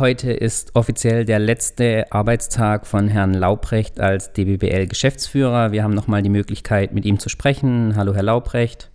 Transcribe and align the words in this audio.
Heute 0.00 0.32
ist 0.32 0.76
offiziell 0.76 1.26
der 1.26 1.38
letzte 1.38 2.10
Arbeitstag 2.10 2.86
von 2.86 3.06
Herrn 3.06 3.34
Laubrecht 3.34 4.00
als 4.00 4.32
DBBL-Geschäftsführer. 4.32 5.72
Wir 5.72 5.82
haben 5.82 5.92
nochmal 5.92 6.22
die 6.22 6.30
Möglichkeit, 6.30 6.94
mit 6.94 7.04
ihm 7.04 7.18
zu 7.18 7.28
sprechen. 7.28 7.94
Hallo, 7.96 8.14
Herr 8.14 8.22
Laubrecht. 8.22 8.90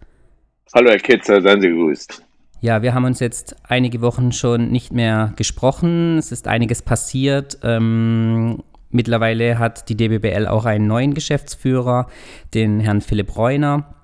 Hallo, 0.73 0.89
Herr 0.89 0.97
Ketzer, 0.97 1.43
seien 1.43 1.61
Sie 1.61 1.69
gegrüßt. 1.69 2.23
Ja, 2.59 2.81
wir 2.81 2.95
haben 2.95 3.05
uns 3.05 3.19
jetzt 3.19 3.55
einige 3.61 4.01
Wochen 4.01 4.31
schon 4.31 4.71
nicht 4.71 4.93
mehr 4.93 5.33
gesprochen. 5.35 6.17
Es 6.17 6.31
ist 6.31 6.47
einiges 6.47 6.81
passiert. 6.81 7.59
Ähm, 7.61 8.63
mittlerweile 8.89 9.59
hat 9.59 9.89
die 9.89 9.95
DBBL 9.95 10.47
auch 10.47 10.65
einen 10.65 10.87
neuen 10.87 11.13
Geschäftsführer, 11.13 12.07
den 12.55 12.79
Herrn 12.79 13.01
Philipp 13.01 13.37
Reuner. 13.37 13.94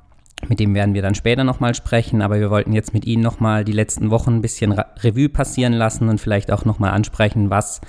Mit 0.48 0.60
dem 0.60 0.74
werden 0.74 0.94
wir 0.94 1.02
dann 1.02 1.16
später 1.16 1.44
nochmal 1.44 1.76
sprechen, 1.76 2.22
aber 2.22 2.40
wir 2.40 2.50
wollten 2.50 2.74
jetzt 2.74 2.94
mit 2.94 3.06
Ihnen 3.06 3.24
nochmal 3.24 3.64
die 3.64 3.72
letzten 3.72 4.10
Wochen 4.10 4.36
ein 4.36 4.42
bisschen 4.42 4.72
Revue 4.72 5.30
passieren 5.30 5.74
lassen 5.74 6.10
und 6.10 6.20
vielleicht 6.20 6.52
auch 6.52 6.66
nochmal 6.66 6.92
ansprechen, 6.92 7.50
was 7.50 7.82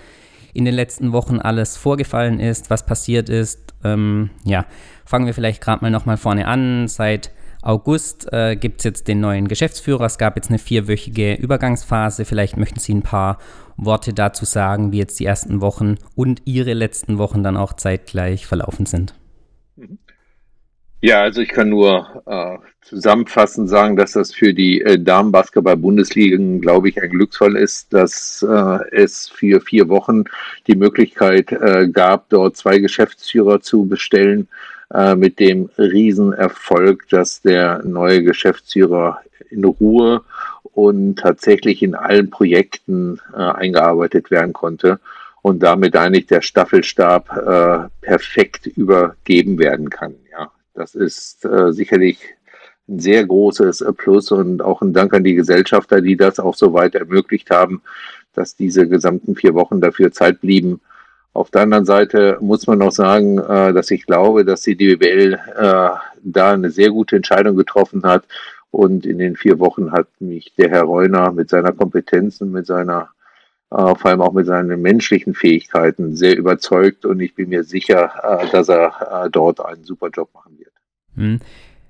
in 0.55 0.65
den 0.65 0.75
letzten 0.75 1.13
Wochen 1.13 1.39
alles 1.39 1.77
vorgefallen 1.77 2.41
ist, 2.41 2.71
was 2.71 2.85
passiert 2.85 3.29
ist. 3.29 3.75
Ähm, 3.85 4.31
ja, 4.45 4.67
fangen 5.05 5.27
wir 5.27 5.35
vielleicht 5.35 5.63
gerade 5.63 5.83
mal 5.83 5.91
nochmal 5.91 6.19
vorne 6.19 6.47
an. 6.47 6.89
Seit 6.89 7.33
August 7.63 8.31
äh, 8.33 8.57
gibt 8.57 8.81
es 8.81 8.85
jetzt 8.85 9.09
den 9.09 9.21
neuen 9.21 9.49
Geschäftsführer. 9.49 10.05
Es 10.05 10.19
gab 10.19 10.37
jetzt 10.37 10.51
eine 10.51 10.59
vierwöchige 10.59 11.35
Übergangsphase. 11.35 12.25
Vielleicht 12.25 12.57
möchten 12.57 12.81
Sie 12.81 12.93
ein 12.93 13.03
paar 13.03 13.39
Worte 13.77 14.13
dazu 14.13 14.45
sagen, 14.45 14.93
wie 14.93 14.99
jetzt 14.99 15.19
die 15.21 15.27
ersten 15.27 15.61
Wochen 15.61 15.97
und 16.15 16.43
Ihre 16.45 16.75
letzten 16.75 17.19
Wochen 17.19 17.43
dann 17.43 17.57
auch 17.57 17.73
zeitgleich 17.73 18.47
verlaufen 18.47 18.87
sind. 18.87 19.15
Mhm. 19.77 19.99
Ja, 21.05 21.23
also 21.23 21.41
ich 21.41 21.49
kann 21.49 21.69
nur 21.69 22.23
äh, 22.27 22.59
zusammenfassend 22.83 23.69
sagen, 23.69 23.97
dass 23.97 24.13
das 24.13 24.33
für 24.33 24.55
die 24.55 24.83
äh, 24.83 25.01
Damenbasketball-Bundesligen, 25.01 26.61
glaube 26.61 26.89
ich, 26.91 27.03
ein 27.03 27.11
Glücksfall 27.11 27.57
ist, 27.57 27.93
dass 27.93 28.47
äh, 28.49 28.79
es 28.93 29.29
für 29.29 29.61
vier 29.61 29.89
Wochen 29.89 30.23
die 30.69 30.77
Möglichkeit 30.77 31.51
äh, 31.51 31.89
gab, 31.89 32.29
dort 32.29 32.57
zwei 32.57 32.79
Geschäftsführer 32.79 33.61
zu 33.61 33.85
bestellen, 33.87 34.47
äh, 34.95 35.17
mit 35.17 35.41
dem 35.41 35.71
Riesenerfolg, 35.77 37.09
dass 37.09 37.43
der 37.43 37.83
neue 37.83 38.23
Geschäftsführer 38.23 39.19
in 39.51 39.65
Ruhe 39.65 40.23
und 40.63 41.17
tatsächlich 41.17 41.83
in 41.83 41.97
allen 41.97 42.31
Projekten 42.31 43.21
äh, 43.35 43.39
eingearbeitet 43.39 44.31
werden 44.31 44.53
konnte 44.53 45.01
und 45.43 45.65
damit 45.65 45.97
eigentlich 45.97 46.27
der 46.27 46.43
Staffelstab 46.43 47.37
äh, 47.37 48.07
perfekt 48.07 48.69
übergeben 48.69 49.59
werden 49.59 49.91
kann. 49.91 50.15
Ja, 50.31 50.53
das 50.75 50.95
ist 50.95 51.45
äh, 51.45 51.73
sicherlich 51.73 52.19
ein 52.89 52.99
sehr 52.99 53.25
großes 53.25 53.85
Plus 53.97 54.33
und 54.33 54.63
auch 54.63 54.83
ein 54.83 54.93
Dank 54.93 55.15
an 55.15 55.25
die 55.25 55.35
Gesellschafter, 55.35 56.01
die 56.01 56.17
das 56.17 56.41
auch 56.41 56.55
so 56.55 56.73
weit 56.73 56.95
ermöglicht 56.95 57.51
haben, 57.51 57.83
dass 58.35 58.57
diese 58.57 58.89
gesamten 58.89 59.37
vier 59.37 59.55
Wochen 59.55 59.81
dafür 59.81 60.13
Zeit 60.13 60.41
blieben. 60.41 60.81
Auf 61.35 61.51
der 61.51 61.63
anderen 61.63 61.85
Seite 61.87 62.39
muss 62.41 62.67
man 62.67 62.79
noch 62.79 62.93
sagen, 62.93 63.39
äh, 63.39 63.73
dass 63.73 63.91
ich 63.91 64.07
glaube, 64.07 64.45
dass 64.45 64.63
die 64.63 64.77
DBL 64.77 65.35
äh, 65.35 65.91
da 66.23 66.53
eine 66.53 66.71
sehr 66.71 66.91
gute 66.91 67.17
Entscheidung 67.17 67.57
getroffen 67.57 68.03
hat. 68.05 68.25
Und 68.71 69.05
in 69.05 69.19
den 69.19 69.37
vier 69.37 69.59
Wochen 69.59 69.93
hat 69.93 70.09
mich 70.19 70.55
der 70.57 70.71
Herr 70.71 70.85
Reuner 70.85 71.33
mit 71.33 71.51
seiner 71.51 71.73
Kompetenz 71.73 72.41
und 72.41 72.53
mit 72.53 72.67
seiner 72.67 73.11
äh, 73.73 73.95
vor 73.95 74.11
allem 74.11 74.21
auch 74.21 74.33
mit 74.33 74.47
seinen 74.47 74.81
menschlichen 74.83 75.35
Fähigkeiten 75.35 76.15
sehr 76.15 76.37
überzeugt 76.37 77.05
und 77.05 77.21
ich 77.21 77.35
bin 77.35 77.49
mir 77.49 77.65
sicher, 77.65 78.13
äh, 78.23 78.51
dass 78.51 78.69
er 78.69 79.25
äh, 79.25 79.31
dort 79.31 79.65
einen 79.65 79.85
super 79.85 80.09
Job 80.09 80.29
machen 80.35 80.59
wird. 80.59 80.73
Hm. 81.17 81.41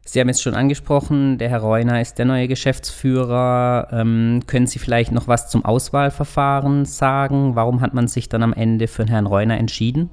Sie 0.05 0.19
haben 0.21 0.29
es 0.29 0.43
schon 0.43 0.55
angesprochen, 0.55 1.39
der 1.39 1.49
Herr 1.49 1.61
Reuner 1.61 2.01
ist 2.01 2.19
der 2.19 2.25
neue 2.25 2.49
Geschäftsführer. 2.49 3.89
Ähm, 3.93 4.41
können 4.49 4.67
Sie 4.67 4.81
vielleicht 4.81 5.13
noch 5.13 5.29
was 5.29 5.49
zum 5.49 5.65
Auswahlverfahren 5.65 6.85
sagen? 6.85 7.55
Warum 7.55 7.81
hat 7.81 7.95
man 7.95 8.09
sich 8.09 8.29
dann 8.29 8.43
am 8.43 8.53
Ende 8.53 8.89
für 8.89 9.05
den 9.05 9.11
Herrn 9.11 9.27
Reuner 9.27 9.59
entschieden? 9.59 10.11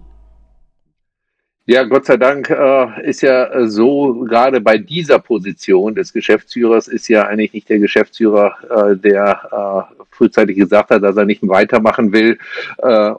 Ja, 1.66 1.84
Gott 1.84 2.06
sei 2.06 2.18
Dank 2.18 2.50
äh, 2.50 3.08
ist 3.08 3.22
ja 3.22 3.68
so, 3.68 4.26
gerade 4.28 4.60
bei 4.60 4.80
dieser 4.80 5.20
Position 5.20 5.94
des 5.94 6.14
Geschäftsführers 6.14 6.88
ist 6.88 7.08
ja 7.10 7.28
eigentlich 7.28 7.54
nicht 7.54 7.70
der 7.70 7.78
Geschäftsführer, 7.78 8.56
äh, 8.92 8.98
der 8.98 9.88
äh, 9.92 10.06
frühzeitig 10.10 10.58
gesagt 10.58 10.90
hat, 10.90 11.04
dass 11.04 11.16
er 11.16 11.26
nicht 11.26 11.48
weitermachen 11.48 12.12
will, 12.12 12.40
äh, 12.80 13.12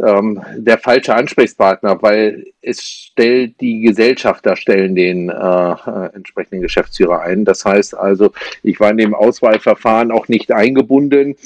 ähm, 0.00 0.40
der 0.56 0.78
falsche 0.78 1.14
Ansprechpartner, 1.14 2.00
weil 2.02 2.46
es 2.62 2.82
stellt 2.82 3.60
die 3.60 3.80
Gesellschafter 3.80 4.56
stellen 4.56 4.94
den 4.94 5.28
äh, 5.28 5.32
äh, 5.32 6.14
entsprechenden 6.14 6.62
Geschäftsführer 6.62 7.20
ein. 7.20 7.44
Das 7.44 7.64
heißt 7.64 7.96
also, 7.96 8.32
ich 8.62 8.80
war 8.80 8.90
in 8.90 8.96
dem 8.96 9.14
Auswahlverfahren 9.14 10.10
auch 10.10 10.28
nicht 10.28 10.52
eingebunden 10.52 11.36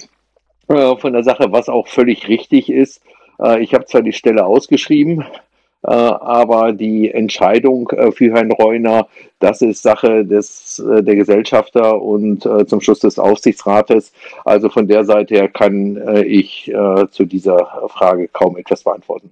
äh, 0.69 0.97
von 0.97 1.13
der 1.13 1.25
Sache, 1.25 1.51
was 1.51 1.69
auch 1.69 1.89
völlig 1.89 2.29
richtig 2.29 2.71
ist. 2.71 3.03
Äh, 3.41 3.63
ich 3.63 3.75
habe 3.75 3.87
zwar 3.87 4.03
die 4.03 4.13
Stelle 4.13 4.45
ausgeschrieben, 4.45 5.23
äh, 5.23 5.25
aber 5.91 6.73
die 6.73 7.11
Entscheidung 7.11 7.89
äh, 7.91 8.11
für 8.13 8.33
Herrn 8.33 8.53
Reuner, 8.53 9.09
das 9.39 9.63
ist 9.63 9.83
Sache 9.83 10.25
des, 10.25 10.79
äh, 10.79 11.03
der 11.03 11.17
Gesellschafter 11.17 12.01
und 12.01 12.49
zum 12.67 12.81
Schluss 12.81 13.01
des 13.01 13.19
Aufsichtsrates. 13.19 14.13
Also 14.45 14.69
von 14.69 14.89
der 14.89 15.05
Seite 15.05 15.35
her 15.35 15.49
kann 15.49 16.25
ich 16.27 16.73
zu 17.11 17.25
dieser 17.25 17.89
Frage 17.89 18.29
kaum 18.29 18.57
etwas 18.57 18.83
beantworten. 18.83 19.31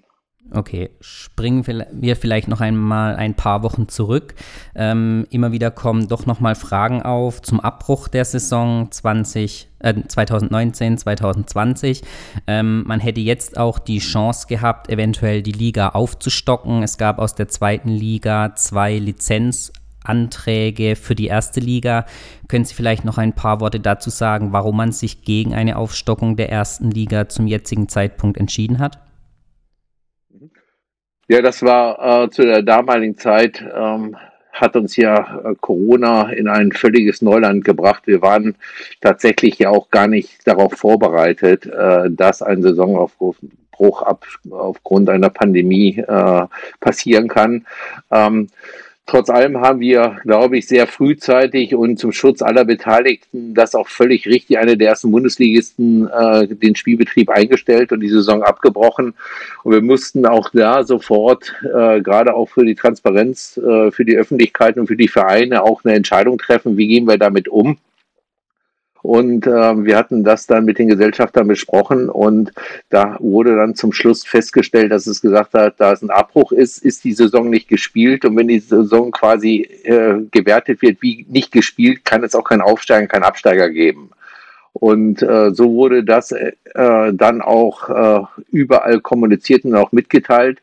Okay, 0.51 0.91
springen 1.01 1.65
wir 1.93 2.17
vielleicht 2.17 2.49
noch 2.49 2.61
einmal 2.61 3.17
ein 3.17 3.35
paar 3.35 3.63
Wochen 3.63 3.89
zurück. 3.89 4.35
Ähm, 4.75 5.27
immer 5.31 5.53
wieder 5.53 5.71
kommen 5.71 6.07
doch 6.07 6.27
nochmal 6.27 6.55
Fragen 6.55 7.01
auf 7.03 7.41
zum 7.41 7.61
Abbruch 7.61 8.09
der 8.09 8.27
Saison 8.27 8.91
20, 8.91 9.69
äh, 9.79 9.95
2019, 10.07 10.99
2020. 10.99 12.03
Ähm, 12.47 12.85
man 12.87 13.01
hätte 13.01 13.23
jetzt 13.23 13.57
auch 13.57 13.79
die 13.79 14.01
Chance 14.01 14.47
gehabt, 14.47 14.91
eventuell 14.91 15.43
die 15.43 15.53
Liga 15.53 15.89
aufzustocken. 15.89 16.83
Es 16.83 16.99
gab 16.99 17.19
aus 17.19 17.35
der 17.35 17.49
zweiten 17.49 17.89
Liga 17.89 18.55
zwei 18.55 18.99
Lizenzanträge 18.99 20.95
für 20.95 21.15
die 21.15 21.29
erste 21.29 21.61
Liga. 21.61 22.05
Können 22.49 22.67
Sie 22.67 22.75
vielleicht 22.75 23.07
noch 23.07 23.17
ein 23.17 23.33
paar 23.33 23.61
Worte 23.61 23.81
dazu 23.81 24.11
sagen, 24.11 24.53
warum 24.53 24.77
man 24.77 24.93
sich 24.93 25.23
gegen 25.23 25.55
eine 25.55 25.79
Aufstockung 25.79 26.37
der 26.37 26.53
ersten 26.53 26.91
Liga 26.91 27.31
zum 27.31 27.47
jetzigen 27.47 27.89
Zeitpunkt 27.89 28.37
entschieden 28.37 28.79
hat? 28.79 29.04
Ja, 31.29 31.41
das 31.41 31.63
war 31.63 32.25
äh, 32.25 32.31
zu 32.31 32.43
der 32.43 32.63
damaligen 32.63 33.17
Zeit, 33.17 33.65
ähm, 33.75 34.17
hat 34.53 34.77
uns 34.77 34.97
ja 34.97 35.41
äh, 35.45 35.55
Corona 35.61 36.31
in 36.31 36.49
ein 36.49 36.73
völliges 36.73 37.23
Neuland 37.23 37.65
gebracht. 37.65 38.03
Wir 38.07 38.21
waren 38.23 38.55
tatsächlich 39.01 39.59
ja 39.59 39.71
auch 39.71 39.91
gar 39.91 40.07
nicht 40.07 40.47
darauf 40.47 40.75
vorbereitet, 40.75 41.67
äh, 41.67 42.11
dass 42.11 42.43
ein 42.43 42.63
Saisonaufbruch 42.63 44.03
ab, 44.03 44.27
aufgrund 44.51 45.09
einer 45.09 45.31
Pandemie 45.31 45.99
äh, 45.99 46.47
passieren 46.81 47.29
kann. 47.29 47.67
Ähm, 48.11 48.49
Trotz 49.07 49.29
allem 49.29 49.61
haben 49.61 49.81
wir, 49.81 50.17
glaube 50.23 50.57
ich, 50.57 50.67
sehr 50.67 50.87
frühzeitig 50.87 51.75
und 51.75 51.99
zum 51.99 52.11
Schutz 52.11 52.41
aller 52.41 52.65
Beteiligten 52.65 53.53
das 53.53 53.75
auch 53.75 53.89
völlig 53.89 54.27
richtig, 54.27 54.57
eine 54.57 54.79
der 54.79 54.89
ersten 54.89 55.11
Bundesligisten, 55.11 56.09
äh, 56.09 56.49
den 56.49 56.75
Spielbetrieb 56.75 57.29
eingestellt 57.29 57.93
und 57.93 58.01
die 58.01 58.09
Saison 58.09 58.43
abgebrochen. 58.43 59.13
Und 59.63 59.73
wir 59.73 59.83
mussten 59.83 60.25
auch 60.25 60.49
da 60.55 60.85
sofort, 60.85 61.55
äh, 61.65 62.01
gerade 62.01 62.35
auch 62.35 62.49
für 62.49 62.65
die 62.65 62.75
Transparenz, 62.75 63.59
äh, 63.59 63.91
für 63.91 64.07
die 64.07 64.17
Öffentlichkeit 64.17 64.79
und 64.79 64.87
für 64.87 64.97
die 64.97 65.09
Vereine 65.09 65.63
auch 65.65 65.85
eine 65.85 65.95
Entscheidung 65.95 66.39
treffen, 66.39 66.79
wie 66.79 66.89
gehen 66.89 67.07
wir 67.07 67.19
damit 67.19 67.49
um. 67.49 67.77
Und 69.05 69.47
äh, 69.47 69.85
wir 69.85 69.99
hatten 69.99 70.25
das 70.25 70.47
dann 70.47 70.65
mit 70.65 70.79
den 70.79 70.89
Gesellschaftern 70.89 71.47
besprochen 71.47 72.09
und 72.09 72.53
da 72.89 73.19
wurde 73.21 73.55
dann 73.55 73.75
zum 73.75 73.93
Schluss 73.93 74.25
festgestellt, 74.25 74.93
dass 74.93 75.07
es 75.07 75.21
gesagt 75.21 75.53
hat, 75.53 75.75
da 75.77 75.93
es 75.93 76.01
ein 76.01 76.09
Abbruch 76.09 76.53
ist, 76.53 76.83
ist 76.83 77.05
die 77.05 77.13
Saison 77.13 77.51
nicht 77.51 77.69
gespielt. 77.69 78.25
Und 78.25 78.35
wenn 78.39 78.49
die 78.49 78.61
Saison 78.61 79.11
quasi 79.11 79.69
äh, 79.83 80.23
gewertet 80.31 80.81
wird 80.81 81.03
wie 81.03 81.27
nicht 81.29 81.53
gespielt, 81.53 82.07
kann 82.07 82.25
es 82.25 82.35
auch 82.35 82.45
kein 82.45 82.63
Aufsteiger, 82.63 83.07
kein 83.07 83.25
Absteiger 83.25 83.69
geben. 83.69 84.09
Und 84.75 85.23
äh, 85.23 85.53
so 85.53 85.73
wurde 85.73 86.03
das 86.03 86.33
äh, 86.33 86.53
dann 87.13 87.41
auch 87.41 87.89
äh, 87.89 88.25
überall 88.51 89.01
kommuniziert 89.01 89.65
und 89.65 89.77
auch 89.77 89.93
mitgeteilt. 89.93 90.59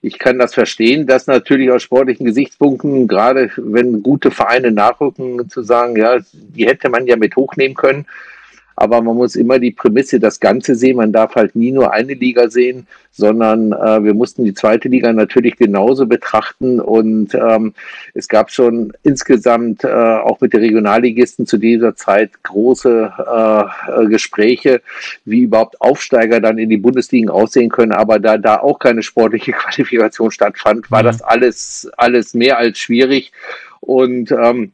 Ich 0.00 0.18
kann 0.18 0.38
das 0.38 0.54
verstehen, 0.54 1.06
dass 1.06 1.26
natürlich 1.26 1.70
aus 1.70 1.82
sportlichen 1.82 2.24
Gesichtspunkten, 2.24 3.06
gerade 3.06 3.50
wenn 3.56 4.02
gute 4.02 4.30
Vereine 4.30 4.72
nachrücken, 4.72 5.50
zu 5.50 5.62
sagen, 5.62 5.94
ja, 5.96 6.18
die 6.32 6.66
hätte 6.66 6.88
man 6.88 7.06
ja 7.06 7.16
mit 7.16 7.36
hochnehmen 7.36 7.76
können. 7.76 8.06
Aber 8.80 9.02
man 9.02 9.14
muss 9.14 9.36
immer 9.36 9.58
die 9.58 9.72
Prämisse, 9.72 10.18
das 10.18 10.40
Ganze 10.40 10.74
sehen. 10.74 10.96
Man 10.96 11.12
darf 11.12 11.34
halt 11.34 11.54
nie 11.54 11.70
nur 11.70 11.92
eine 11.92 12.14
Liga 12.14 12.48
sehen, 12.48 12.86
sondern 13.10 13.72
äh, 13.72 14.02
wir 14.02 14.14
mussten 14.14 14.42
die 14.42 14.54
zweite 14.54 14.88
Liga 14.88 15.12
natürlich 15.12 15.58
genauso 15.58 16.06
betrachten. 16.06 16.80
Und 16.80 17.34
ähm, 17.34 17.74
es 18.14 18.26
gab 18.26 18.50
schon 18.50 18.94
insgesamt 19.02 19.84
äh, 19.84 19.88
auch 19.88 20.40
mit 20.40 20.54
den 20.54 20.60
Regionalligisten 20.60 21.44
zu 21.44 21.58
dieser 21.58 21.94
Zeit 21.94 22.42
große 22.42 23.12
äh, 23.18 24.06
Gespräche, 24.06 24.80
wie 25.26 25.42
überhaupt 25.42 25.78
Aufsteiger 25.82 26.40
dann 26.40 26.56
in 26.56 26.70
die 26.70 26.78
Bundesligen 26.78 27.28
aussehen 27.28 27.68
können. 27.68 27.92
Aber 27.92 28.18
da 28.18 28.38
da 28.38 28.60
auch 28.60 28.78
keine 28.78 29.02
sportliche 29.02 29.52
Qualifikation 29.52 30.30
stattfand, 30.30 30.90
war 30.90 31.02
mhm. 31.02 31.06
das 31.06 31.20
alles, 31.20 31.90
alles 31.98 32.32
mehr 32.32 32.56
als 32.56 32.78
schwierig. 32.78 33.32
Und 33.80 34.32
ähm, 34.32 34.72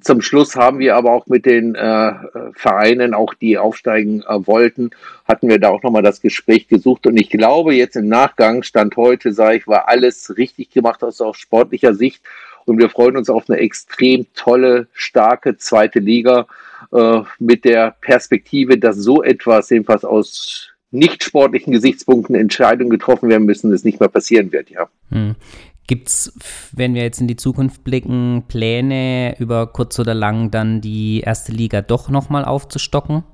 zum 0.00 0.22
Schluss 0.22 0.56
haben 0.56 0.78
wir 0.78 0.96
aber 0.96 1.12
auch 1.12 1.26
mit 1.26 1.46
den 1.46 1.74
äh, 1.74 2.12
Vereinen, 2.54 3.14
auch 3.14 3.34
die 3.34 3.58
aufsteigen 3.58 4.22
äh, 4.22 4.46
wollten, 4.46 4.90
hatten 5.26 5.48
wir 5.48 5.58
da 5.58 5.68
auch 5.68 5.82
nochmal 5.82 6.02
das 6.02 6.20
Gespräch 6.20 6.68
gesucht. 6.68 7.06
Und 7.06 7.16
ich 7.16 7.30
glaube, 7.30 7.74
jetzt 7.74 7.96
im 7.96 8.08
Nachgang, 8.08 8.62
Stand 8.62 8.96
heute, 8.96 9.32
sage 9.32 9.58
ich, 9.58 9.68
war 9.68 9.88
alles 9.88 10.36
richtig 10.36 10.70
gemacht 10.70 11.02
aus 11.02 11.20
auch 11.20 11.34
sportlicher 11.34 11.94
Sicht. 11.94 12.22
Und 12.64 12.78
wir 12.78 12.90
freuen 12.90 13.16
uns 13.16 13.28
auf 13.28 13.48
eine 13.48 13.58
extrem 13.58 14.26
tolle, 14.34 14.86
starke 14.92 15.56
zweite 15.56 15.98
Liga 15.98 16.46
äh, 16.92 17.22
mit 17.38 17.64
der 17.64 17.96
Perspektive, 18.00 18.78
dass 18.78 18.96
so 18.96 19.22
etwas, 19.22 19.70
jedenfalls 19.70 20.04
aus 20.04 20.68
nicht 20.92 21.24
sportlichen 21.24 21.72
Gesichtspunkten 21.72 22.34
Entscheidungen 22.34 22.90
getroffen 22.90 23.28
werden 23.30 23.46
müssen, 23.46 23.70
das 23.70 23.82
nicht 23.82 23.98
mehr 23.98 24.10
passieren 24.10 24.52
wird, 24.52 24.70
ja. 24.70 24.88
Hm. 25.10 25.34
Gibt 25.86 26.08
es, 26.08 26.32
wenn 26.72 26.94
wir 26.94 27.02
jetzt 27.02 27.20
in 27.20 27.26
die 27.26 27.36
Zukunft 27.36 27.82
blicken, 27.84 28.44
Pläne 28.46 29.34
über 29.38 29.66
kurz 29.66 29.98
oder 29.98 30.14
lang 30.14 30.50
dann 30.50 30.80
die 30.80 31.20
erste 31.20 31.52
Liga 31.52 31.82
doch 31.82 32.08
nochmal 32.08 32.44
aufzustocken? 32.44 33.24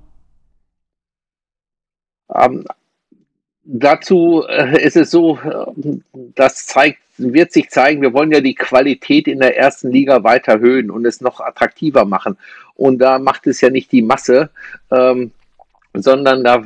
Ähm, 2.34 2.64
dazu 3.64 4.44
äh, 4.48 4.82
ist 4.82 4.96
es 4.96 5.10
so, 5.10 5.38
das 6.34 6.66
zeigt, 6.66 7.00
wird 7.18 7.52
sich 7.52 7.68
zeigen, 7.70 8.00
wir 8.00 8.12
wollen 8.12 8.32
ja 8.32 8.40
die 8.40 8.54
Qualität 8.54 9.28
in 9.28 9.40
der 9.40 9.56
ersten 9.56 9.90
Liga 9.90 10.22
weiter 10.24 10.52
erhöhen 10.52 10.90
und 10.90 11.04
es 11.04 11.20
noch 11.20 11.40
attraktiver 11.40 12.04
machen. 12.04 12.38
Und 12.74 12.98
da 12.98 13.18
macht 13.18 13.46
es 13.46 13.60
ja 13.60 13.70
nicht 13.70 13.92
die 13.92 14.02
Masse, 14.02 14.50
ähm, 14.90 15.32
sondern 16.02 16.44
da 16.44 16.64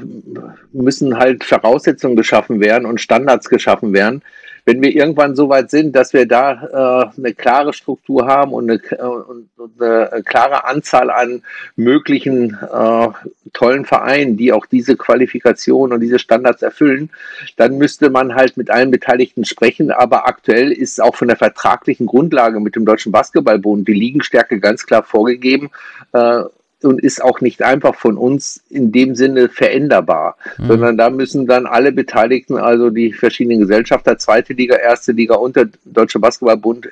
müssen 0.73 1.19
halt 1.19 1.44
Voraussetzungen 1.44 2.17
geschaffen 2.17 2.61
werden 2.61 2.87
und 2.87 3.00
Standards 3.00 3.49
geschaffen 3.49 3.93
werden, 3.93 4.23
wenn 4.64 4.81
wir 4.81 4.94
irgendwann 4.94 5.34
so 5.34 5.49
weit 5.49 5.70
sind, 5.70 5.96
dass 5.96 6.12
wir 6.12 6.26
da 6.26 7.11
äh, 7.12 7.19
eine 7.19 7.34
klare 7.34 7.73
Struktur 7.73 8.26
haben 8.26 8.52
und 8.52 8.70
eine, 8.70 8.81
äh, 8.93 9.02
und 9.02 9.49
eine 9.81 10.23
klare 10.23 10.64
Anzahl 10.64 11.11
an 11.11 11.43
möglichen 11.75 12.56
äh, 12.73 13.08
tollen 13.52 13.84
Vereinen, 13.84 14.37
die 14.37 14.52
auch 14.52 14.67
diese 14.67 14.96
Qualifikation 14.96 15.93
und 15.93 16.00
diese 16.00 16.20
Standards 16.20 16.62
erfüllen, 16.62 17.11
dann 17.56 17.76
müsste 17.76 18.08
man 18.11 18.37
halt 18.37 18.56
mit 18.56 18.70
allen 18.70 18.93
Beteiligten 18.93 19.44
sprechen. 19.44 19.90
Aber 19.90 20.28
aktuell 20.28 20.70
ist 20.70 21.02
auch 21.02 21.17
von 21.17 21.28
der 21.28 21.37
vertraglichen 21.37 22.06
Grundlage 22.06 22.61
mit 22.61 22.76
dem 22.76 22.85
Deutschen 22.85 23.11
Basketballbund 23.11 23.88
die 23.88 23.94
Liegenstärke 23.94 24.61
ganz 24.61 24.87
klar 24.87 25.02
vorgegeben. 25.02 25.70
Äh, 26.12 26.44
und 26.84 27.00
ist 27.00 27.23
auch 27.23 27.40
nicht 27.40 27.62
einfach 27.62 27.94
von 27.94 28.17
uns 28.17 28.62
in 28.70 28.93
dem 28.93 29.14
Sinne 29.14 29.49
veränderbar, 29.49 30.37
mhm. 30.58 30.67
sondern 30.69 30.96
da 30.96 31.11
müssen 31.11 31.46
dann 31.46 31.67
alle 31.67 31.93
Beteiligten, 31.93 32.56
also 32.56 32.90
die 32.90 33.12
verschiedenen 33.12 33.61
Gesellschafter, 33.61 34.19
zweite 34.19 34.52
Liga, 34.52 34.76
erste 34.76 35.12
Liga 35.12 35.34
und 35.34 35.56
der 35.56 35.69
Deutsche 35.84 36.19
Basketballbund 36.19 36.87
äh, 36.87 36.90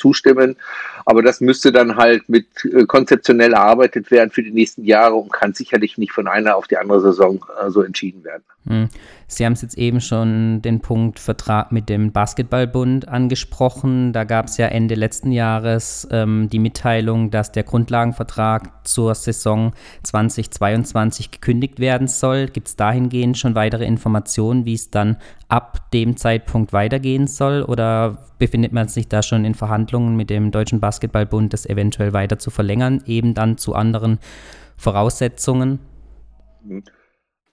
zustimmen. 0.00 0.56
Aber 1.04 1.22
das 1.22 1.40
müsste 1.40 1.70
dann 1.70 1.96
halt 1.96 2.28
mit 2.28 2.46
äh, 2.64 2.84
konzeptionell 2.86 3.52
erarbeitet 3.52 4.10
werden 4.10 4.30
für 4.30 4.42
die 4.42 4.50
nächsten 4.50 4.84
Jahre 4.84 5.14
und 5.14 5.32
kann 5.32 5.54
sicherlich 5.54 5.98
nicht 5.98 6.12
von 6.12 6.26
einer 6.26 6.56
auf 6.56 6.66
die 6.66 6.76
andere 6.76 7.00
Saison 7.00 7.44
äh, 7.62 7.70
so 7.70 7.82
entschieden 7.82 8.24
werden. 8.24 8.42
Hm. 8.66 8.88
Sie 9.26 9.46
haben 9.46 9.52
es 9.52 9.62
jetzt 9.62 9.78
eben 9.78 10.00
schon 10.00 10.60
den 10.60 10.80
Punkt 10.80 11.20
Vertrag 11.20 11.70
mit 11.70 11.88
dem 11.88 12.10
Basketballbund 12.10 13.06
angesprochen. 13.08 14.12
Da 14.12 14.24
gab 14.24 14.46
es 14.46 14.56
ja 14.56 14.66
Ende 14.66 14.96
letzten 14.96 15.30
Jahres 15.30 16.08
ähm, 16.10 16.48
die 16.50 16.58
Mitteilung, 16.58 17.30
dass 17.30 17.52
der 17.52 17.62
Grundlagenvertrag 17.62 18.86
zur 18.86 19.14
Saison 19.14 19.72
2022 20.02 21.30
gekündigt 21.30 21.78
werden 21.78 22.08
soll. 22.08 22.48
Gibt 22.48 22.68
es 22.68 22.76
dahingehend 22.76 23.38
schon 23.38 23.54
weitere 23.54 23.84
Informationen, 23.84 24.64
wie 24.64 24.74
es 24.74 24.90
dann 24.90 25.16
ab 25.48 25.90
dem 25.92 26.16
Zeitpunkt 26.16 26.72
weitergehen 26.72 27.28
soll? 27.28 27.62
Oder 27.62 28.18
befindet 28.38 28.72
man 28.72 28.88
sich 28.88 29.08
da 29.08 29.22
schon 29.22 29.44
in 29.44 29.54
Verhandlungen 29.54 29.89
mit 29.98 30.30
dem 30.30 30.50
Deutschen 30.50 30.80
Basketballbund, 30.80 31.52
das 31.52 31.66
eventuell 31.66 32.12
weiter 32.12 32.38
zu 32.38 32.50
verlängern, 32.50 33.02
eben 33.06 33.34
dann 33.34 33.58
zu 33.58 33.74
anderen 33.74 34.18
Voraussetzungen? 34.76 35.78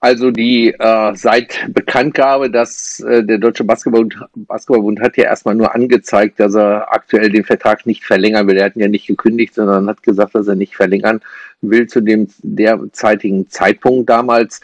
Also 0.00 0.30
die 0.30 0.72
äh, 0.78 1.14
seit 1.16 1.72
Bekanntgabe, 1.74 2.50
dass 2.50 3.00
äh, 3.00 3.24
der 3.24 3.38
Deutsche 3.38 3.64
Basketballbund, 3.64 4.16
Basketballbund 4.36 5.00
hat 5.00 5.16
ja 5.16 5.24
erstmal 5.24 5.56
nur 5.56 5.74
angezeigt, 5.74 6.38
dass 6.38 6.54
er 6.54 6.92
aktuell 6.92 7.30
den 7.30 7.44
Vertrag 7.44 7.84
nicht 7.84 8.04
verlängern 8.04 8.46
will. 8.46 8.58
Er 8.58 8.66
hat 8.66 8.76
ihn 8.76 8.82
ja 8.82 8.88
nicht 8.88 9.08
gekündigt, 9.08 9.54
sondern 9.54 9.88
hat 9.88 10.04
gesagt, 10.04 10.36
dass 10.36 10.46
er 10.46 10.54
nicht 10.54 10.76
verlängern 10.76 11.20
will 11.62 11.88
zu 11.88 12.00
dem 12.00 12.28
derzeitigen 12.42 13.48
Zeitpunkt 13.50 14.08
damals. 14.08 14.60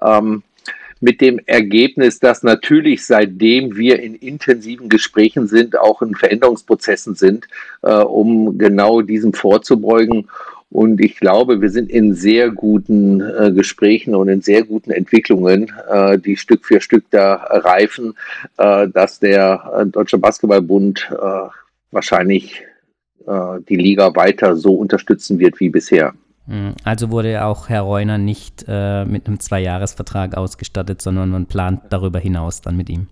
Ähm, 0.00 0.44
mit 1.00 1.20
dem 1.20 1.38
Ergebnis, 1.46 2.18
dass 2.18 2.42
natürlich 2.42 3.04
seitdem 3.04 3.76
wir 3.76 4.00
in 4.00 4.14
intensiven 4.14 4.88
Gesprächen 4.88 5.46
sind, 5.46 5.78
auch 5.78 6.02
in 6.02 6.14
Veränderungsprozessen 6.14 7.14
sind, 7.14 7.46
äh, 7.82 7.92
um 7.92 8.58
genau 8.58 9.02
diesem 9.02 9.32
vorzubeugen 9.32 10.28
und 10.70 11.00
ich 11.00 11.16
glaube, 11.16 11.60
wir 11.60 11.70
sind 11.70 11.90
in 11.90 12.14
sehr 12.14 12.50
guten 12.50 13.20
äh, 13.20 13.52
Gesprächen 13.52 14.14
und 14.14 14.28
in 14.28 14.42
sehr 14.42 14.64
guten 14.64 14.90
Entwicklungen, 14.90 15.72
äh, 15.88 16.18
die 16.18 16.36
Stück 16.36 16.64
für 16.64 16.80
Stück 16.80 17.04
da 17.10 17.34
reifen, 17.34 18.14
äh, 18.58 18.88
dass 18.88 19.20
der 19.20 19.72
äh, 19.74 19.86
Deutsche 19.86 20.18
Basketballbund 20.18 21.08
äh, 21.12 21.48
wahrscheinlich 21.92 22.62
äh, 23.26 23.60
die 23.68 23.76
Liga 23.76 24.14
weiter 24.16 24.56
so 24.56 24.74
unterstützen 24.74 25.38
wird 25.38 25.60
wie 25.60 25.68
bisher. 25.68 26.14
Hm, 26.46 26.74
also 26.84 27.10
wurde 27.10 27.44
auch 27.44 27.68
Herr 27.68 27.82
Reuner 27.82 28.18
nicht 28.18 28.66
mit 28.66 29.26
einem 29.26 29.40
Zweijahresvertrag 29.40 30.36
ausgestattet, 30.36 31.02
sondern 31.02 31.30
man 31.30 31.46
plant 31.46 31.82
darüber 31.90 32.18
hinaus 32.18 32.60
dann 32.60 32.76
mit 32.76 32.88
ihm. 32.88 33.08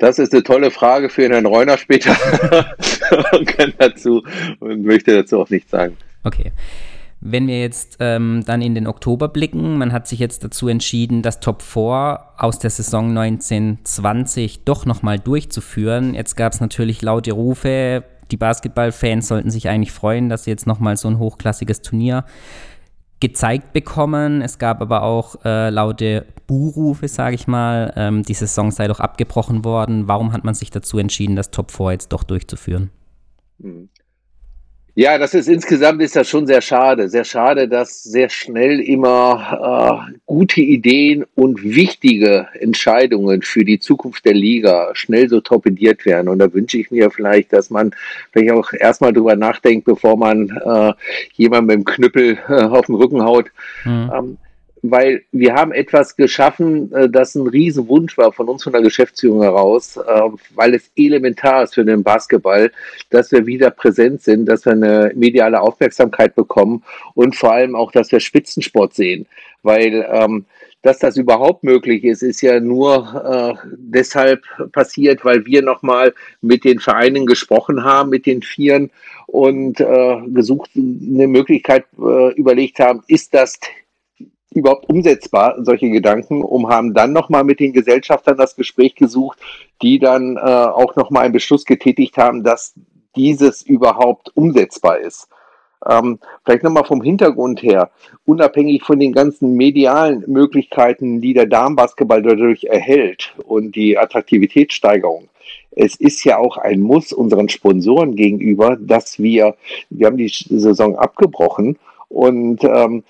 Das 0.00 0.18
ist 0.18 0.32
eine 0.32 0.42
tolle 0.42 0.70
Frage 0.70 1.10
für 1.10 1.28
Herrn 1.28 1.44
Reuner 1.44 1.76
später 1.76 2.16
und 3.32 3.74
dazu 3.78 4.22
und 4.58 4.82
möchte 4.82 5.14
dazu 5.14 5.38
auch 5.38 5.50
nichts 5.50 5.70
sagen. 5.70 5.96
Okay. 6.24 6.52
Wenn 7.22 7.46
wir 7.46 7.60
jetzt 7.60 7.98
ähm, 8.00 8.42
dann 8.46 8.62
in 8.62 8.74
den 8.74 8.86
Oktober 8.86 9.28
blicken, 9.28 9.76
man 9.76 9.92
hat 9.92 10.08
sich 10.08 10.18
jetzt 10.18 10.42
dazu 10.42 10.68
entschieden, 10.68 11.20
das 11.20 11.40
Top 11.40 11.60
4 11.60 12.18
aus 12.38 12.58
der 12.58 12.70
Saison 12.70 13.10
1920 13.16 14.64
doch 14.64 14.86
nochmal 14.86 15.18
durchzuführen. 15.18 16.14
Jetzt 16.14 16.34
gab 16.34 16.54
es 16.54 16.62
natürlich 16.62 17.02
laute 17.02 17.32
Rufe, 17.32 18.04
die 18.30 18.36
Basketballfans 18.36 19.28
sollten 19.28 19.50
sich 19.50 19.68
eigentlich 19.68 19.92
freuen, 19.92 20.28
dass 20.28 20.44
sie 20.44 20.50
jetzt 20.50 20.66
nochmal 20.66 20.96
so 20.96 21.08
ein 21.08 21.18
hochklassiges 21.18 21.82
Turnier 21.82 22.24
gezeigt 23.20 23.72
bekommen. 23.72 24.40
Es 24.40 24.58
gab 24.58 24.80
aber 24.80 25.02
auch 25.02 25.44
äh, 25.44 25.68
laute 25.70 26.26
Buhrufe, 26.46 27.06
sage 27.06 27.34
ich 27.34 27.46
mal. 27.46 27.92
Ähm, 27.96 28.22
die 28.22 28.34
Saison 28.34 28.70
sei 28.70 28.88
doch 28.88 28.98
abgebrochen 28.98 29.64
worden. 29.64 30.08
Warum 30.08 30.32
hat 30.32 30.42
man 30.42 30.54
sich 30.54 30.70
dazu 30.70 30.98
entschieden, 30.98 31.36
das 31.36 31.50
Top 31.50 31.70
4 31.70 31.92
jetzt 31.92 32.12
doch 32.12 32.24
durchzuführen? 32.24 32.90
Ja, 35.00 35.16
das 35.16 35.32
ist 35.32 35.48
insgesamt 35.48 36.02
ist 36.02 36.14
das 36.14 36.28
schon 36.28 36.46
sehr 36.46 36.60
schade. 36.60 37.08
Sehr 37.08 37.24
schade, 37.24 37.66
dass 37.66 38.02
sehr 38.02 38.28
schnell 38.28 38.80
immer 38.80 40.04
äh, 40.10 40.12
gute 40.26 40.60
Ideen 40.60 41.24
und 41.36 41.64
wichtige 41.64 42.48
Entscheidungen 42.52 43.40
für 43.40 43.64
die 43.64 43.78
Zukunft 43.78 44.26
der 44.26 44.34
Liga 44.34 44.90
schnell 44.92 45.30
so 45.30 45.40
torpediert 45.40 46.04
werden. 46.04 46.28
Und 46.28 46.38
da 46.38 46.52
wünsche 46.52 46.76
ich 46.76 46.90
mir 46.90 47.10
vielleicht, 47.10 47.50
dass 47.54 47.70
man 47.70 47.94
vielleicht 48.32 48.52
auch 48.52 48.74
erstmal 48.74 49.14
drüber 49.14 49.36
nachdenkt, 49.36 49.86
bevor 49.86 50.18
man 50.18 50.50
äh, 50.50 50.92
jemand 51.32 51.68
mit 51.68 51.76
dem 51.76 51.84
Knüppel 51.86 52.36
äh, 52.50 52.64
auf 52.64 52.84
den 52.84 52.96
Rücken 52.96 53.22
haut. 53.22 53.46
Mhm. 53.86 54.12
Ähm, 54.14 54.38
weil 54.82 55.22
wir 55.32 55.54
haben 55.54 55.72
etwas 55.72 56.16
geschaffen, 56.16 56.92
äh, 56.92 57.08
das 57.08 57.34
ein 57.34 57.46
Riesenwunsch 57.46 58.16
war 58.16 58.32
von 58.32 58.48
uns 58.48 58.64
von 58.64 58.72
der 58.72 58.82
Geschäftsführung 58.82 59.42
heraus, 59.42 59.96
äh, 59.96 60.20
weil 60.54 60.74
es 60.74 60.90
elementar 60.96 61.64
ist 61.64 61.74
für 61.74 61.84
den 61.84 62.02
Basketball, 62.02 62.70
dass 63.10 63.30
wir 63.32 63.46
wieder 63.46 63.70
präsent 63.70 64.22
sind, 64.22 64.46
dass 64.46 64.64
wir 64.64 64.72
eine 64.72 65.12
mediale 65.14 65.60
Aufmerksamkeit 65.60 66.34
bekommen 66.34 66.82
und 67.14 67.36
vor 67.36 67.52
allem 67.52 67.74
auch, 67.74 67.92
dass 67.92 68.10
wir 68.12 68.20
Spitzensport 68.20 68.94
sehen, 68.94 69.26
weil 69.62 70.06
ähm, 70.10 70.46
dass 70.82 70.98
das 70.98 71.16
überhaupt 71.16 71.62
möglich 71.62 72.04
ist, 72.04 72.22
ist 72.22 72.40
ja 72.40 72.58
nur 72.58 73.56
äh, 73.62 73.68
deshalb 73.76 74.42
passiert, 74.72 75.24
weil 75.24 75.44
wir 75.44 75.62
nochmal 75.62 76.14
mit 76.40 76.64
den 76.64 76.78
Vereinen 76.78 77.26
gesprochen 77.26 77.84
haben, 77.84 78.08
mit 78.08 78.24
den 78.24 78.40
Vieren 78.40 78.90
und 79.26 79.78
äh, 79.80 80.16
gesucht, 80.28 80.70
eine 80.74 81.28
Möglichkeit 81.28 81.84
äh, 81.98 82.32
überlegt 82.32 82.80
haben, 82.80 83.02
ist 83.08 83.34
das 83.34 83.60
überhaupt 84.52 84.88
umsetzbar, 84.88 85.56
solche 85.60 85.90
Gedanken, 85.90 86.42
um 86.42 86.68
haben 86.68 86.94
dann 86.94 87.12
nochmal 87.12 87.44
mit 87.44 87.60
den 87.60 87.72
Gesellschaftern 87.72 88.36
das 88.36 88.56
Gespräch 88.56 88.94
gesucht, 88.94 89.38
die 89.82 89.98
dann 89.98 90.36
äh, 90.36 90.40
auch 90.40 90.96
nochmal 90.96 91.24
einen 91.24 91.32
Beschluss 91.32 91.64
getätigt 91.64 92.16
haben, 92.16 92.42
dass 92.42 92.74
dieses 93.16 93.62
überhaupt 93.62 94.32
umsetzbar 94.36 94.98
ist. 94.98 95.28
Ähm, 95.88 96.18
vielleicht 96.44 96.62
nochmal 96.62 96.84
vom 96.84 97.00
Hintergrund 97.00 97.62
her, 97.62 97.90
unabhängig 98.26 98.82
von 98.82 98.98
den 98.98 99.12
ganzen 99.12 99.54
medialen 99.54 100.24
Möglichkeiten, 100.26 101.20
die 101.20 101.32
der 101.32 101.46
Damenbasketball 101.46 102.22
dadurch 102.22 102.64
erhält 102.64 103.34
und 103.46 103.74
die 103.76 103.96
Attraktivitätssteigerung. 103.96 105.28
Es 105.70 105.94
ist 105.96 106.24
ja 106.24 106.36
auch 106.36 106.58
ein 106.58 106.80
Muss 106.80 107.12
unseren 107.12 107.48
Sponsoren 107.48 108.14
gegenüber, 108.14 108.76
dass 108.78 109.18
wir, 109.18 109.54
wir 109.88 110.06
haben 110.06 110.18
die 110.18 110.28
Saison 110.28 110.96
abgebrochen 110.96 111.78
und 112.08 112.62
ähm, 112.64 113.04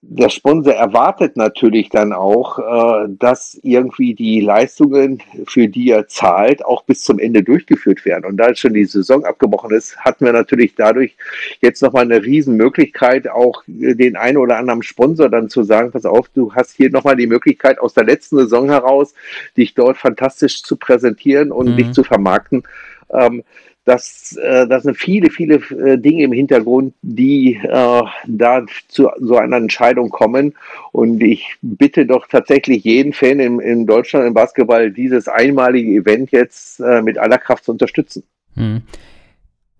der 0.00 0.28
Sponsor 0.28 0.74
erwartet 0.74 1.36
natürlich 1.36 1.88
dann 1.88 2.12
auch, 2.12 2.58
äh, 2.58 3.08
dass 3.18 3.58
irgendwie 3.62 4.14
die 4.14 4.40
Leistungen, 4.40 5.20
für 5.46 5.66
die 5.66 5.90
er 5.90 6.06
zahlt, 6.06 6.64
auch 6.64 6.84
bis 6.84 7.02
zum 7.02 7.18
Ende 7.18 7.42
durchgeführt 7.42 8.04
werden. 8.04 8.24
Und 8.24 8.36
da 8.36 8.54
schon 8.54 8.74
die 8.74 8.84
Saison 8.84 9.24
abgebrochen 9.24 9.72
ist, 9.72 9.96
hatten 9.96 10.24
wir 10.24 10.32
natürlich 10.32 10.76
dadurch 10.76 11.16
jetzt 11.60 11.82
nochmal 11.82 12.04
eine 12.04 12.22
Riesenmöglichkeit, 12.22 13.28
auch 13.28 13.64
den 13.66 14.16
einen 14.16 14.36
oder 14.36 14.58
anderen 14.58 14.84
Sponsor 14.84 15.28
dann 15.28 15.48
zu 15.48 15.64
sagen, 15.64 15.90
pass 15.90 16.04
auf, 16.04 16.28
du 16.28 16.54
hast 16.54 16.76
hier 16.76 16.90
nochmal 16.90 17.16
die 17.16 17.26
Möglichkeit 17.26 17.80
aus 17.80 17.92
der 17.92 18.04
letzten 18.04 18.36
Saison 18.36 18.68
heraus, 18.68 19.14
dich 19.56 19.74
dort 19.74 19.98
fantastisch 19.98 20.62
zu 20.62 20.76
präsentieren 20.76 21.50
und 21.50 21.70
mhm. 21.70 21.76
dich 21.76 21.92
zu 21.92 22.04
vermarkten. 22.04 22.62
Ähm, 23.10 23.42
das, 23.88 24.36
äh, 24.36 24.66
das 24.68 24.82
sind 24.82 24.96
viele, 24.96 25.30
viele 25.30 25.56
äh, 25.70 25.98
Dinge 25.98 26.24
im 26.24 26.32
Hintergrund, 26.32 26.94
die 27.02 27.54
äh, 27.54 28.02
da 28.26 28.66
zu 28.88 29.08
so 29.18 29.36
einer 29.36 29.56
Entscheidung 29.56 30.10
kommen. 30.10 30.54
Und 30.92 31.22
ich 31.22 31.56
bitte 31.62 32.06
doch 32.06 32.26
tatsächlich 32.28 32.84
jeden 32.84 33.12
Fan 33.12 33.40
in, 33.40 33.60
in 33.60 33.86
Deutschland 33.86 34.26
im 34.26 34.34
Basketball, 34.34 34.90
dieses 34.90 35.26
einmalige 35.26 35.92
Event 35.92 36.30
jetzt 36.30 36.80
äh, 36.80 37.00
mit 37.02 37.18
aller 37.18 37.38
Kraft 37.38 37.64
zu 37.64 37.72
unterstützen. 37.72 38.22
Hm. 38.54 38.82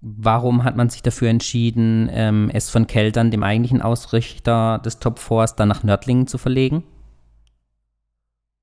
Warum 0.00 0.64
hat 0.64 0.76
man 0.76 0.88
sich 0.88 1.02
dafür 1.02 1.28
entschieden, 1.28 2.08
ähm, 2.12 2.50
es 2.52 2.70
von 2.70 2.86
Keltern, 2.86 3.30
dem 3.30 3.42
eigentlichen 3.42 3.82
Ausrichter 3.82 4.80
des 4.84 5.00
Top 5.00 5.18
Fours, 5.18 5.56
dann 5.56 5.68
nach 5.68 5.82
Nördlingen 5.82 6.26
zu 6.26 6.38
verlegen? 6.38 6.84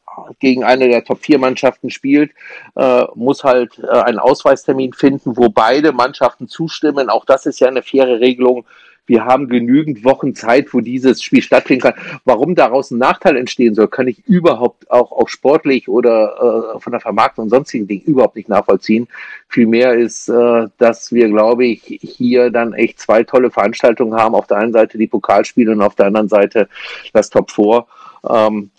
gegen 0.40 0.64
eine 0.64 0.88
der 0.88 1.04
Top 1.04 1.20
4 1.20 1.38
Mannschaften 1.38 1.90
spielt, 1.90 2.32
äh, 2.76 3.04
muss 3.14 3.44
halt 3.44 3.78
äh, 3.78 3.88
einen 3.88 4.18
Ausweistermin 4.18 4.92
finden, 4.92 5.36
wo 5.36 5.48
beide 5.48 5.92
Mannschaften 5.92 6.48
zustimmen. 6.48 7.08
Auch 7.08 7.24
das 7.24 7.46
ist 7.46 7.60
ja 7.60 7.68
eine 7.68 7.82
faire 7.82 8.20
Regelung 8.20 8.64
wir 9.06 9.26
haben 9.26 9.48
genügend 9.48 10.04
Wochen 10.04 10.34
Zeit, 10.34 10.72
wo 10.72 10.80
dieses 10.80 11.22
Spiel 11.22 11.42
stattfinden 11.42 11.82
kann. 11.82 11.94
Warum 12.24 12.54
daraus 12.54 12.90
ein 12.90 12.98
Nachteil 12.98 13.36
entstehen 13.36 13.74
soll, 13.74 13.88
kann 13.88 14.08
ich 14.08 14.26
überhaupt 14.26 14.90
auch, 14.90 15.12
auch 15.12 15.28
sportlich 15.28 15.88
oder 15.88 16.74
äh, 16.76 16.80
von 16.80 16.92
der 16.92 17.00
Vermarktung 17.00 17.44
und 17.44 17.50
sonstigen 17.50 17.86
Dingen 17.86 18.02
überhaupt 18.02 18.36
nicht 18.36 18.48
nachvollziehen. 18.48 19.08
Vielmehr 19.48 19.94
ist, 19.94 20.28
äh, 20.28 20.68
dass 20.78 21.12
wir, 21.12 21.28
glaube 21.28 21.66
ich, 21.66 21.82
hier 21.82 22.50
dann 22.50 22.72
echt 22.72 22.98
zwei 22.98 23.24
tolle 23.24 23.50
Veranstaltungen 23.50 24.14
haben. 24.14 24.34
Auf 24.34 24.46
der 24.46 24.56
einen 24.58 24.72
Seite 24.72 24.96
die 24.96 25.06
Pokalspiele 25.06 25.72
und 25.72 25.82
auf 25.82 25.96
der 25.96 26.06
anderen 26.06 26.28
Seite 26.28 26.68
das 27.12 27.28
Top 27.28 27.50
4. 27.50 27.84
Ähm, 28.30 28.70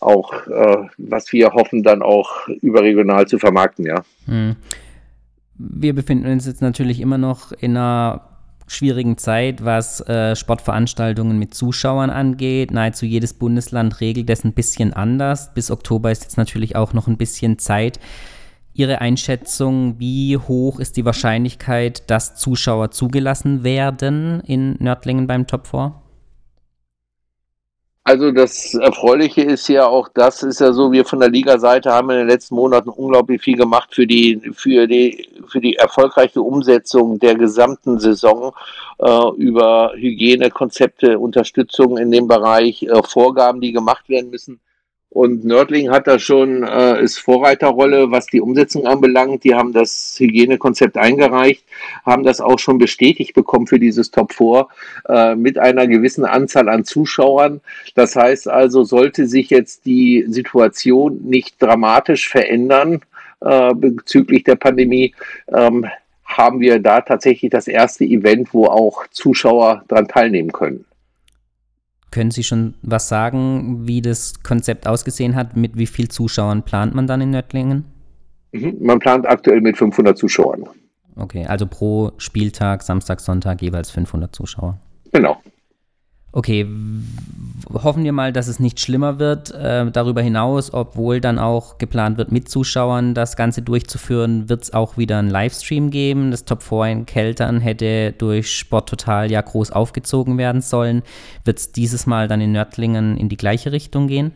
auch, 0.00 0.32
äh, 0.46 0.76
was 0.98 1.32
wir 1.32 1.52
hoffen, 1.52 1.82
dann 1.82 2.02
auch 2.02 2.48
überregional 2.48 3.26
zu 3.26 3.38
vermarkten, 3.38 3.86
ja. 3.86 4.02
Hm. 4.26 4.56
Wir 5.58 5.94
befinden 5.94 6.30
uns 6.30 6.46
jetzt 6.46 6.60
natürlich 6.60 7.00
immer 7.00 7.18
noch 7.18 7.52
in 7.52 7.76
einer 7.76 8.36
schwierigen 8.66 9.16
Zeit, 9.16 9.64
was 9.64 10.00
äh, 10.00 10.34
Sportveranstaltungen 10.34 11.38
mit 11.38 11.54
Zuschauern 11.54 12.10
angeht. 12.10 12.72
Nahezu 12.72 13.06
jedes 13.06 13.34
Bundesland 13.34 14.00
regelt 14.00 14.28
das 14.28 14.44
ein 14.44 14.52
bisschen 14.52 14.92
anders. 14.92 15.54
Bis 15.54 15.70
Oktober 15.70 16.10
ist 16.10 16.24
jetzt 16.24 16.36
natürlich 16.36 16.76
auch 16.76 16.92
noch 16.92 17.06
ein 17.06 17.16
bisschen 17.16 17.58
Zeit. 17.58 18.00
Ihre 18.74 19.00
Einschätzung, 19.00 19.98
wie 19.98 20.36
hoch 20.36 20.80
ist 20.80 20.98
die 20.98 21.04
Wahrscheinlichkeit, 21.06 22.10
dass 22.10 22.36
Zuschauer 22.36 22.90
zugelassen 22.90 23.64
werden 23.64 24.40
in 24.40 24.76
Nördlingen 24.80 25.26
beim 25.26 25.46
Top 25.46 25.66
4? 25.66 25.94
Also 28.08 28.30
das 28.30 28.74
Erfreuliche 28.74 29.42
ist 29.42 29.66
ja 29.66 29.84
auch, 29.84 30.08
das 30.14 30.44
ist 30.44 30.60
ja 30.60 30.72
so, 30.72 30.92
wir 30.92 31.04
von 31.04 31.18
der 31.18 31.28
Liga-Seite 31.28 31.90
haben 31.90 32.10
in 32.10 32.18
den 32.18 32.28
letzten 32.28 32.54
Monaten 32.54 32.88
unglaublich 32.88 33.42
viel 33.42 33.56
gemacht 33.56 33.92
für 33.92 34.06
die, 34.06 34.40
für 34.54 34.86
die, 34.86 35.28
für 35.48 35.60
die 35.60 35.74
erfolgreiche 35.74 36.40
Umsetzung 36.40 37.18
der 37.18 37.34
gesamten 37.34 37.98
Saison 37.98 38.54
äh, 39.00 39.28
über 39.38 39.90
Hygienekonzepte, 39.96 41.18
Unterstützung 41.18 41.98
in 41.98 42.12
dem 42.12 42.28
Bereich, 42.28 42.84
äh, 42.84 43.02
Vorgaben, 43.02 43.60
die 43.60 43.72
gemacht 43.72 44.08
werden 44.08 44.30
müssen. 44.30 44.60
Und 45.16 45.46
Nördling 45.46 45.90
hat 45.90 46.06
da 46.06 46.18
schon, 46.18 46.62
äh, 46.62 47.02
ist 47.02 47.20
Vorreiterrolle, 47.20 48.10
was 48.10 48.26
die 48.26 48.42
Umsetzung 48.42 48.86
anbelangt. 48.86 49.44
Die 49.44 49.54
haben 49.54 49.72
das 49.72 50.16
Hygienekonzept 50.18 50.98
eingereicht, 50.98 51.64
haben 52.04 52.22
das 52.22 52.42
auch 52.42 52.58
schon 52.58 52.76
bestätigt 52.76 53.32
bekommen 53.32 53.66
für 53.66 53.78
dieses 53.78 54.10
Top 54.10 54.34
4 54.34 54.68
äh, 55.08 55.34
mit 55.34 55.56
einer 55.56 55.86
gewissen 55.86 56.26
Anzahl 56.26 56.68
an 56.68 56.84
Zuschauern. 56.84 57.62
Das 57.94 58.14
heißt 58.14 58.46
also, 58.46 58.84
sollte 58.84 59.26
sich 59.26 59.48
jetzt 59.48 59.86
die 59.86 60.26
Situation 60.28 61.22
nicht 61.24 61.62
dramatisch 61.62 62.28
verändern 62.28 63.00
äh, 63.40 63.72
bezüglich 63.72 64.44
der 64.44 64.56
Pandemie, 64.56 65.14
ähm, 65.50 65.86
haben 66.26 66.60
wir 66.60 66.78
da 66.78 67.00
tatsächlich 67.00 67.50
das 67.50 67.68
erste 67.68 68.04
Event, 68.04 68.52
wo 68.52 68.66
auch 68.66 69.06
Zuschauer 69.12 69.82
daran 69.88 70.08
teilnehmen 70.08 70.52
können. 70.52 70.84
Können 72.10 72.30
Sie 72.30 72.44
schon 72.44 72.74
was 72.82 73.08
sagen, 73.08 73.86
wie 73.86 74.00
das 74.00 74.42
Konzept 74.42 74.86
ausgesehen 74.86 75.34
hat? 75.34 75.56
Mit 75.56 75.76
wie 75.76 75.86
vielen 75.86 76.10
Zuschauern 76.10 76.62
plant 76.62 76.94
man 76.94 77.06
dann 77.06 77.20
in 77.20 77.30
Nördlingen? 77.30 77.84
Mhm, 78.52 78.76
man 78.80 78.98
plant 78.98 79.26
aktuell 79.26 79.60
mit 79.60 79.76
500 79.76 80.16
Zuschauern. 80.16 80.64
Okay, 81.16 81.46
also 81.46 81.66
pro 81.66 82.12
Spieltag, 82.18 82.82
Samstag, 82.82 83.20
Sonntag 83.20 83.62
jeweils 83.62 83.90
500 83.90 84.34
Zuschauer. 84.34 84.78
Genau. 85.12 85.40
Okay, 86.36 86.66
hoffen 87.72 88.04
wir 88.04 88.12
mal, 88.12 88.30
dass 88.30 88.46
es 88.46 88.60
nicht 88.60 88.78
schlimmer 88.78 89.18
wird. 89.18 89.54
Äh, 89.54 89.90
darüber 89.90 90.20
hinaus, 90.20 90.70
obwohl 90.70 91.22
dann 91.22 91.38
auch 91.38 91.78
geplant 91.78 92.18
wird, 92.18 92.30
mit 92.30 92.50
Zuschauern 92.50 93.14
das 93.14 93.36
Ganze 93.36 93.62
durchzuführen, 93.62 94.50
wird 94.50 94.64
es 94.64 94.74
auch 94.74 94.98
wieder 94.98 95.18
einen 95.18 95.30
Livestream 95.30 95.88
geben. 95.88 96.30
Das 96.30 96.44
Top 96.44 96.62
4 96.62 96.88
in 96.88 97.06
Keltern 97.06 97.62
hätte 97.62 98.12
durch 98.12 98.52
Sport 98.52 98.90
Total 98.90 99.30
ja 99.30 99.40
groß 99.40 99.72
aufgezogen 99.72 100.36
werden 100.36 100.60
sollen. 100.60 101.04
Wird 101.46 101.56
es 101.56 101.72
dieses 101.72 102.06
Mal 102.06 102.28
dann 102.28 102.42
in 102.42 102.52
Nördlingen 102.52 103.16
in 103.16 103.30
die 103.30 103.38
gleiche 103.38 103.72
Richtung 103.72 104.06
gehen? 104.06 104.32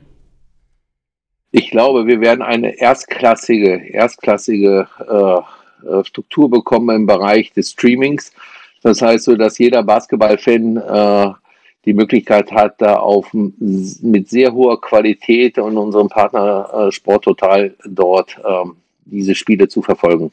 Ich 1.50 1.71
glaube, 1.71 2.07
wir 2.07 2.23
werden 2.23 2.40
eine 2.40 2.80
erstklassige, 2.80 3.76
erstklassige 3.92 4.88
äh, 5.07 5.87
äh 5.87 6.04
Struktur 6.04 6.49
bekommen 6.49 6.97
im 6.97 7.07
Bereich 7.07 7.52
des 7.52 7.73
Streamings 7.73 8.33
Das 8.80 9.02
heißt 9.02 9.26
so, 9.26 9.37
dass 9.37 9.59
jeder 9.59 9.83
Basketballfan 9.83 10.78
äh, 10.78 11.33
die 11.84 11.94
Möglichkeit 11.94 12.52
hat, 12.52 12.80
da 12.80 12.96
auf 12.96 13.30
mit 13.32 14.28
sehr 14.28 14.52
hoher 14.52 14.80
Qualität 14.80 15.58
und 15.58 15.78
unserem 15.78 16.08
Partner 16.08 16.68
äh, 16.72 16.92
Sport 16.92 17.25
Total 17.25 17.75
dort 17.87 18.38
ähm, 18.46 18.76
diese 19.06 19.34
Spiele 19.34 19.68
zu 19.68 19.82
verfolgen. 19.82 20.30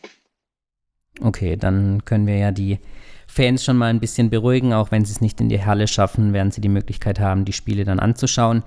Okay, 1.21 1.55
dann 1.55 2.03
können 2.05 2.27
wir 2.27 2.37
ja 2.37 2.51
die 2.51 2.79
Fans 3.27 3.63
schon 3.63 3.77
mal 3.77 3.87
ein 3.87 3.99
bisschen 3.99 4.29
beruhigen, 4.29 4.73
auch 4.73 4.91
wenn 4.91 5.05
sie 5.05 5.11
es 5.11 5.21
nicht 5.21 5.41
in 5.41 5.49
die 5.49 5.63
Halle 5.63 5.87
schaffen, 5.87 6.33
werden 6.33 6.51
sie 6.51 6.61
die 6.61 6.69
Möglichkeit 6.69 7.19
haben, 7.19 7.45
die 7.45 7.53
Spiele 7.53 7.83
dann 7.83 7.99
anzuschauen. 7.99 8.63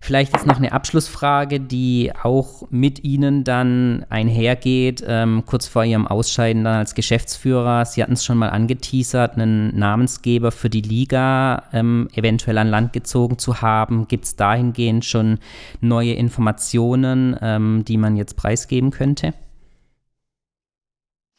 Vielleicht 0.00 0.34
ist 0.36 0.46
noch 0.46 0.58
eine 0.58 0.72
Abschlussfrage, 0.72 1.58
die 1.60 2.12
auch 2.22 2.68
mit 2.70 3.02
Ihnen 3.04 3.42
dann 3.44 4.06
einhergeht, 4.08 5.04
ähm, 5.06 5.42
kurz 5.44 5.66
vor 5.66 5.84
Ihrem 5.84 6.06
Ausscheiden 6.06 6.64
dann 6.64 6.76
als 6.76 6.94
Geschäftsführer. 6.94 7.84
Sie 7.84 8.02
hatten 8.02 8.12
es 8.12 8.24
schon 8.24 8.38
mal 8.38 8.50
angeteasert, 8.50 9.34
einen 9.34 9.76
Namensgeber 9.76 10.52
für 10.52 10.70
die 10.70 10.82
Liga 10.82 11.64
ähm, 11.72 12.08
eventuell 12.14 12.58
an 12.58 12.68
Land 12.68 12.92
gezogen 12.92 13.38
zu 13.38 13.60
haben. 13.60 14.06
Gibt 14.06 14.24
es 14.24 14.36
dahingehend 14.36 15.04
schon 15.04 15.38
neue 15.80 16.12
Informationen, 16.12 17.36
ähm, 17.42 17.84
die 17.86 17.96
man 17.96 18.16
jetzt 18.16 18.36
preisgeben 18.36 18.90
könnte? 18.90 19.34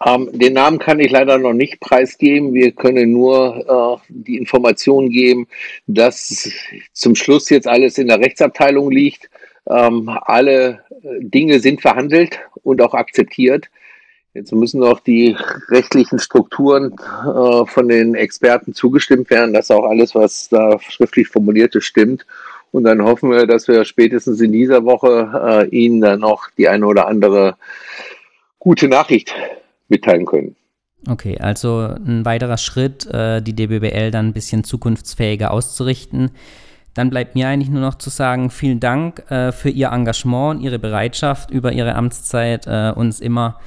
Ähm, 0.06 0.30
den 0.32 0.54
Namen 0.54 0.80
kann 0.80 1.00
ich 1.00 1.12
leider 1.12 1.38
noch 1.38 1.54
nicht 1.54 1.80
preisgeben. 1.82 2.54
Wir 2.54 2.72
können 2.72 3.12
nur 3.12 4.00
äh, 4.02 4.10
die 4.10 4.38
Information 4.38 5.10
geben, 5.10 5.48
dass 5.88 6.50
zum 6.94 7.16
Schluss 7.16 7.50
jetzt 7.50 7.68
alles 7.68 7.98
in 7.98 8.08
der 8.08 8.20
Rechtsabteilung 8.20 8.92
liegt. 8.92 9.30
Ähm, 9.68 10.10
alle 10.24 10.80
äh, 11.04 11.20
Dinge 11.20 11.60
sind 11.60 11.82
verhandelt 11.82 12.40
und 12.64 12.82
auch 12.82 12.94
akzeptiert. 12.94 13.70
Jetzt 14.34 14.54
müssen 14.54 14.80
noch 14.80 15.02
die 15.02 15.36
rechtlichen 15.68 16.20
Strukturen 16.20 16.94
äh, 16.94 17.66
von 17.66 17.90
den 17.90 18.16
Experten 18.16 18.74
zugestimmt 18.74 19.30
werden, 19.30 19.54
dass 19.54 19.72
auch 19.72 19.84
alles, 19.84 20.16
was 20.16 20.48
da 20.48 20.80
schriftlich 20.80 21.28
formuliert 21.28 21.76
ist, 21.76 21.86
stimmt. 21.86 22.26
Und 22.72 22.84
dann 22.84 23.04
hoffen 23.04 23.32
wir, 23.32 23.48
dass 23.48 23.68
wir 23.68 23.84
spätestens 23.84 24.40
in 24.40 24.54
dieser 24.54 24.86
Woche 24.86 25.68
äh, 25.72 25.76
Ihnen 25.76 26.00
dann 26.00 26.20
noch 26.20 26.50
die 26.58 26.70
eine 26.70 26.86
oder 26.86 27.08
andere 27.08 27.58
gute 28.60 28.88
Nachricht 28.88 29.34
mitteilen 29.90 30.26
können. 30.26 30.56
Okay, 31.08 31.38
also 31.40 31.80
ein 31.80 32.26
weiterer 32.26 32.58
Schritt, 32.58 33.06
äh, 33.06 33.42
die 33.42 33.54
DBBL 33.54 34.12
dann 34.12 34.28
ein 34.28 34.34
bisschen 34.34 34.64
zukunftsfähiger 34.64 35.52
auszurichten. 35.52 36.32
Dann 36.94 37.10
bleibt 37.10 37.36
mir 37.36 37.48
eigentlich 37.48 37.70
nur 37.70 37.82
noch 37.82 37.96
zu 37.96 38.10
sagen, 38.10 38.50
vielen 38.50 38.80
Dank 38.80 39.30
äh, 39.32 39.52
für 39.52 39.70
Ihr 39.70 39.92
Engagement 39.92 40.58
und 40.58 40.64
Ihre 40.64 40.80
Bereitschaft, 40.80 41.52
über 41.52 41.72
Ihre 41.72 41.96
Amtszeit 41.96 42.68
äh, 42.68 42.92
uns 42.96 43.22
immer 43.22 43.60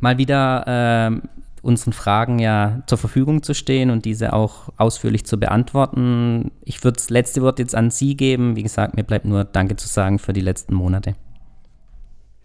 mal 0.00 0.18
wieder 0.18 1.22
unseren 1.64 1.94
Fragen 1.94 2.38
ja 2.38 2.82
zur 2.86 2.98
Verfügung 2.98 3.42
zu 3.42 3.54
stehen 3.54 3.90
und 3.90 4.04
diese 4.04 4.34
auch 4.34 4.68
ausführlich 4.76 5.24
zu 5.24 5.38
beantworten. 5.38 6.52
Ich 6.62 6.84
würde 6.84 6.96
das 6.96 7.10
letzte 7.10 7.40
Wort 7.40 7.58
jetzt 7.58 7.74
an 7.74 7.90
Sie 7.90 8.16
geben. 8.16 8.54
Wie 8.54 8.62
gesagt, 8.62 8.96
mir 8.96 9.02
bleibt 9.02 9.24
nur 9.24 9.44
Danke 9.44 9.76
zu 9.76 9.88
sagen 9.88 10.18
für 10.18 10.34
die 10.34 10.42
letzten 10.42 10.74
Monate. 10.74 11.14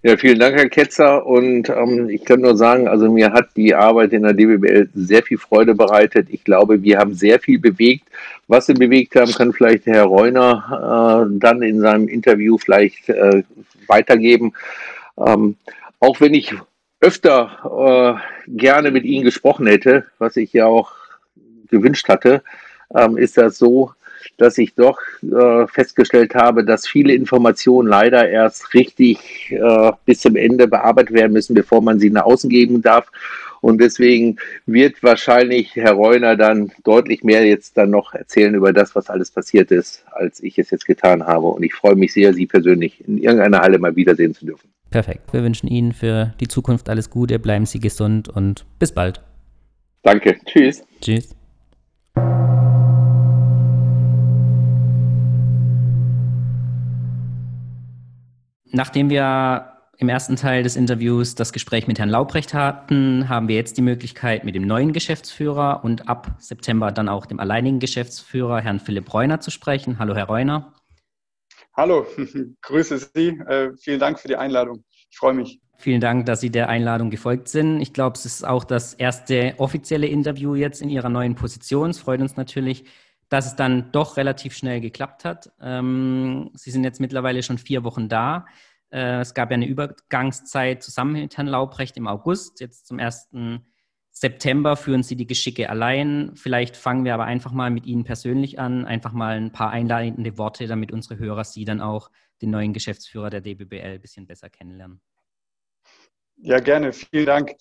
Ja, 0.01 0.15
vielen 0.15 0.39
Dank, 0.39 0.55
Herr 0.55 0.69
Ketzer. 0.69 1.25
Und 1.25 1.67
ähm, 1.67 2.07
ich 2.07 2.23
kann 2.23 2.39
nur 2.39 2.55
sagen, 2.55 2.87
also 2.87 3.11
mir 3.11 3.33
hat 3.33 3.49
die 3.57 3.75
Arbeit 3.75 4.13
in 4.13 4.23
der 4.23 4.33
DBBL 4.33 4.87
sehr 4.93 5.23
viel 5.23 5.37
Freude 5.37 5.75
bereitet. 5.75 6.27
Ich 6.29 6.45
glaube, 6.45 6.81
wir 6.81 6.99
haben 6.99 7.13
sehr 7.13 7.37
viel 7.37 7.59
bewegt. 7.59 8.07
Was 8.47 8.69
wir 8.69 8.75
bewegt 8.75 9.17
haben, 9.17 9.33
kann 9.33 9.51
vielleicht 9.51 9.87
Herr 9.87 10.05
Reuner 10.05 11.27
äh, 11.27 11.37
dann 11.37 11.61
in 11.63 11.81
seinem 11.81 12.07
Interview 12.07 12.57
vielleicht 12.57 13.09
äh, 13.09 13.43
weitergeben. 13.87 14.53
Ähm, 15.17 15.57
auch 15.99 16.21
wenn 16.21 16.33
ich 16.33 16.53
öfter 17.01 18.21
äh, 18.47 18.49
gerne 18.55 18.91
mit 18.91 19.03
Ihnen 19.03 19.25
gesprochen 19.25 19.67
hätte, 19.67 20.05
was 20.17 20.37
ich 20.37 20.53
ja 20.53 20.65
auch 20.65 20.93
gewünscht 21.69 22.07
hatte, 22.07 22.41
ähm, 22.95 23.17
ist 23.17 23.37
das 23.37 23.57
so, 23.57 23.91
dass 24.37 24.57
ich 24.57 24.75
doch 24.75 24.99
äh, 25.21 25.67
festgestellt 25.67 26.35
habe, 26.35 26.63
dass 26.63 26.87
viele 26.87 27.13
Informationen 27.13 27.87
leider 27.87 28.29
erst 28.29 28.73
richtig 28.73 29.51
äh, 29.51 29.91
bis 30.05 30.21
zum 30.21 30.35
Ende 30.35 30.67
bearbeitet 30.67 31.13
werden 31.13 31.33
müssen, 31.33 31.53
bevor 31.53 31.81
man 31.81 31.99
sie 31.99 32.09
nach 32.09 32.23
außen 32.23 32.49
geben 32.49 32.81
darf. 32.81 33.11
Und 33.61 33.81
deswegen 33.81 34.37
wird 34.65 35.03
wahrscheinlich 35.03 35.75
Herr 35.75 35.93
Reuner 35.93 36.35
dann 36.35 36.71
deutlich 36.83 37.23
mehr 37.23 37.45
jetzt 37.45 37.77
dann 37.77 37.89
noch 37.89 38.13
erzählen 38.13 38.55
über 38.55 38.71
das, 38.71 38.95
was 38.95 39.09
alles 39.09 39.31
passiert 39.31 39.71
ist, 39.71 40.05
als 40.11 40.41
ich 40.41 40.57
es 40.57 40.69
jetzt 40.69 40.85
getan 40.85 41.25
habe. 41.25 41.47
Und 41.47 41.63
ich 41.63 41.73
freue 41.73 41.95
mich 41.95 42.13
sehr, 42.13 42.33
Sie 42.33 42.45
persönlich 42.45 43.05
in 43.07 43.17
irgendeiner 43.17 43.59
Halle 43.59 43.79
mal 43.79 43.95
wiedersehen 43.95 44.33
zu 44.33 44.45
dürfen. 44.45 44.69
Perfekt. 44.89 45.33
Wir 45.33 45.43
wünschen 45.43 45.67
Ihnen 45.67 45.93
für 45.93 46.33
die 46.39 46.47
Zukunft 46.47 46.89
alles 46.89 47.09
Gute, 47.09 47.37
bleiben 47.37 47.65
Sie 47.65 47.79
gesund 47.79 48.29
und 48.29 48.65
bis 48.79 48.93
bald. 48.93 49.21
Danke. 50.03 50.37
Tschüss. 50.45 50.83
Tschüss. 51.01 51.35
Nachdem 58.71 59.09
wir 59.09 59.73
im 59.97 60.09
ersten 60.09 60.35
Teil 60.35 60.63
des 60.63 60.75
Interviews 60.75 61.35
das 61.35 61.51
Gespräch 61.51 61.87
mit 61.87 61.99
Herrn 61.99 62.09
Laubrecht 62.09 62.53
hatten, 62.53 63.27
haben 63.27 63.47
wir 63.47 63.55
jetzt 63.55 63.77
die 63.77 63.81
Möglichkeit, 63.81 64.43
mit 64.43 64.55
dem 64.55 64.65
neuen 64.65 64.93
Geschäftsführer 64.93 65.83
und 65.83 66.07
ab 66.07 66.35
September 66.37 66.91
dann 66.91 67.09
auch 67.09 67.25
dem 67.25 67.39
alleinigen 67.39 67.79
Geschäftsführer, 67.79 68.61
Herrn 68.61 68.79
Philipp 68.79 69.13
Reuner, 69.13 69.39
zu 69.39 69.49
sprechen. 69.51 69.97
Hallo, 69.97 70.15
Herr 70.15 70.25
Reuner. 70.25 70.73
Hallo, 71.75 72.05
grüße 72.61 72.97
Sie. 73.13 73.29
Äh, 73.47 73.71
vielen 73.77 73.99
Dank 73.99 74.19
für 74.19 74.27
die 74.27 74.35
Einladung. 74.35 74.83
Ich 75.09 75.17
freue 75.17 75.33
mich. 75.33 75.59
Vielen 75.77 76.01
Dank, 76.01 76.27
dass 76.27 76.41
Sie 76.41 76.51
der 76.51 76.69
Einladung 76.69 77.09
gefolgt 77.09 77.47
sind. 77.47 77.81
Ich 77.81 77.93
glaube, 77.93 78.17
es 78.17 78.25
ist 78.25 78.45
auch 78.45 78.65
das 78.65 78.93
erste 78.93 79.55
offizielle 79.57 80.07
Interview 80.07 80.53
jetzt 80.53 80.81
in 80.81 80.89
Ihrer 80.89 81.09
neuen 81.09 81.35
Position. 81.35 81.89
Es 81.89 81.99
freut 81.99 82.21
uns 82.21 82.37
natürlich, 82.37 82.85
dass 83.29 83.45
es 83.45 83.55
dann 83.55 83.91
doch 83.91 84.17
relativ 84.17 84.55
schnell 84.55 84.81
geklappt 84.81 85.23
hat. 85.23 85.51
Ähm, 85.61 86.49
Sie 86.55 86.71
sind 86.71 86.83
jetzt 86.83 86.99
mittlerweile 86.99 87.43
schon 87.43 87.57
vier 87.57 87.83
Wochen 87.83 88.09
da. 88.09 88.45
Äh, 88.91 89.19
es 89.19 89.33
gab 89.33 89.51
ja 89.51 89.55
eine 89.55 89.67
Übergangszeit 89.67 90.83
zusammen 90.83 91.13
mit 91.13 91.37
Herrn 91.37 91.47
Laubrecht 91.47 91.95
im 91.97 92.07
August. 92.07 92.59
Jetzt 92.59 92.87
zum 92.87 92.99
1. 92.99 93.29
September 94.11 94.75
führen 94.75 95.03
Sie 95.03 95.15
die 95.15 95.27
Geschicke 95.27 95.69
allein. 95.69 96.31
Vielleicht 96.35 96.75
fangen 96.75 97.05
wir 97.05 97.13
aber 97.13 97.25
einfach 97.25 97.51
mal 97.51 97.69
mit 97.69 97.85
Ihnen 97.85 98.03
persönlich 98.03 98.59
an. 98.59 98.85
Einfach 98.85 99.13
mal 99.13 99.37
ein 99.37 99.51
paar 99.51 99.69
einleitende 99.69 100.37
Worte, 100.37 100.67
damit 100.67 100.91
unsere 100.91 101.19
Hörer 101.19 101.43
Sie 101.43 101.65
dann 101.65 101.81
auch, 101.81 102.09
den 102.41 102.49
neuen 102.49 102.73
Geschäftsführer 102.73 103.29
der 103.29 103.41
DBBL, 103.41 103.95
ein 103.95 104.01
bisschen 104.01 104.25
besser 104.25 104.49
kennenlernen. 104.49 105.01
Ja, 106.41 106.59
gerne. 106.59 106.93
Vielen 106.93 107.25
Dank. 107.25 107.51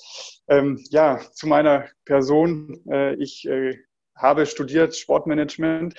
Ähm, 0.46 0.83
ja, 0.90 1.20
zu 1.33 1.46
meiner 1.48 1.88
Person. 2.04 2.81
Äh, 2.88 3.14
ich 3.16 3.46
äh, 3.46 3.76
habe 4.18 4.46
studiert 4.46 4.96
Sportmanagement 4.96 5.94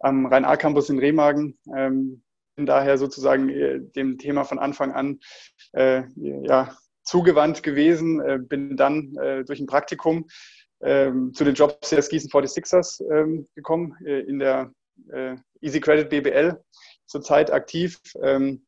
am 0.00 0.26
Rhein-A-Campus 0.26 0.90
in 0.90 0.98
Remagen. 0.98 1.58
Ähm, 1.76 2.22
bin 2.56 2.66
daher 2.66 2.98
sozusagen 2.98 3.48
äh, 3.48 3.80
dem 3.80 4.18
Thema 4.18 4.44
von 4.44 4.58
Anfang 4.58 4.92
an 4.92 5.20
äh, 5.72 6.04
ja, 6.16 6.76
zugewandt 7.02 7.62
gewesen, 7.62 8.20
äh, 8.20 8.38
bin 8.38 8.76
dann 8.76 9.14
äh, 9.16 9.44
durch 9.44 9.60
ein 9.60 9.66
Praktikum 9.66 10.26
ähm, 10.80 11.32
zu 11.34 11.44
den 11.44 11.54
Jobs 11.54 11.90
CS 11.90 12.08
Gießen 12.08 12.30
46ers 12.30 13.02
ähm, 13.10 13.48
gekommen, 13.54 13.96
äh, 14.04 14.20
in 14.20 14.38
der 14.38 14.72
äh, 15.10 15.36
Easy 15.60 15.80
Credit 15.80 16.08
BBL 16.08 16.62
zurzeit 17.06 17.52
aktiv. 17.52 17.98
Ähm, 18.22 18.64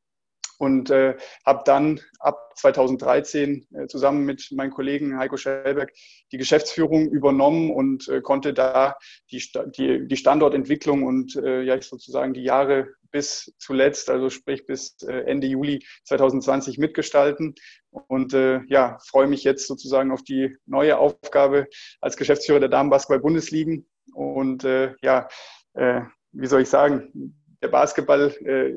und 0.58 0.90
äh, 0.90 1.16
habe 1.44 1.62
dann 1.64 2.00
ab 2.18 2.52
2013 2.56 3.66
äh, 3.74 3.86
zusammen 3.86 4.24
mit 4.24 4.50
meinem 4.52 4.70
Kollegen 4.70 5.18
Heiko 5.18 5.36
Schellberg 5.36 5.92
die 6.32 6.38
Geschäftsführung 6.38 7.08
übernommen 7.08 7.70
und 7.70 8.08
äh, 8.08 8.20
konnte 8.20 8.54
da 8.54 8.96
die, 9.30 9.42
die, 9.76 10.06
die 10.08 10.16
Standortentwicklung 10.16 11.02
und 11.02 11.36
äh, 11.36 11.62
ja 11.62 11.80
sozusagen 11.80 12.34
die 12.34 12.42
Jahre 12.42 12.88
bis 13.10 13.54
zuletzt, 13.58 14.10
also 14.10 14.28
sprich 14.28 14.66
bis 14.66 14.96
äh, 15.02 15.20
Ende 15.20 15.46
Juli 15.46 15.84
2020 16.04 16.76
mitgestalten. 16.76 17.54
Und 17.90 18.34
äh, 18.34 18.60
ja, 18.68 18.98
freue 19.06 19.26
mich 19.26 19.42
jetzt 19.42 19.66
sozusagen 19.66 20.10
auf 20.10 20.22
die 20.22 20.54
neue 20.66 20.98
Aufgabe 20.98 21.66
als 22.00 22.18
Geschäftsführer 22.18 22.60
der 22.60 22.68
Damenbasketball-Bundesligen. 22.68 23.88
Und 24.12 24.64
äh, 24.64 24.94
ja, 25.00 25.28
äh, 25.72 26.02
wie 26.32 26.46
soll 26.46 26.62
ich 26.62 26.68
sagen, 26.68 27.34
der 27.66 27.72
Basketball, 27.72 28.34
äh, 28.44 28.72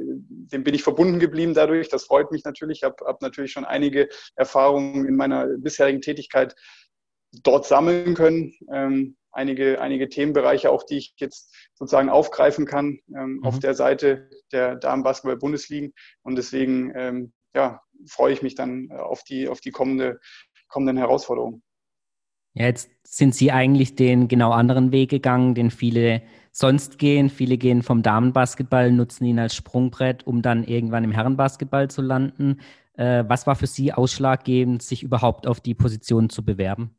dem 0.52 0.63
bin 0.63 0.73
ich 0.73 0.84
verbunden 0.84 1.19
geblieben 1.19 1.54
dadurch. 1.54 1.89
Das 1.89 2.06
freut 2.06 2.32
mich 2.32 2.43
natürlich. 2.43 2.80
Ich 2.80 2.84
habe 2.84 3.06
hab 3.06 3.21
natürlich 3.21 3.52
schon 3.52 3.65
einige 3.65 4.10
Erfahrungen 4.36 5.06
in 5.06 5.15
meiner 5.15 5.45
bisherigen 5.58 6.02
Tätigkeit 6.02 6.56
dort 7.43 7.65
sammeln 7.65 8.15
können. 8.15 8.54
Ähm, 8.73 9.15
einige, 9.32 9.80
einige 9.80 10.10
Themenbereiche 10.10 10.71
auch, 10.71 10.84
die 10.84 10.97
ich 10.97 11.13
jetzt 11.17 11.56
sozusagen 11.75 12.10
aufgreifen 12.10 12.65
kann 12.65 12.99
ähm, 13.15 13.38
mhm. 13.38 13.43
auf 13.43 13.60
der 13.60 13.75
Seite 13.75 14.30
der 14.52 14.75
Damenbasketball-Bundesligen. 14.75 15.93
Und 16.23 16.36
deswegen 16.36 16.91
ähm, 16.95 17.34
ja, 17.54 17.82
freue 18.08 18.34
ich 18.34 18.41
mich 18.41 18.56
dann 18.56 18.91
auf 18.91 19.23
die, 19.23 19.47
auf 19.47 19.62
die 19.62 19.71
kommende, 19.71 20.19
kommenden 20.67 20.97
Herausforderungen. 20.97 21.62
Ja, 22.54 22.66
jetzt 22.66 22.90
sind 23.04 23.36
Sie 23.36 23.52
eigentlich 23.52 23.96
den 23.96 24.28
genau 24.28 24.52
anderen 24.52 24.92
Weg 24.92 25.10
gegangen, 25.10 25.56
den 25.56 25.72
viele 25.72 26.22
sonst 26.52 26.98
gehen. 26.98 27.30
Viele 27.30 27.58
gehen 27.58 27.84
vom 27.84 28.02
Damenbasketball, 28.02 28.92
nutzen 28.92 29.26
ihn 29.26 29.40
als 29.40 29.56
Sprungbrett, 29.56 30.26
um 30.26 30.42
dann 30.42 30.64
irgendwann 30.64 31.04
im 31.04 31.12
Herrenbasketball 31.12 31.90
zu 31.90 32.02
landen. 32.02 32.60
Äh, 32.94 33.24
was 33.28 33.48
war 33.48 33.56
für 33.56 33.68
Sie 33.68 33.94
ausschlaggebend, 33.94 34.82
sich 34.82 35.04
überhaupt 35.04 35.48
auf 35.48 35.62
die 35.62 35.76
Position 35.76 36.30
zu 36.30 36.44
bewerben? 36.44 36.99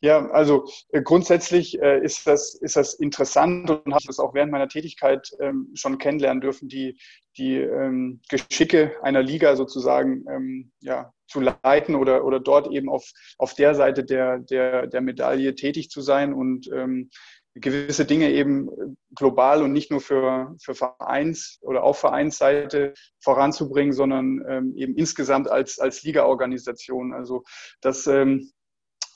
Ja, 0.00 0.30
also 0.30 0.68
äh, 0.90 1.02
grundsätzlich 1.02 1.80
äh, 1.82 2.00
ist, 2.04 2.24
das, 2.26 2.54
ist 2.54 2.76
das 2.76 2.94
interessant 2.94 3.68
und 3.68 3.92
habe 3.92 4.04
das 4.06 4.20
auch 4.20 4.32
während 4.32 4.52
meiner 4.52 4.68
Tätigkeit 4.68 5.28
ähm, 5.40 5.70
schon 5.74 5.98
kennenlernen 5.98 6.40
dürfen, 6.40 6.68
die, 6.68 7.00
die 7.36 7.56
ähm, 7.56 8.20
Geschicke 8.28 8.92
einer 9.02 9.22
Liga 9.22 9.56
sozusagen 9.56 10.24
ähm, 10.30 10.70
ja, 10.80 11.12
zu 11.26 11.40
leiten 11.40 11.96
oder, 11.96 12.24
oder 12.24 12.38
dort 12.38 12.70
eben 12.70 12.88
auf, 12.88 13.10
auf 13.38 13.54
der 13.54 13.74
Seite 13.74 14.04
der, 14.04 14.38
der, 14.38 14.86
der 14.86 15.00
Medaille 15.00 15.56
tätig 15.56 15.90
zu 15.90 16.00
sein 16.00 16.32
und 16.32 16.70
ähm, 16.72 17.10
gewisse 17.54 18.04
Dinge 18.04 18.30
eben 18.30 18.96
global 19.16 19.62
und 19.62 19.72
nicht 19.72 19.90
nur 19.90 20.00
für, 20.00 20.54
für 20.62 20.76
Vereins- 20.76 21.58
oder 21.62 21.82
auf 21.82 21.98
Vereinsseite 21.98 22.94
voranzubringen, 23.20 23.92
sondern 23.92 24.44
ähm, 24.48 24.74
eben 24.76 24.94
insgesamt 24.94 25.50
als, 25.50 25.80
als 25.80 26.04
Liga-Organisation. 26.04 27.12
Also 27.12 27.42
das, 27.80 28.06
ähm, 28.06 28.52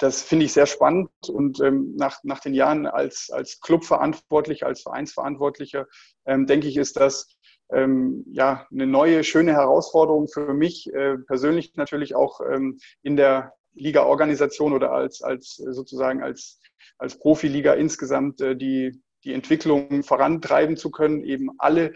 das 0.02 0.22
finde 0.22 0.46
ich 0.46 0.52
sehr 0.52 0.66
spannend 0.66 1.10
und 1.28 1.60
ähm, 1.60 1.94
nach, 1.96 2.18
nach 2.24 2.40
den 2.40 2.54
Jahren 2.54 2.86
als, 2.86 3.30
als 3.30 3.60
Clubverantwortlicher, 3.60 4.66
als 4.66 4.82
Vereinsverantwortlicher, 4.82 5.86
ähm, 6.26 6.46
denke 6.46 6.68
ich, 6.68 6.76
ist 6.76 6.96
das 6.96 7.28
ähm, 7.72 8.24
ja 8.32 8.66
eine 8.70 8.86
neue, 8.86 9.24
schöne 9.24 9.52
Herausforderung 9.52 10.28
für 10.28 10.54
mich, 10.54 10.92
äh, 10.92 11.18
persönlich 11.18 11.74
natürlich 11.76 12.14
auch 12.14 12.40
ähm, 12.40 12.78
in 13.02 13.16
der 13.16 13.52
Liga-Organisation 13.74 14.72
oder 14.72 14.92
als, 14.92 15.22
als 15.22 15.56
sozusagen 15.56 16.22
als 16.22 16.60
als 16.98 17.18
Profiliga 17.18 17.74
insgesamt 17.74 18.40
äh, 18.40 18.56
die, 18.56 19.02
die 19.24 19.32
Entwicklung 19.32 20.02
vorantreiben 20.02 20.76
zu 20.76 20.90
können, 20.90 21.24
eben 21.24 21.50
alle, 21.58 21.94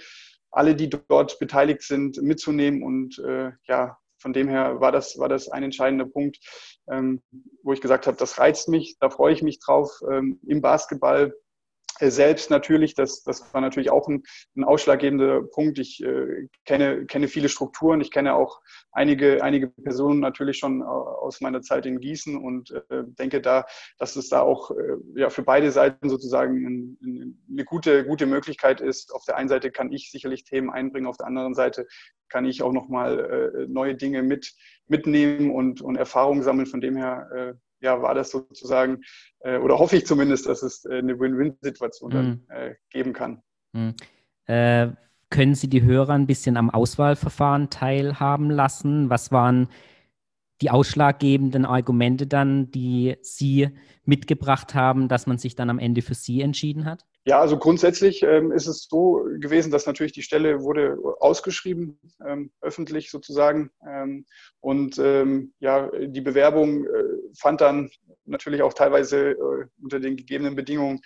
alle, 0.51 0.75
die 0.75 0.91
dort 0.91 1.39
beteiligt 1.39 1.83
sind, 1.83 2.21
mitzunehmen. 2.23 2.83
Und 2.83 3.19
äh, 3.19 3.53
ja, 3.69 3.99
von 4.27 4.33
dem 4.33 4.49
her 4.49 4.81
war 4.81 4.91
das, 4.91 5.21
war 5.21 5.29
das 5.29 5.49
ein 5.49 5.63
entscheidender 5.63 6.05
Punkt, 6.05 6.39
ähm, 6.91 7.23
wo 7.63 7.73
ich 7.73 7.81
gesagt 7.81 8.09
habe, 8.09 8.17
das 8.17 8.41
reizt 8.41 8.69
mich, 8.69 8.97
da 8.99 9.09
freue 9.09 9.33
ich 9.33 9.41
mich 9.41 9.61
drauf. 9.61 10.01
Ähm, 10.11 10.41
Im 10.49 10.61
Basketball 10.61 11.33
selbst 12.01 12.51
natürlich, 12.51 12.95
das, 12.95 13.23
das 13.23 13.53
war 13.55 13.61
natürlich 13.61 13.91
auch 13.91 14.09
ein, 14.09 14.23
ein 14.57 14.65
ausschlaggebender 14.65 15.43
Punkt. 15.43 15.79
Ich 15.79 16.03
äh, 16.03 16.49
kenne, 16.65 17.07
kenne 17.07 17.29
viele 17.29 17.49
Strukturen, 17.49 18.01
ich 18.01 18.11
kenne 18.11 18.35
auch 18.35 18.61
einige, 18.93 19.43
einige 19.43 19.69
Personen 19.69 20.21
natürlich 20.21 20.59
schon 20.59 20.83
aus 20.83 21.41
meiner 21.41 21.63
Zeit 21.63 21.87
in 21.87 22.01
Gießen 22.01 22.37
und 22.37 22.71
äh, 22.71 23.05
denke 23.19 23.41
da, 23.41 23.65
dass 23.99 24.17
es 24.17 24.29
da 24.29 24.41
auch 24.41 24.71
äh, 24.71 24.97
ja, 25.15 25.31
für 25.31 25.43
beide 25.43 25.71
Seiten 25.71 26.09
sozusagen 26.09 26.67
ein, 26.67 27.39
eine 27.51 27.65
gute, 27.65 28.05
gute 28.05 28.27
Möglichkeit 28.27 28.81
ist. 28.81 29.15
Auf 29.15 29.25
der 29.25 29.37
einen 29.37 29.49
Seite 29.49 29.71
kann 29.71 29.93
ich 29.93 30.11
sicherlich 30.11 30.45
Themen 30.45 30.71
einbringen, 30.71 31.07
auf 31.07 31.17
der 31.17 31.27
anderen 31.27 31.55
Seite 31.55 31.87
kann 32.29 32.45
ich 32.45 32.63
auch 32.63 32.73
nochmal 32.73 33.53
äh, 33.55 33.67
neue 33.69 33.95
Dinge 33.95 34.23
mit, 34.23 34.55
mitnehmen 34.89 35.51
und, 35.51 35.81
und 35.81 35.97
Erfahrungen 35.97 36.43
sammeln. 36.43 36.67
Von 36.67 36.81
dem 36.81 36.97
her 36.97 37.29
äh, 37.35 37.55
ja, 37.81 38.01
war 38.03 38.15
das 38.15 38.31
sozusagen, 38.31 39.03
äh, 39.41 39.59
oder 39.59 39.79
hoffe 39.79 39.97
ich 39.97 40.07
zumindest, 40.07 40.47
dass 40.47 40.63
es 40.63 40.85
äh, 40.85 40.99
eine 40.99 41.19
Win-Win-Situation 41.19 42.11
dann 42.11 42.27
mhm. 42.29 42.45
äh, 42.49 42.75
geben 42.91 43.13
kann. 43.13 43.43
Mhm. 43.73 43.95
Äh, 44.47 44.89
können 45.31 45.55
Sie 45.55 45.69
die 45.69 45.83
Hörer 45.83 46.15
ein 46.15 46.27
bisschen 46.27 46.57
am 46.57 46.71
Auswahlverfahren 46.71 47.69
teilhaben 47.69 48.51
lassen? 48.51 49.11
Was 49.11 49.33
waren 49.33 49.69
die 50.63 50.71
ausschlaggebenden 50.71 51.67
Argumente 51.67 52.27
dann, 52.27 52.71
die 52.71 53.17
Sie 53.21 53.69
mitgebracht 54.05 54.75
haben, 54.75 55.09
dass 55.09 55.27
man 55.27 55.39
sich 55.39 55.55
dann 55.55 55.69
am 55.69 55.79
Ende 55.79 56.03
für 56.03 56.15
Sie 56.15 56.41
entschieden 56.41 56.85
hat? 56.85 57.05
Ja, 57.29 57.41
also 57.41 57.59
grundsätzlich 57.59 58.23
ähm, 58.23 58.53
ist 58.53 58.69
es 58.69 58.87
so 58.89 59.27
gewesen, 59.41 59.73
dass 59.73 59.85
natürlich 59.85 60.13
die 60.13 60.23
Stelle 60.23 60.63
wurde 60.63 60.97
ausgeschrieben, 61.19 61.99
ähm, 62.25 62.53
öffentlich 62.61 63.11
sozusagen. 63.11 63.71
Ähm, 63.85 64.27
und 64.61 64.97
ähm, 64.99 65.53
ja, 65.59 65.91
die 65.99 66.21
Bewerbung 66.21 66.85
äh, 66.85 67.05
fand 67.37 67.61
dann 67.63 67.91
natürlich 68.27 68.63
auch 68.63 68.75
teilweise 68.75 69.33
äh, 69.33 69.67
unter 69.83 69.99
den 69.99 70.17
gegebenen 70.17 70.55
Bedingungen 70.55 71.01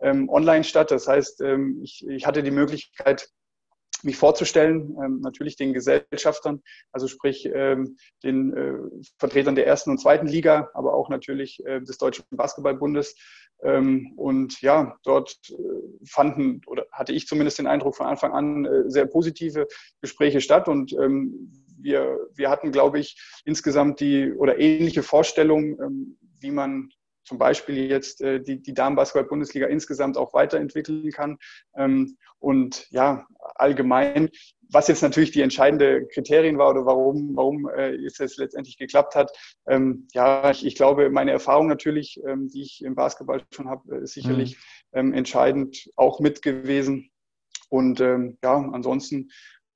ähm, 0.00 0.28
online 0.28 0.64
statt. 0.64 0.90
Das 0.90 1.08
heißt, 1.08 1.40
ähm, 1.40 1.80
ich, 1.82 2.06
ich 2.06 2.26
hatte 2.26 2.42
die 2.42 2.50
Möglichkeit, 2.50 3.30
mich 4.04 4.16
vorzustellen, 4.16 4.96
ähm, 5.02 5.20
natürlich 5.20 5.56
den 5.56 5.72
Gesellschaftern, 5.72 6.62
also 6.92 7.08
sprich 7.08 7.48
ähm, 7.52 7.96
den 8.22 8.52
äh, 8.56 8.74
Vertretern 9.18 9.54
der 9.54 9.66
ersten 9.66 9.90
und 9.90 9.98
zweiten 9.98 10.26
Liga, 10.26 10.70
aber 10.74 10.94
auch 10.94 11.08
natürlich 11.08 11.64
äh, 11.64 11.80
des 11.80 11.98
Deutschen 11.98 12.24
Basketballbundes. 12.30 13.14
Ähm, 13.62 14.12
und 14.16 14.60
ja, 14.60 14.96
dort 15.04 15.38
äh, 15.50 16.06
fanden 16.06 16.60
oder 16.66 16.86
hatte 16.90 17.12
ich 17.12 17.26
zumindest 17.26 17.58
den 17.58 17.66
Eindruck 17.66 17.96
von 17.96 18.06
Anfang 18.06 18.32
an 18.32 18.64
äh, 18.64 18.90
sehr 18.90 19.06
positive 19.06 19.68
Gespräche 20.00 20.40
statt 20.40 20.68
und 20.68 20.92
ähm, 20.94 21.52
wir, 21.78 22.18
wir 22.34 22.50
hatten, 22.50 22.72
glaube 22.72 22.98
ich, 22.98 23.20
insgesamt 23.44 24.00
die 24.00 24.32
oder 24.32 24.58
ähnliche 24.58 25.02
Vorstellungen, 25.02 25.78
ähm, 25.80 26.18
wie 26.40 26.50
man 26.50 26.90
zum 27.24 27.38
Beispiel 27.38 27.88
jetzt 27.88 28.20
äh, 28.20 28.40
die, 28.40 28.60
die 28.60 28.74
Damenbasketball-Bundesliga 28.74 29.66
insgesamt 29.66 30.16
auch 30.16 30.34
weiterentwickeln 30.34 31.10
kann. 31.12 31.38
Und 32.40 32.88
ja, 32.90 33.26
allgemein, 33.54 34.28
was 34.72 34.88
jetzt 34.88 35.02
natürlich 35.02 35.30
die 35.30 35.42
entscheidende 35.42 36.06
Kriterien 36.06 36.58
war 36.58 36.70
oder 36.70 36.86
warum, 36.86 37.36
warum 37.36 37.68
äh, 37.68 37.94
es 38.04 38.18
jetzt 38.18 38.38
letztendlich 38.38 38.78
geklappt 38.78 39.14
hat. 39.14 39.30
Ähm, 39.66 40.08
ja, 40.12 40.50
ich, 40.50 40.64
ich, 40.64 40.74
glaube, 40.74 41.10
meine 41.10 41.30
Erfahrung 41.30 41.68
natürlich, 41.68 42.20
ähm, 42.26 42.48
die 42.48 42.62
ich 42.62 42.82
im 42.82 42.94
Basketball 42.94 43.42
schon 43.50 43.68
habe, 43.68 43.96
ist 43.98 44.14
sicherlich 44.14 44.56
mhm. 44.92 44.98
ähm, 44.98 45.14
entscheidend 45.14 45.90
auch 45.96 46.20
mit 46.20 46.42
gewesen. 46.42 47.10
Und 47.68 48.00
ähm, 48.00 48.38
ja, 48.42 48.56
ansonsten, 48.72 49.30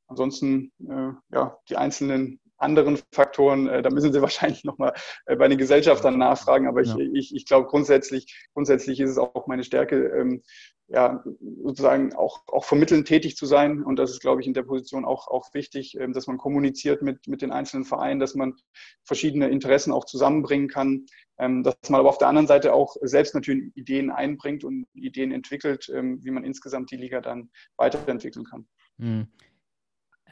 ansonsten 0.07 0.73
äh, 0.89 1.13
ja, 1.31 1.59
die 1.69 1.77
einzelnen 1.77 2.41
anderen 2.59 2.99
Faktoren, 3.13 3.69
äh, 3.69 3.83
da 3.83 3.91
müssen 3.91 4.13
Sie 4.13 4.23
wahrscheinlich 4.23 4.65
nochmal 4.65 4.95
äh, 5.27 5.37
bei 5.37 5.49
den 5.49 5.59
Gesellschaftern 5.59 6.19
nachfragen, 6.19 6.69
aber 6.69 6.81
ich, 6.81 6.89
ja. 6.89 6.99
ich, 7.15 7.35
ich 7.35 7.47
glaube 7.47 7.69
grundsätzlich, 7.69 8.49
grundsätzlich 8.55 9.01
ist 9.01 9.11
es 9.11 9.19
auch 9.19 9.47
meine 9.47 9.65
Stärke, 9.65 10.09
ähm, 10.09 10.43
ja, 10.89 11.25
sozusagen 11.65 12.15
auch, 12.15 12.43
auch 12.47 12.65
vermittelnd 12.65 13.09
tätig 13.09 13.37
zu 13.37 13.45
sein. 13.45 13.83
Und 13.83 13.99
das 13.99 14.11
ist, 14.11 14.21
glaube 14.21 14.41
ich, 14.41 14.47
in 14.47 14.55
der 14.55 14.63
Position 14.63 15.05
auch, 15.05 15.27
auch 15.27 15.53
wichtig, 15.53 15.97
ähm, 15.99 16.13
dass 16.13 16.29
man 16.29 16.39
kommuniziert 16.39 17.03
mit, 17.03 17.27
mit 17.27 17.43
den 17.43 17.51
einzelnen 17.51 17.85
Vereinen, 17.85 18.21
dass 18.21 18.35
man 18.35 18.55
verschiedene 19.03 19.49
Interessen 19.49 19.93
auch 19.93 20.05
zusammenbringen 20.05 20.69
kann, 20.69 21.07
ähm, 21.39 21.65
dass 21.65 21.77
man 21.89 22.01
aber 22.01 22.09
auf 22.09 22.19
der 22.19 22.29
anderen 22.29 22.47
Seite 22.47 22.73
auch 22.73 22.97
selbst 23.01 23.35
natürlich 23.35 23.77
Ideen 23.77 24.11
einbringt 24.11 24.63
und 24.63 24.87
Ideen 24.95 25.33
entwickelt, 25.33 25.91
ähm, 25.93 26.23
wie 26.23 26.31
man 26.31 26.45
insgesamt 26.45 26.91
die 26.93 26.97
Liga 26.97 27.21
dann 27.21 27.51
weiterentwickeln 27.77 28.45
kann. 28.45 28.69
Mhm. 28.99 29.29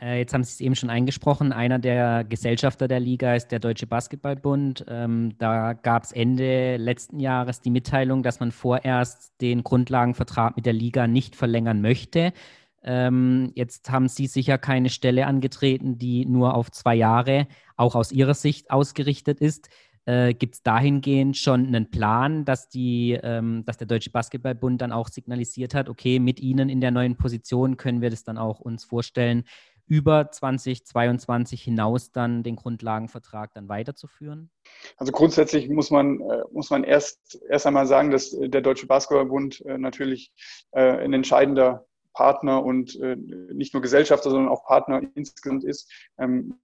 Äh, 0.05 0.19
jetzt 0.19 0.35
haben 0.35 0.45
Sie 0.45 0.53
es 0.53 0.61
eben 0.61 0.75
schon 0.75 0.91
eingesprochen. 0.91 1.53
Einer 1.53 1.79
der 1.79 2.25
Gesellschafter 2.25 2.89
der 2.89 3.01
Liga 3.01 3.35
ist 3.35 3.49
der 3.49 3.59
Deutsche 3.59 3.87
Basketballbund. 3.87 4.85
Ähm, 4.87 5.35
da 5.39 5.73
gab 5.73 6.05
es 6.05 6.13
Ende 6.13 6.77
letzten 6.77 7.21
Jahres 7.21 7.63
die 7.63 7.71
Mitteilung, 7.71 8.23
dass 8.23 8.39
man 8.39 8.53
vorerst 8.53 9.33
den 9.41 9.65
Grundlagenvertrag 9.65 10.57
mit 10.57 10.67
der 10.67 10.75
Liga 10.75 11.07
nicht 11.07 11.37
verlängern 11.37 11.81
möchte. 11.81 12.35
Ähm, 12.83 13.53
jetzt 13.55 13.91
haben 13.91 14.09
Sie 14.09 14.27
sicher 14.27 14.59
keine 14.59 14.91
Stelle 14.91 15.27
angetreten, 15.27 15.97
die 15.97 16.27
nur 16.27 16.55
auf 16.55 16.71
zwei 16.71 16.95
Jahre 16.95 17.47
auch 17.77 17.95
aus 17.95 18.13
Ihrer 18.13 18.35
Sicht 18.35 18.71
ausgerichtet 18.71 19.41
ist. 19.41 19.71
Äh, 20.05 20.35
Gibt 20.35 20.57
es 20.57 20.63
dahingehend 20.63 21.39
schon 21.39 21.67
einen 21.67 21.91
Plan, 21.91 22.45
dass, 22.45 22.69
die, 22.69 23.19
ähm, 23.23 23.65
dass 23.65 23.79
der 23.79 23.87
Deutsche 23.87 24.11
Basketballbund 24.11 24.83
dann 24.83 24.93
auch 24.93 25.09
signalisiert 25.09 25.75
hat, 25.75 25.89
okay, 25.89 26.19
mit 26.19 26.41
Ihnen 26.41 26.69
in 26.69 26.83
der 26.83 26.91
neuen 26.91 27.17
Position 27.17 27.79
können 27.79 28.03
wir 28.03 28.11
das 28.11 28.23
dann 28.23 28.37
auch 28.37 28.61
uns 28.61 28.85
vorstellen, 28.85 29.45
über 29.87 30.31
2022 30.31 31.63
hinaus 31.63 32.11
dann 32.11 32.43
den 32.43 32.57
Grundlagenvertrag 32.57 33.53
dann 33.55 33.69
weiterzuführen? 33.69 34.51
Also 34.97 35.13
grundsätzlich 35.13 35.69
muss 35.69 35.91
man, 35.91 36.21
äh, 36.21 36.43
muss 36.53 36.71
man 36.71 36.85
erst, 36.85 37.41
erst 37.49 37.67
einmal 37.67 37.87
sagen, 37.87 38.11
dass 38.11 38.31
der 38.31 38.61
Deutsche 38.61 38.87
Basketballbund 38.87 39.61
äh, 39.67 39.79
natürlich 39.79 40.33
äh, 40.73 41.05
ein 41.05 41.13
entscheidender 41.13 41.87
Partner 42.17 42.65
und 42.65 42.97
nicht 42.97 43.75
nur 43.75 43.83
Gesellschafter, 43.83 44.31
sondern 44.31 44.49
auch 44.49 44.65
Partner 44.65 45.03
insgesamt 45.17 45.65
ist. 45.65 45.93
Ähm, 46.17 46.61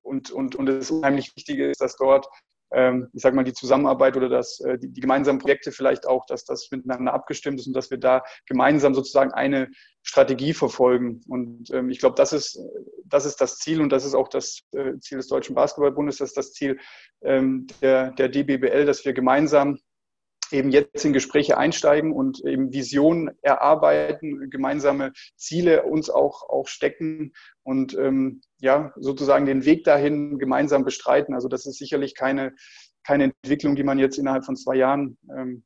und, 0.00 0.30
und, 0.30 0.56
und 0.56 0.68
es 0.70 0.90
unheimlich 0.90 1.36
wichtig 1.36 1.58
ist, 1.58 1.82
dass 1.82 1.96
dort 1.96 2.26
ich 3.12 3.22
sage 3.22 3.36
mal, 3.36 3.44
die 3.44 3.52
Zusammenarbeit 3.52 4.16
oder 4.16 4.28
das, 4.28 4.60
äh, 4.60 4.78
die, 4.78 4.92
die, 4.92 5.00
gemeinsamen 5.00 5.38
Projekte 5.38 5.72
vielleicht 5.72 6.06
auch, 6.06 6.26
dass 6.26 6.44
das 6.44 6.68
miteinander 6.70 7.12
abgestimmt 7.12 7.60
ist 7.60 7.66
und 7.66 7.74
dass 7.74 7.90
wir 7.90 7.98
da 7.98 8.22
gemeinsam 8.46 8.94
sozusagen 8.94 9.32
eine 9.32 9.70
Strategie 10.02 10.54
verfolgen. 10.54 11.20
Und 11.28 11.70
ähm, 11.72 11.90
ich 11.90 11.98
glaube, 11.98 12.16
das 12.16 12.32
ist, 12.32 12.58
das 13.04 13.26
ist 13.26 13.40
das 13.40 13.58
Ziel 13.58 13.80
und 13.80 13.90
das 13.90 14.04
ist 14.04 14.14
auch 14.14 14.28
das 14.28 14.60
äh, 14.72 14.98
Ziel 15.00 15.18
des 15.18 15.28
Deutschen 15.28 15.54
Basketballbundes, 15.54 16.18
das 16.18 16.30
ist 16.30 16.36
das 16.36 16.52
Ziel 16.52 16.78
ähm, 17.22 17.66
der, 17.80 18.10
der 18.12 18.28
DBBL, 18.28 18.84
dass 18.84 19.04
wir 19.04 19.12
gemeinsam 19.12 19.78
eben 20.54 20.70
jetzt 20.70 21.04
in 21.04 21.12
Gespräche 21.12 21.58
einsteigen 21.58 22.12
und 22.12 22.44
eben 22.44 22.72
Visionen 22.72 23.30
erarbeiten, 23.42 24.48
gemeinsame 24.50 25.12
Ziele 25.36 25.82
uns 25.82 26.08
auch, 26.08 26.48
auch 26.48 26.68
stecken 26.68 27.32
und 27.64 27.94
ähm, 27.98 28.40
ja, 28.60 28.92
sozusagen 28.96 29.46
den 29.46 29.64
Weg 29.64 29.84
dahin 29.84 30.38
gemeinsam 30.38 30.84
bestreiten. 30.84 31.34
Also 31.34 31.48
das 31.48 31.66
ist 31.66 31.78
sicherlich 31.78 32.14
keine, 32.14 32.54
keine 33.02 33.24
Entwicklung, 33.24 33.74
die 33.74 33.82
man 33.82 33.98
jetzt 33.98 34.16
innerhalb 34.18 34.44
von 34.44 34.56
zwei 34.56 34.76
Jahren 34.76 35.18
ähm, 35.36 35.64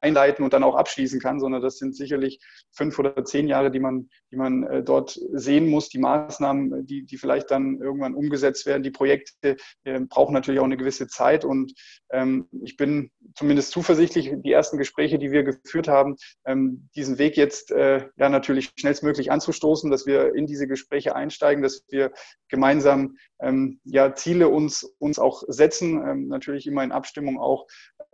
einleiten 0.00 0.44
und 0.44 0.52
dann 0.52 0.62
auch 0.62 0.76
abschließen 0.76 1.20
kann, 1.20 1.40
sondern 1.40 1.62
das 1.62 1.78
sind 1.78 1.96
sicherlich 1.96 2.40
fünf 2.72 2.98
oder 2.98 3.24
zehn 3.24 3.48
Jahre, 3.48 3.70
die 3.70 3.80
man, 3.80 4.08
die 4.30 4.36
man 4.36 4.64
äh, 4.64 4.82
dort 4.82 5.18
sehen 5.32 5.68
muss. 5.68 5.88
Die 5.88 5.98
Maßnahmen, 5.98 6.86
die, 6.86 7.04
die 7.04 7.16
vielleicht 7.16 7.50
dann 7.50 7.80
irgendwann 7.80 8.14
umgesetzt 8.14 8.66
werden, 8.66 8.82
die 8.82 8.90
Projekte 8.90 9.56
äh, 9.84 10.00
brauchen 10.00 10.34
natürlich 10.34 10.60
auch 10.60 10.64
eine 10.64 10.76
gewisse 10.76 11.06
Zeit. 11.08 11.44
Und 11.44 11.74
ähm, 12.10 12.48
ich 12.62 12.76
bin 12.76 13.10
zumindest 13.34 13.72
zuversichtlich, 13.72 14.32
die 14.36 14.52
ersten 14.52 14.78
Gespräche, 14.78 15.18
die 15.18 15.32
wir 15.32 15.42
geführt 15.42 15.88
haben, 15.88 16.16
ähm, 16.46 16.88
diesen 16.94 17.18
Weg 17.18 17.36
jetzt 17.36 17.70
äh, 17.70 18.06
ja 18.16 18.28
natürlich 18.28 18.72
schnellstmöglich 18.78 19.32
anzustoßen, 19.32 19.90
dass 19.90 20.06
wir 20.06 20.34
in 20.34 20.46
diese 20.46 20.66
Gespräche 20.66 21.16
einsteigen, 21.16 21.62
dass 21.62 21.84
wir 21.88 22.12
gemeinsam 22.48 23.16
ähm, 23.40 23.80
ja 23.84 24.14
Ziele 24.14 24.48
uns, 24.48 24.84
uns 24.98 25.18
auch 25.18 25.42
setzen, 25.48 26.28
natürlich 26.28 26.66
immer 26.66 26.84
in 26.84 26.92
Abstimmung 26.92 27.38
auch 27.38 27.66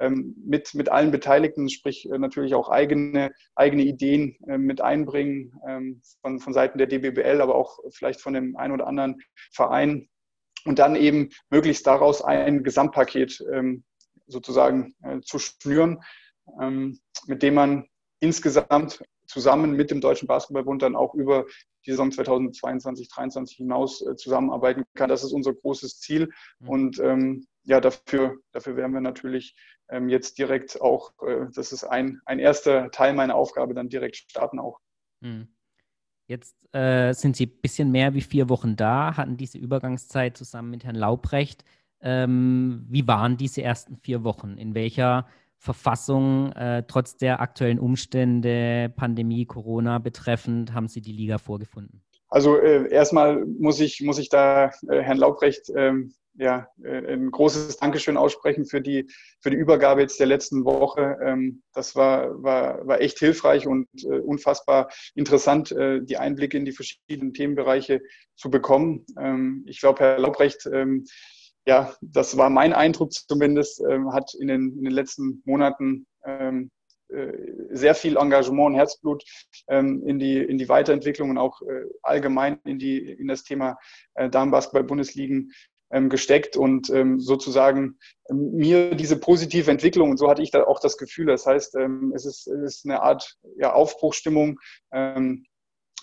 mit, 0.08 0.74
mit 0.74 0.88
allen 0.88 1.10
Beteiligten, 1.10 1.68
sprich 1.68 2.08
äh, 2.10 2.18
natürlich 2.18 2.54
auch 2.54 2.70
eigene, 2.70 3.32
eigene 3.54 3.82
Ideen 3.82 4.36
äh, 4.46 4.56
mit 4.56 4.80
einbringen 4.80 5.52
ähm, 5.68 6.02
von, 6.22 6.40
von 6.40 6.52
Seiten 6.52 6.78
der 6.78 6.86
DBBL, 6.86 7.40
aber 7.40 7.54
auch 7.54 7.78
vielleicht 7.90 8.20
von 8.20 8.32
dem 8.32 8.56
einen 8.56 8.72
oder 8.72 8.86
anderen 8.86 9.20
Verein 9.52 10.08
und 10.64 10.78
dann 10.78 10.96
eben 10.96 11.30
möglichst 11.50 11.86
daraus 11.86 12.22
ein 12.22 12.62
Gesamtpaket 12.62 13.44
ähm, 13.52 13.84
sozusagen 14.26 14.94
äh, 15.02 15.20
zu 15.20 15.38
schnüren, 15.38 16.02
ähm, 16.60 16.98
mit 17.26 17.42
dem 17.42 17.54
man 17.54 17.86
insgesamt 18.20 19.02
zusammen 19.26 19.72
mit 19.72 19.90
dem 19.90 20.00
Deutschen 20.00 20.26
Basketballbund 20.26 20.82
dann 20.82 20.96
auch 20.96 21.14
über 21.14 21.46
die 21.86 21.90
Saison 21.92 22.10
2022, 22.10 23.08
2023 23.08 23.56
hinaus 23.58 24.04
zusammenarbeiten 24.16 24.84
kann. 24.94 25.08
Das 25.08 25.24
ist 25.24 25.32
unser 25.32 25.54
großes 25.54 26.00
Ziel. 26.00 26.30
Mhm. 26.58 26.68
Und 26.68 26.98
ähm, 26.98 27.46
ja, 27.64 27.80
dafür, 27.80 28.38
dafür 28.52 28.76
werden 28.76 28.92
wir 28.92 29.00
natürlich 29.00 29.54
ähm, 29.88 30.08
jetzt 30.08 30.38
direkt 30.38 30.80
auch, 30.80 31.12
äh, 31.26 31.46
das 31.54 31.72
ist 31.72 31.84
ein, 31.84 32.20
ein 32.24 32.38
erster 32.38 32.90
Teil 32.90 33.14
meiner 33.14 33.34
Aufgabe, 33.34 33.74
dann 33.74 33.88
direkt 33.88 34.16
starten 34.16 34.58
auch. 34.58 34.80
Mhm. 35.20 35.48
Jetzt 36.26 36.56
äh, 36.72 37.12
sind 37.12 37.36
Sie 37.36 37.46
ein 37.46 37.60
bisschen 37.60 37.90
mehr 37.90 38.14
wie 38.14 38.20
vier 38.20 38.48
Wochen 38.48 38.76
da, 38.76 39.16
hatten 39.16 39.36
diese 39.36 39.58
Übergangszeit 39.58 40.36
zusammen 40.36 40.70
mit 40.70 40.84
Herrn 40.84 40.94
Laubrecht. 40.94 41.64
Ähm, 42.00 42.86
wie 42.88 43.06
waren 43.08 43.36
diese 43.36 43.62
ersten 43.62 43.96
vier 43.96 44.22
Wochen? 44.22 44.56
In 44.56 44.74
welcher 44.74 45.26
Verfassung, 45.58 46.52
äh, 46.52 46.84
trotz 46.86 47.16
der 47.16 47.40
aktuellen 47.40 47.78
Umstände, 47.78 48.92
Pandemie, 48.96 49.44
Corona 49.44 49.98
betreffend, 49.98 50.72
haben 50.72 50.88
Sie 50.88 51.02
die 51.02 51.12
Liga 51.12 51.38
vorgefunden? 51.38 52.02
Also 52.28 52.56
äh, 52.56 52.88
erstmal 52.90 53.44
muss 53.44 53.80
ich, 53.80 54.00
muss 54.00 54.18
ich 54.18 54.28
da 54.28 54.70
äh, 54.88 55.02
Herrn 55.02 55.18
Laubrecht 55.18 55.70
ähm, 55.74 56.14
ja, 56.40 56.68
äh, 56.82 57.12
ein 57.12 57.30
großes 57.30 57.76
Dankeschön 57.76 58.16
aussprechen 58.16 58.64
für 58.64 58.80
die, 58.80 59.06
für 59.40 59.50
die 59.50 59.58
Übergabe 59.58 60.00
jetzt 60.00 60.18
der 60.18 60.26
letzten 60.26 60.64
Woche. 60.64 61.18
Ähm, 61.22 61.62
das 61.74 61.94
war, 61.94 62.42
war, 62.42 62.86
war 62.86 63.00
echt 63.00 63.18
hilfreich 63.18 63.66
und 63.66 63.86
äh, 64.04 64.18
unfassbar 64.20 64.90
interessant, 65.14 65.70
äh, 65.72 66.00
die 66.02 66.16
Einblicke 66.16 66.56
in 66.56 66.64
die 66.64 66.72
verschiedenen 66.72 67.34
Themenbereiche 67.34 68.00
zu 68.36 68.50
bekommen. 68.50 69.04
Ähm, 69.18 69.64
ich 69.66 69.80
glaube, 69.80 70.00
Herr 70.00 70.18
Laubrecht, 70.18 70.66
ähm, 70.72 71.04
ja, 71.66 71.94
das 72.00 72.38
war 72.38 72.48
mein 72.48 72.72
Eindruck 72.72 73.12
zumindest, 73.12 73.82
hat 74.12 74.32
in 74.40 74.48
den, 74.48 74.78
in 74.78 74.84
den 74.84 74.92
letzten 74.94 75.42
Monaten 75.44 76.06
sehr 77.68 77.94
viel 77.94 78.16
Engagement 78.16 78.68
und 78.68 78.74
Herzblut 78.76 79.22
in, 79.68 80.18
die, 80.18 80.38
in 80.38 80.56
die 80.56 80.70
Weiterentwicklung 80.70 81.28
und 81.28 81.38
auch 81.38 81.60
allgemein 82.02 82.58
in, 82.64 82.78
die, 82.78 82.98
in 82.98 83.28
das 83.28 83.44
Thema 83.44 83.78
Damenbasketball-Bundesligen 84.14 85.52
gesteckt 85.90 86.56
und 86.56 86.88
ähm, 86.90 87.18
sozusagen 87.20 87.98
ähm, 88.28 88.52
mir 88.52 88.94
diese 88.94 89.18
positive 89.18 89.70
Entwicklung, 89.70 90.10
und 90.10 90.16
so 90.18 90.28
hatte 90.28 90.42
ich 90.42 90.50
da 90.50 90.64
auch 90.64 90.80
das 90.80 90.96
Gefühl, 90.96 91.26
das 91.26 91.46
heißt, 91.46 91.74
ähm, 91.76 92.12
es, 92.14 92.24
ist, 92.24 92.46
es 92.46 92.76
ist 92.76 92.86
eine 92.86 93.02
Art 93.02 93.36
ja, 93.56 93.72
Aufbruchstimmung, 93.72 94.58
ähm, 94.92 95.44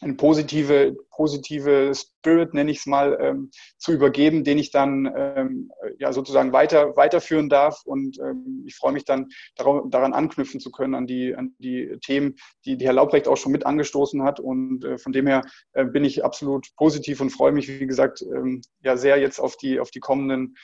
eine 0.01 0.13
positive, 0.15 0.95
positive 1.09 1.91
Spirit, 2.27 2.53
nenne 2.53 2.71
ich 2.71 2.79
es 2.79 2.85
mal, 2.85 3.17
ähm, 3.21 3.51
zu 3.77 3.93
übergeben, 3.93 4.43
den 4.43 4.57
ich 4.57 4.71
dann 4.71 5.09
ähm, 5.15 5.71
ja 5.97 6.11
sozusagen 6.11 6.51
weiter, 6.51 6.95
weiterführen 6.97 7.47
darf. 7.47 7.81
Und 7.85 8.19
ähm, 8.19 8.63
ich 8.65 8.75
freue 8.75 8.91
mich 8.91 9.05
dann 9.05 9.27
daran, 9.55 9.89
daran 9.89 10.13
anknüpfen 10.13 10.59
zu 10.59 10.71
können, 10.71 10.93
an 10.93 11.07
die, 11.07 11.33
an 11.35 11.55
die 11.59 11.97
Themen, 12.01 12.35
die, 12.65 12.77
die 12.77 12.85
Herr 12.85 12.93
Laubrecht 12.93 13.27
auch 13.27 13.37
schon 13.37 13.53
mit 13.53 13.65
angestoßen 13.65 14.23
hat. 14.23 14.41
Und 14.41 14.83
äh, 14.83 14.97
von 14.97 15.13
dem 15.13 15.25
her 15.27 15.43
äh, 15.71 15.85
bin 15.85 16.03
ich 16.03 16.25
absolut 16.25 16.67
positiv 16.75 17.21
und 17.21 17.29
freue 17.29 17.53
mich, 17.53 17.69
wie 17.69 17.87
gesagt, 17.87 18.21
ähm, 18.21 18.61
ja 18.81 18.97
sehr 18.97 19.17
jetzt 19.17 19.39
auf 19.39 19.55
die, 19.55 19.79
auf 19.79 19.91
die 19.91 20.01
kommenden, 20.01 20.55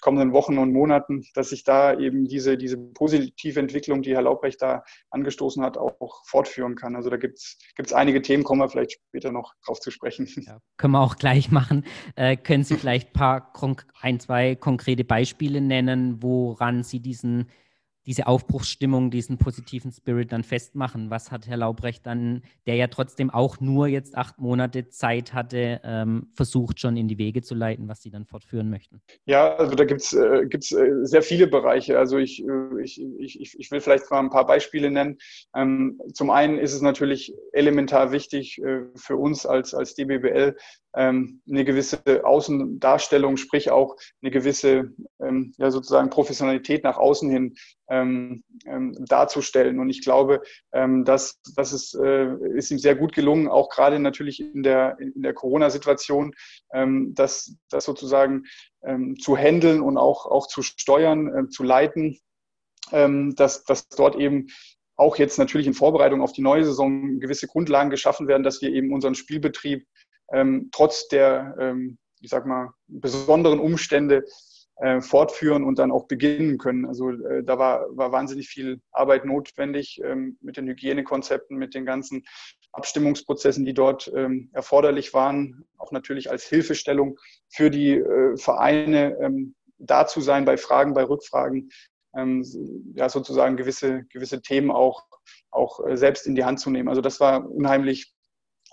kommenden 0.00 0.32
Wochen 0.32 0.58
und 0.58 0.72
Monaten, 0.72 1.24
dass 1.34 1.50
ich 1.50 1.64
da 1.64 1.98
eben 1.98 2.26
diese, 2.26 2.56
diese 2.56 2.78
positive 2.78 3.58
Entwicklung, 3.58 4.02
die 4.02 4.14
Herr 4.14 4.22
Laubrecht 4.22 4.62
da 4.62 4.84
angestoßen 5.10 5.62
hat, 5.64 5.76
auch, 5.76 6.00
auch 6.00 6.22
fortführen 6.26 6.76
kann. 6.76 6.94
Also 6.94 7.10
da 7.10 7.16
gibt 7.16 7.38
es 7.38 7.92
einige 7.92 8.22
Themen, 8.22 8.44
kommen 8.44 8.60
wir 8.60 8.68
vielleicht 8.68 9.00
später 9.08 9.32
noch 9.32 9.54
drauf 9.66 9.80
zu 9.80 9.90
sprechen. 9.90 10.28
Ja, 10.46 10.58
können 10.76 10.92
wir 10.92 10.99
auch 11.00 11.16
gleich 11.16 11.50
machen. 11.50 11.84
Äh, 12.16 12.36
können 12.36 12.64
Sie 12.64 12.76
vielleicht 12.76 13.08
ein 13.08 13.12
paar, 13.12 13.52
ein, 14.00 14.20
zwei 14.20 14.54
konkrete 14.54 15.04
Beispiele 15.04 15.60
nennen, 15.60 16.22
woran 16.22 16.82
Sie 16.82 17.00
diesen 17.00 17.46
diese 18.06 18.26
Aufbruchsstimmung, 18.26 19.10
diesen 19.10 19.38
positiven 19.38 19.92
Spirit 19.92 20.32
dann 20.32 20.42
festmachen? 20.42 21.10
Was 21.10 21.30
hat 21.30 21.46
Herr 21.46 21.58
Laubrecht 21.58 22.06
dann, 22.06 22.42
der 22.66 22.76
ja 22.76 22.86
trotzdem 22.86 23.30
auch 23.30 23.60
nur 23.60 23.86
jetzt 23.88 24.16
acht 24.16 24.38
Monate 24.38 24.88
Zeit 24.88 25.34
hatte, 25.34 25.80
ähm, 25.84 26.28
versucht 26.34 26.80
schon 26.80 26.96
in 26.96 27.08
die 27.08 27.18
Wege 27.18 27.42
zu 27.42 27.54
leiten, 27.54 27.88
was 27.88 28.02
Sie 28.02 28.10
dann 28.10 28.24
fortführen 28.24 28.70
möchten? 28.70 29.02
Ja, 29.26 29.54
also 29.54 29.74
da 29.74 29.84
gibt 29.84 30.00
es 30.00 30.12
äh, 30.12 30.42
äh, 30.42 31.04
sehr 31.04 31.22
viele 31.22 31.46
Bereiche. 31.46 31.98
Also 31.98 32.18
ich, 32.18 32.42
äh, 32.42 32.82
ich, 32.82 33.00
ich, 33.00 33.58
ich 33.58 33.70
will 33.70 33.80
vielleicht 33.80 34.10
mal 34.10 34.20
ein 34.20 34.30
paar 34.30 34.46
Beispiele 34.46 34.90
nennen. 34.90 35.18
Ähm, 35.54 36.00
zum 36.14 36.30
einen 36.30 36.58
ist 36.58 36.72
es 36.72 36.80
natürlich 36.80 37.34
elementar 37.52 38.12
wichtig 38.12 38.60
äh, 38.62 38.86
für 38.96 39.16
uns 39.16 39.44
als, 39.44 39.74
als 39.74 39.94
DBBL, 39.94 40.56
ähm, 40.94 41.40
eine 41.48 41.64
gewisse 41.64 42.00
Außendarstellung, 42.24 43.36
sprich 43.36 43.70
auch 43.70 43.96
eine 44.22 44.30
gewisse 44.30 44.92
ähm, 45.20 45.52
ja, 45.56 45.70
sozusagen 45.70 46.10
Professionalität 46.10 46.84
nach 46.84 46.98
außen 46.98 47.30
hin 47.30 47.54
ähm, 47.88 48.42
ähm, 48.66 48.96
darzustellen. 49.06 49.78
Und 49.78 49.90
ich 49.90 50.02
glaube, 50.02 50.42
ähm, 50.72 51.04
dass 51.04 51.40
das 51.54 51.72
ist, 51.72 51.94
äh, 51.94 52.34
ist 52.54 52.70
ihm 52.70 52.78
sehr 52.78 52.96
gut 52.96 53.12
gelungen, 53.12 53.48
auch 53.48 53.68
gerade 53.68 53.98
natürlich 53.98 54.40
in 54.40 54.62
der, 54.62 54.98
in 54.98 55.22
der 55.22 55.34
Corona-Situation, 55.34 56.32
ähm, 56.72 57.14
das, 57.14 57.56
das 57.68 57.84
sozusagen 57.84 58.44
ähm, 58.82 59.16
zu 59.16 59.36
handeln 59.36 59.80
und 59.80 59.96
auch, 59.96 60.26
auch 60.26 60.46
zu 60.48 60.62
steuern, 60.62 61.28
äh, 61.28 61.48
zu 61.48 61.62
leiten, 61.62 62.18
ähm, 62.92 63.34
dass, 63.36 63.64
dass 63.64 63.88
dort 63.88 64.16
eben 64.16 64.48
auch 64.96 65.16
jetzt 65.16 65.38
natürlich 65.38 65.66
in 65.66 65.74
Vorbereitung 65.74 66.20
auf 66.20 66.32
die 66.32 66.42
neue 66.42 66.64
Saison 66.64 67.20
gewisse 67.20 67.46
Grundlagen 67.46 67.90
geschaffen 67.90 68.28
werden, 68.28 68.42
dass 68.42 68.60
wir 68.60 68.70
eben 68.70 68.92
unseren 68.92 69.14
Spielbetrieb 69.14 69.86
ähm, 70.32 70.68
trotz 70.72 71.08
der, 71.08 71.56
ähm, 71.58 71.98
ich 72.20 72.30
sag 72.30 72.46
mal, 72.46 72.72
besonderen 72.86 73.60
Umstände 73.60 74.24
äh, 74.76 75.00
fortführen 75.00 75.64
und 75.64 75.78
dann 75.78 75.92
auch 75.92 76.06
beginnen 76.06 76.58
können. 76.58 76.86
Also 76.86 77.10
äh, 77.10 77.44
da 77.44 77.58
war, 77.58 77.86
war 77.96 78.12
wahnsinnig 78.12 78.48
viel 78.48 78.80
Arbeit 78.92 79.24
notwendig 79.24 80.00
ähm, 80.02 80.38
mit 80.40 80.56
den 80.56 80.66
Hygienekonzepten, 80.66 81.56
mit 81.56 81.74
den 81.74 81.84
ganzen 81.84 82.24
Abstimmungsprozessen, 82.72 83.64
die 83.64 83.74
dort 83.74 84.10
ähm, 84.14 84.50
erforderlich 84.52 85.12
waren, 85.12 85.64
auch 85.76 85.92
natürlich 85.92 86.30
als 86.30 86.44
Hilfestellung 86.44 87.18
für 87.48 87.70
die 87.70 87.98
äh, 87.98 88.36
Vereine 88.36 89.18
ähm, 89.20 89.54
da 89.78 90.06
zu 90.06 90.20
sein 90.20 90.44
bei 90.44 90.56
Fragen, 90.56 90.94
bei 90.94 91.04
Rückfragen, 91.04 91.70
ähm, 92.14 92.44
ja 92.94 93.08
sozusagen 93.08 93.56
gewisse, 93.56 94.04
gewisse 94.10 94.40
Themen 94.40 94.70
auch, 94.70 95.04
auch 95.50 95.84
äh, 95.86 95.96
selbst 95.96 96.26
in 96.26 96.34
die 96.34 96.44
Hand 96.44 96.60
zu 96.60 96.70
nehmen. 96.70 96.88
Also 96.88 97.00
das 97.00 97.20
war 97.20 97.48
unheimlich 97.50 98.14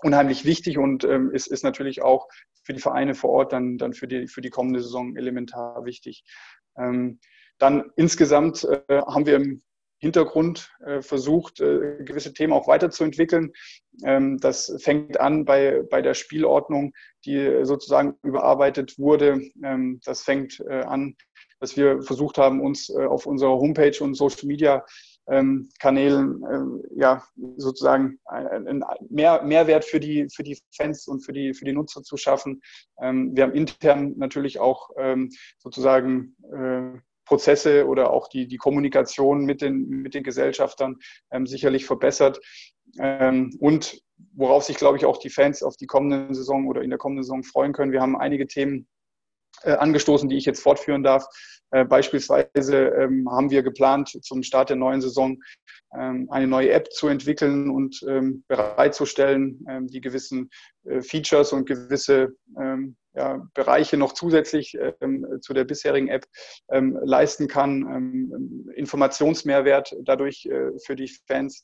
unheimlich 0.04 0.46
wichtig 0.46 0.78
und 0.78 1.04
ähm, 1.04 1.32
ist, 1.32 1.48
ist 1.48 1.64
natürlich 1.64 2.02
auch 2.02 2.28
für 2.64 2.74
die 2.74 2.82
Vereine 2.82 3.16
vor 3.16 3.32
Ort 3.32 3.54
dann, 3.54 3.78
dann 3.78 3.94
für, 3.94 4.08
die, 4.08 4.28
für 4.28 4.42
die 4.42 4.50
kommende 4.50 4.82
Saison 4.82 5.16
elementar 5.16 5.86
wichtig. 5.86 6.24
Ähm, 6.78 7.20
dann 7.58 7.92
insgesamt 7.96 8.64
äh, 8.66 9.02
haben 9.02 9.26
wir 9.26 9.36
im 9.36 9.62
Hintergrund 10.00 10.72
äh, 10.86 11.02
versucht, 11.02 11.60
äh, 11.60 12.04
gewisse 12.04 12.34
Themen 12.34 12.54
auch 12.54 12.68
weiterzuentwickeln. 12.68 13.52
Ähm, 14.06 14.38
das 14.38 14.76
fängt 14.80 15.20
an 15.20 15.44
bei, 15.44 15.82
bei 15.90 16.04
der 16.04 16.14
Spielordnung, 16.14 16.94
die 17.26 17.64
sozusagen 17.64 18.16
überarbeitet 18.22 19.00
wurde. 19.00 19.42
Ähm, 19.64 20.00
das 20.06 20.22
fängt 20.22 20.60
äh, 20.70 20.82
an, 20.82 21.16
dass 21.60 21.78
wir 21.78 22.04
versucht 22.04 22.38
haben, 22.38 22.62
uns 22.62 22.90
äh, 22.90 23.06
auf 23.06 23.26
unserer 23.26 23.58
Homepage 23.58 23.98
und 24.02 24.14
Social 24.14 24.46
Media 24.46 24.86
ähm, 25.30 25.70
Kanälen 25.80 26.44
ähm, 26.52 26.84
ja 26.96 27.24
sozusagen 27.58 28.20
einen 28.26 28.84
mehr, 29.10 29.44
Mehrwert 29.44 29.86
für 29.86 30.00
die, 30.00 30.28
für 30.34 30.44
die 30.44 30.58
Fans 30.76 31.08
und 31.08 31.22
für 31.22 31.34
die, 31.34 31.54
für 31.54 31.66
die 31.66 31.74
Nutzer 31.74 32.04
zu 32.04 32.18
schaffen. 32.18 32.62
Ähm, 33.02 33.36
wir 33.36 33.44
haben 33.44 33.54
intern 33.54 34.14
natürlich 34.18 34.60
auch 34.60 34.90
ähm, 34.98 35.30
sozusagen 35.58 36.36
äh, 36.54 37.00
Prozesse 37.26 37.88
oder 37.88 38.12
auch 38.12 38.30
die, 38.30 38.48
die 38.48 38.58
Kommunikation 38.58 39.44
mit 39.46 39.62
den, 39.62 39.88
mit 39.90 40.14
den 40.14 40.24
Gesellschaftern 40.24 40.96
ähm, 41.32 41.46
sicherlich 41.46 41.86
verbessert. 41.86 42.40
Ähm, 43.00 43.56
und 43.60 44.02
worauf 44.34 44.64
sich, 44.64 44.78
glaube 44.78 44.98
ich, 44.98 45.06
auch 45.06 45.18
die 45.18 45.30
Fans 45.30 45.62
auf 45.62 45.76
die 45.76 45.88
kommende 45.88 46.34
Saison 46.34 46.68
oder 46.68 46.82
in 46.82 46.90
der 46.90 46.98
kommenden 46.98 47.24
Saison 47.24 47.44
freuen 47.44 47.74
können. 47.74 47.92
Wir 47.92 48.02
haben 48.02 48.18
einige 48.18 48.48
Themen 48.48 48.88
äh, 49.64 49.72
angestoßen, 49.72 50.30
die 50.30 50.38
ich 50.38 50.46
jetzt 50.46 50.62
fortführen 50.62 51.04
darf. 51.04 51.26
Äh, 51.72 51.86
beispielsweise 51.86 52.88
ähm, 52.98 53.30
haben 53.30 53.50
wir 53.50 53.64
geplant, 53.64 54.18
zum 54.22 54.44
Start 54.44 54.70
der 54.70 54.78
neuen 54.78 55.02
Saison 55.02 55.38
ähm, 55.98 56.28
eine 56.30 56.48
neue 56.48 56.72
App 56.72 56.92
zu 56.92 57.08
entwickeln 57.08 57.70
und 57.70 58.02
ähm, 58.08 58.44
bereitzustellen, 58.48 59.66
die 59.90 60.02
gewissen 60.02 60.50
äh, 60.86 61.02
Features 61.02 61.54
und 61.54 61.66
gewisse 61.68 62.34
Bereiche 63.56 63.98
noch 63.98 64.14
zusätzlich 64.14 64.78
zu 65.42 65.54
der 65.54 65.64
bisherigen 65.64 66.08
App 66.08 66.26
leisten 66.70 67.48
kann, 67.48 68.70
Informationsmehrwert 68.76 69.96
dadurch 70.04 70.48
für 70.86 70.96
die 70.96 71.12
Fans 71.26 71.64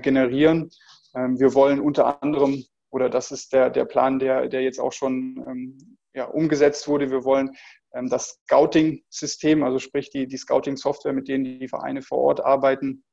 generieren. 0.00 0.70
wir 1.12 1.54
wollen 1.54 1.80
unter 1.80 2.22
anderem 2.22 2.64
oder 2.92 3.08
das 3.08 3.32
ist 3.32 3.52
der, 3.52 3.70
der 3.70 3.86
Plan, 3.86 4.20
der, 4.20 4.48
der 4.48 4.62
jetzt 4.62 4.78
auch 4.78 4.92
schon 4.92 5.44
ähm, 5.48 5.98
ja, 6.14 6.24
umgesetzt 6.24 6.88
wurde. 6.88 7.10
Wir 7.10 7.24
wollen 7.24 7.50
ähm, 7.94 8.08
das 8.08 8.40
Scouting-System, 8.46 9.62
also 9.62 9.78
sprich 9.78 10.10
die, 10.10 10.26
die 10.26 10.36
Scouting-Software, 10.36 11.12
mit 11.12 11.28
denen 11.28 11.44
die 11.44 11.68
Vereine 11.68 12.02
vor 12.02 12.18
Ort 12.18 12.44
arbeiten, 12.44 13.04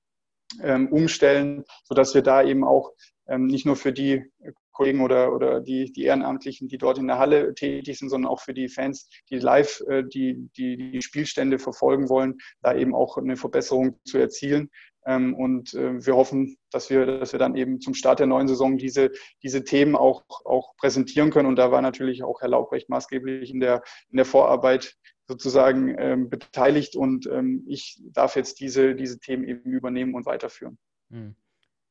ähm, 0.62 0.88
umstellen, 0.92 1.64
sodass 1.84 2.16
wir 2.16 2.22
da 2.22 2.44
eben 2.44 2.64
auch 2.64 2.92
ähm, 3.28 3.48
nicht 3.48 3.66
nur 3.66 3.76
für 3.76 3.94
die 3.94 4.24
Kollegen 4.72 5.02
oder, 5.02 5.34
oder 5.36 5.60
die, 5.60 5.92
die 5.92 6.04
Ehrenamtlichen, 6.04 6.70
die 6.70 6.78
dort 6.78 6.98
in 6.98 7.08
der 7.08 7.20
Halle 7.20 7.54
tätig 7.54 8.00
sind, 8.00 8.08
sondern 8.08 8.32
auch 8.32 8.40
für 8.40 8.54
die 8.54 8.70
Fans, 8.70 9.10
die 9.30 9.38
live 9.38 9.82
äh, 9.90 10.04
die, 10.04 10.50
die, 10.56 10.92
die 10.92 11.02
Spielstände 11.02 11.60
verfolgen 11.60 12.08
wollen, 12.08 12.38
da 12.62 12.74
eben 12.74 12.96
auch 12.96 13.18
eine 13.18 13.36
Verbesserung 13.36 14.00
zu 14.06 14.18
erzielen. 14.18 14.70
Ähm, 15.06 15.34
und 15.34 15.74
äh, 15.74 16.06
wir 16.06 16.16
hoffen, 16.16 16.58
dass 16.72 16.90
wir, 16.90 17.06
dass 17.06 17.32
wir 17.32 17.40
dann 17.40 17.56
eben 17.56 17.80
zum 17.80 17.94
Start 17.94 18.20
der 18.20 18.28
neuen 18.28 18.48
Saison 18.48 18.78
diese, 18.78 19.12
diese 19.44 19.64
Themen 19.64 19.96
auch, 19.96 20.24
auch 20.46 20.76
präsentieren 20.78 21.32
können. 21.32 21.48
Und 21.48 21.56
da 21.56 21.72
war 21.72 21.82
natürlich 21.82 22.24
auch 22.24 22.42
Herr 22.42 22.50
Laubrecht 22.50 22.90
maßgeblich 22.90 23.52
in 23.52 23.60
der, 23.60 23.82
in 24.10 24.18
der 24.18 24.26
Vorarbeit 24.26 24.98
sozusagen 25.30 25.96
ähm, 26.00 26.30
beteiligt 26.30 26.96
und 26.96 27.28
ähm, 27.28 27.64
ich 27.68 28.02
darf 28.14 28.36
jetzt 28.36 28.60
diese, 28.60 28.96
diese 28.96 29.20
Themen 29.20 29.44
eben 29.44 29.72
übernehmen 29.72 30.16
und 30.16 30.26
weiterführen. 30.26 30.80
Hm. 31.12 31.36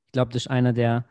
Ich 0.07 0.13
glaube, 0.13 0.33
das 0.33 0.43
ist 0.43 0.49
einer 0.49 0.73
der 0.73 1.05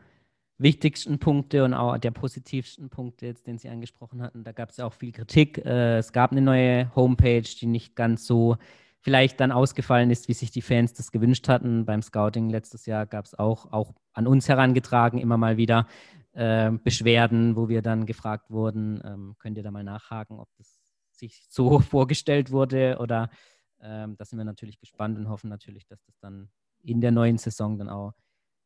wichtigsten 0.58 1.18
Punkte 1.18 1.64
und 1.64 1.72
auch 1.72 1.96
der 1.96 2.10
positivsten 2.10 2.90
Punkte, 2.90 3.26
jetzt, 3.26 3.46
den 3.46 3.58
Sie 3.58 3.68
angesprochen 3.70 4.20
hatten. 4.20 4.44
Da 4.44 4.52
gab 4.52 4.70
es 4.70 4.76
ja 4.76 4.86
auch 4.86 4.92
viel 4.92 5.12
Kritik. 5.12 5.64
Äh, 5.64 5.98
es 5.98 6.12
gab 6.12 6.32
eine 6.32 6.42
neue 6.42 6.94
Homepage, 6.94 7.42
die 7.42 7.66
nicht 7.66 7.96
ganz 7.96 8.26
so 8.26 8.56
vielleicht 9.00 9.40
dann 9.40 9.52
ausgefallen 9.52 10.10
ist, 10.10 10.28
wie 10.28 10.34
sich 10.34 10.50
die 10.50 10.62
Fans 10.62 10.94
das 10.94 11.12
gewünscht 11.12 11.48
hatten. 11.48 11.84
Beim 11.84 12.02
Scouting 12.02 12.50
letztes 12.50 12.86
Jahr 12.86 13.06
gab 13.06 13.24
es 13.24 13.38
auch, 13.38 13.72
auch 13.72 13.94
an 14.12 14.26
uns 14.26 14.48
herangetragen 14.48 15.18
immer 15.18 15.36
mal 15.36 15.56
wieder 15.56 15.86
äh, 16.32 16.70
Beschwerden, 16.70 17.56
wo 17.56 17.68
wir 17.68 17.82
dann 17.82 18.06
gefragt 18.06 18.50
wurden, 18.50 19.00
ähm, 19.04 19.36
könnt 19.38 19.56
ihr 19.56 19.62
da 19.62 19.70
mal 19.70 19.84
nachhaken, 19.84 20.38
ob 20.38 20.48
das 20.56 20.78
sich 21.10 21.46
so 21.48 21.80
vorgestellt 21.80 22.50
wurde 22.50 22.98
oder 23.00 23.30
ähm, 23.80 24.16
da 24.16 24.24
sind 24.24 24.38
wir 24.38 24.44
natürlich 24.44 24.78
gespannt 24.78 25.18
und 25.18 25.28
hoffen 25.28 25.48
natürlich, 25.50 25.86
dass 25.86 26.02
das 26.04 26.18
dann 26.18 26.50
in 26.82 27.00
der 27.00 27.12
neuen 27.12 27.38
Saison 27.38 27.78
dann 27.78 27.88
auch 27.88 28.14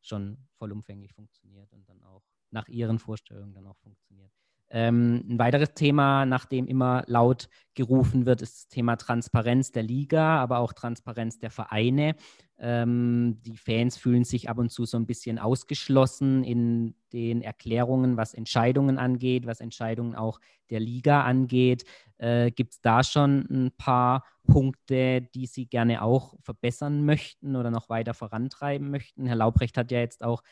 schon 0.00 0.48
vollumfänglich 0.58 1.14
funktioniert 1.14 1.72
und 1.72 1.88
dann 1.88 2.02
auch 2.02 2.22
nach 2.50 2.68
ihren 2.68 2.98
Vorstellungen 2.98 3.54
dann 3.54 3.66
auch 3.66 3.76
funktioniert. 3.78 4.32
Ähm, 4.74 5.22
ein 5.28 5.38
weiteres 5.38 5.74
Thema, 5.74 6.24
nach 6.24 6.46
dem 6.46 6.66
immer 6.66 7.04
laut 7.06 7.50
gerufen 7.74 8.24
wird, 8.24 8.40
ist 8.40 8.56
das 8.56 8.68
Thema 8.68 8.96
Transparenz 8.96 9.70
der 9.70 9.82
Liga, 9.82 10.40
aber 10.40 10.58
auch 10.58 10.72
Transparenz 10.72 11.38
der 11.38 11.50
Vereine. 11.50 12.16
Ähm, 12.58 13.38
die 13.42 13.58
Fans 13.58 13.98
fühlen 13.98 14.24
sich 14.24 14.48
ab 14.48 14.56
und 14.56 14.70
zu 14.70 14.86
so 14.86 14.96
ein 14.96 15.04
bisschen 15.04 15.38
ausgeschlossen 15.38 16.42
in 16.42 16.94
den 17.12 17.42
Erklärungen, 17.42 18.16
was 18.16 18.32
Entscheidungen 18.32 18.98
angeht, 18.98 19.46
was 19.46 19.60
Entscheidungen 19.60 20.14
auch 20.14 20.40
der 20.70 20.80
Liga 20.80 21.22
angeht. 21.22 21.84
Äh, 22.16 22.50
Gibt 22.50 22.72
es 22.72 22.80
da 22.80 23.04
schon 23.04 23.46
ein 23.50 23.72
paar 23.76 24.24
Punkte, 24.46 25.20
die 25.34 25.46
Sie 25.46 25.66
gerne 25.66 26.02
auch 26.02 26.34
verbessern 26.40 27.04
möchten 27.04 27.56
oder 27.56 27.70
noch 27.70 27.90
weiter 27.90 28.14
vorantreiben 28.14 28.90
möchten? 28.90 29.26
Herr 29.26 29.36
Laubrecht 29.36 29.76
hat 29.76 29.90
ja 29.90 29.98
jetzt 29.98 30.22
auch 30.24 30.42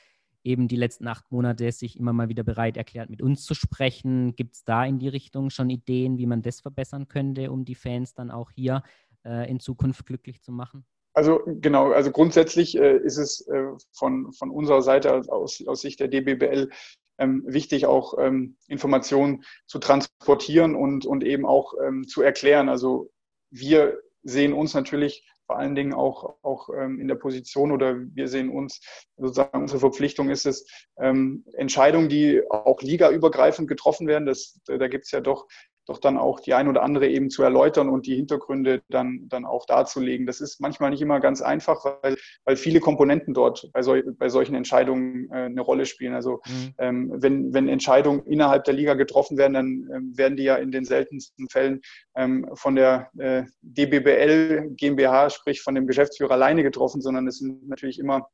eben 0.44 0.68
die 0.68 0.76
letzten 0.76 1.06
acht 1.06 1.30
Monate 1.30 1.70
sich 1.72 1.98
immer 1.98 2.12
mal 2.12 2.28
wieder 2.28 2.42
bereit 2.42 2.76
erklärt, 2.76 3.10
mit 3.10 3.22
uns 3.22 3.44
zu 3.44 3.54
sprechen. 3.54 4.34
Gibt 4.36 4.56
es 4.56 4.64
da 4.64 4.84
in 4.84 4.98
die 4.98 5.08
Richtung 5.08 5.50
schon 5.50 5.70
Ideen, 5.70 6.18
wie 6.18 6.26
man 6.26 6.42
das 6.42 6.60
verbessern 6.60 7.08
könnte, 7.08 7.50
um 7.50 7.64
die 7.64 7.74
Fans 7.74 8.14
dann 8.14 8.30
auch 8.30 8.50
hier 8.50 8.82
äh, 9.24 9.50
in 9.50 9.60
Zukunft 9.60 10.06
glücklich 10.06 10.42
zu 10.42 10.52
machen? 10.52 10.84
Also 11.12 11.40
genau, 11.46 11.90
also 11.90 12.10
grundsätzlich 12.10 12.76
äh, 12.78 12.96
ist 12.98 13.18
es 13.18 13.46
äh, 13.48 13.66
von, 13.92 14.32
von 14.32 14.50
unserer 14.50 14.82
Seite 14.82 15.22
aus, 15.28 15.62
aus 15.66 15.80
Sicht 15.80 16.00
der 16.00 16.08
DBBL 16.08 16.70
ähm, 17.18 17.44
wichtig, 17.46 17.86
auch 17.86 18.14
ähm, 18.18 18.56
Informationen 18.68 19.44
zu 19.66 19.78
transportieren 19.78 20.74
und, 20.74 21.04
und 21.04 21.24
eben 21.24 21.46
auch 21.46 21.74
ähm, 21.84 22.06
zu 22.06 22.22
erklären. 22.22 22.68
Also 22.68 23.10
wir 23.50 24.00
sehen 24.22 24.52
uns 24.52 24.72
natürlich 24.74 25.26
vor 25.50 25.58
allen 25.58 25.74
Dingen 25.74 25.92
auch, 25.92 26.36
auch 26.42 26.68
ähm, 26.68 27.00
in 27.00 27.08
der 27.08 27.16
Position 27.16 27.72
oder 27.72 27.96
wir 28.14 28.28
sehen 28.28 28.50
uns 28.50 28.80
sozusagen 29.16 29.62
unsere 29.62 29.80
Verpflichtung 29.80 30.30
ist 30.30 30.46
es, 30.46 30.64
ähm, 30.96 31.44
Entscheidungen, 31.54 32.08
die 32.08 32.40
auch 32.48 32.80
ligaübergreifend 32.82 33.66
getroffen 33.66 34.06
werden. 34.06 34.26
Das, 34.26 34.60
da 34.66 34.86
gibt 34.86 35.06
es 35.06 35.10
ja 35.10 35.20
doch 35.20 35.48
doch 35.90 35.98
dann 35.98 36.16
auch 36.16 36.40
die 36.40 36.54
ein 36.54 36.68
oder 36.68 36.82
andere 36.82 37.08
eben 37.08 37.30
zu 37.30 37.42
erläutern 37.42 37.88
und 37.88 38.06
die 38.06 38.14
Hintergründe 38.14 38.82
dann, 38.88 39.26
dann 39.28 39.44
auch 39.44 39.66
darzulegen. 39.66 40.26
Das 40.26 40.40
ist 40.40 40.60
manchmal 40.60 40.90
nicht 40.90 41.02
immer 41.02 41.20
ganz 41.20 41.42
einfach, 41.42 41.84
weil, 42.02 42.16
weil 42.44 42.56
viele 42.56 42.80
Komponenten 42.80 43.34
dort 43.34 43.68
bei, 43.72 43.82
sol 43.82 44.14
bei 44.16 44.28
solchen 44.28 44.54
Entscheidungen 44.54 45.28
äh, 45.30 45.46
eine 45.46 45.60
Rolle 45.60 45.86
spielen. 45.86 46.14
Also 46.14 46.40
mhm. 46.46 46.74
ähm, 46.78 47.12
wenn, 47.16 47.52
wenn 47.52 47.68
Entscheidungen 47.68 48.24
innerhalb 48.26 48.64
der 48.64 48.74
Liga 48.74 48.94
getroffen 48.94 49.36
werden, 49.36 49.54
dann 49.54 49.66
ähm, 49.92 50.12
werden 50.16 50.36
die 50.36 50.44
ja 50.44 50.56
in 50.56 50.70
den 50.70 50.84
seltensten 50.84 51.48
Fällen 51.48 51.80
ähm, 52.16 52.48
von 52.54 52.76
der 52.76 53.10
äh, 53.18 53.42
DBBL 53.62 54.70
GmbH, 54.76 55.30
sprich 55.30 55.60
von 55.60 55.74
dem 55.74 55.86
Geschäftsführer 55.86 56.32
alleine 56.32 56.62
getroffen, 56.62 57.00
sondern 57.00 57.26
es 57.26 57.38
sind 57.38 57.68
natürlich 57.68 57.98
immer 57.98 58.28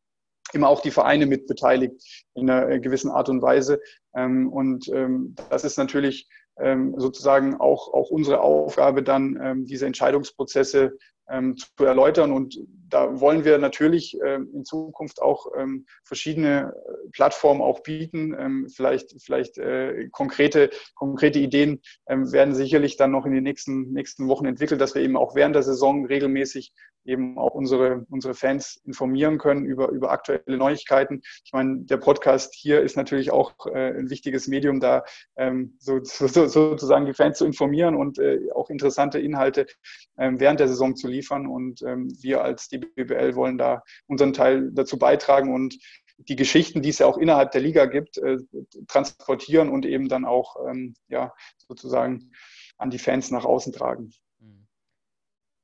immer 0.52 0.68
auch 0.68 0.80
die 0.80 0.92
Vereine 0.92 1.26
mit 1.26 1.48
beteiligt 1.48 2.24
in 2.34 2.48
einer 2.48 2.78
gewissen 2.78 3.10
Art 3.10 3.28
und 3.28 3.42
Weise. 3.42 3.80
Ähm, 4.14 4.48
und 4.48 4.88
ähm, 4.90 5.34
das 5.50 5.64
ist 5.64 5.76
natürlich 5.76 6.28
sozusagen 6.96 7.56
auch, 7.56 7.92
auch 7.92 8.10
unsere 8.10 8.40
Aufgabe, 8.40 9.02
dann 9.02 9.38
ähm, 9.42 9.66
diese 9.66 9.86
Entscheidungsprozesse 9.86 10.96
ähm, 11.28 11.56
zu 11.56 11.84
erläutern. 11.84 12.32
Und 12.32 12.58
da 12.88 13.20
wollen 13.20 13.44
wir 13.44 13.58
natürlich 13.58 14.16
ähm, 14.24 14.48
in 14.52 14.64
Zukunft 14.64 15.20
auch 15.20 15.46
ähm, 15.56 15.86
verschiedene 16.04 16.72
äh, 16.72 17.08
Plattformen 17.12 17.60
auch 17.60 17.80
bieten. 17.80 18.34
Ähm, 18.38 18.68
vielleicht 18.68 19.20
vielleicht 19.22 19.58
äh, 19.58 20.08
konkrete, 20.10 20.70
konkrete 20.94 21.38
Ideen 21.38 21.80
ähm, 22.06 22.32
werden 22.32 22.54
sicherlich 22.54 22.96
dann 22.96 23.10
noch 23.10 23.26
in 23.26 23.32
den 23.32 23.42
nächsten, 23.42 23.92
nächsten 23.92 24.28
Wochen 24.28 24.46
entwickelt, 24.46 24.80
dass 24.80 24.94
wir 24.94 25.02
eben 25.02 25.16
auch 25.16 25.34
während 25.34 25.54
der 25.54 25.62
Saison 25.62 26.06
regelmäßig 26.06 26.72
eben 27.04 27.38
auch 27.38 27.54
unsere, 27.54 28.04
unsere 28.10 28.34
Fans 28.34 28.82
informieren 28.84 29.38
können 29.38 29.64
über, 29.64 29.90
über 29.90 30.10
aktuelle 30.10 30.56
Neuigkeiten. 30.56 31.22
Ich 31.44 31.52
meine, 31.52 31.84
der 31.84 31.98
Podcast 31.98 32.52
hier 32.54 32.80
ist 32.80 32.96
natürlich 32.96 33.30
auch 33.30 33.54
äh, 33.66 33.96
ein 33.96 34.10
wichtiges 34.10 34.48
Medium, 34.48 34.80
da 34.80 35.04
ähm, 35.36 35.76
so, 35.78 36.00
so, 36.02 36.26
sozusagen 36.26 37.06
die 37.06 37.14
Fans 37.14 37.38
zu 37.38 37.46
informieren 37.46 37.94
und 37.94 38.18
äh, 38.18 38.40
auch 38.54 38.70
interessante 38.70 39.18
Inhalte 39.18 39.66
während 40.18 40.60
der 40.60 40.68
Saison 40.68 40.96
zu 40.96 41.08
liefern. 41.08 41.15
Und 41.22 41.82
ähm, 41.82 42.08
wir 42.20 42.42
als 42.42 42.68
die 42.68 42.78
BBL 42.78 43.34
wollen 43.34 43.58
da 43.58 43.82
unseren 44.06 44.32
Teil 44.32 44.70
dazu 44.72 44.98
beitragen 44.98 45.54
und 45.54 45.78
die 46.18 46.36
Geschichten, 46.36 46.82
die 46.82 46.88
es 46.88 46.98
ja 46.98 47.06
auch 47.06 47.18
innerhalb 47.18 47.52
der 47.52 47.60
Liga 47.60 47.86
gibt, 47.86 48.18
äh, 48.18 48.38
transportieren 48.88 49.68
und 49.68 49.84
eben 49.84 50.08
dann 50.08 50.24
auch 50.24 50.56
ähm, 50.68 50.94
ja, 51.08 51.32
sozusagen 51.68 52.30
an 52.78 52.90
die 52.90 52.98
Fans 52.98 53.30
nach 53.30 53.44
außen 53.44 53.72
tragen. 53.72 54.10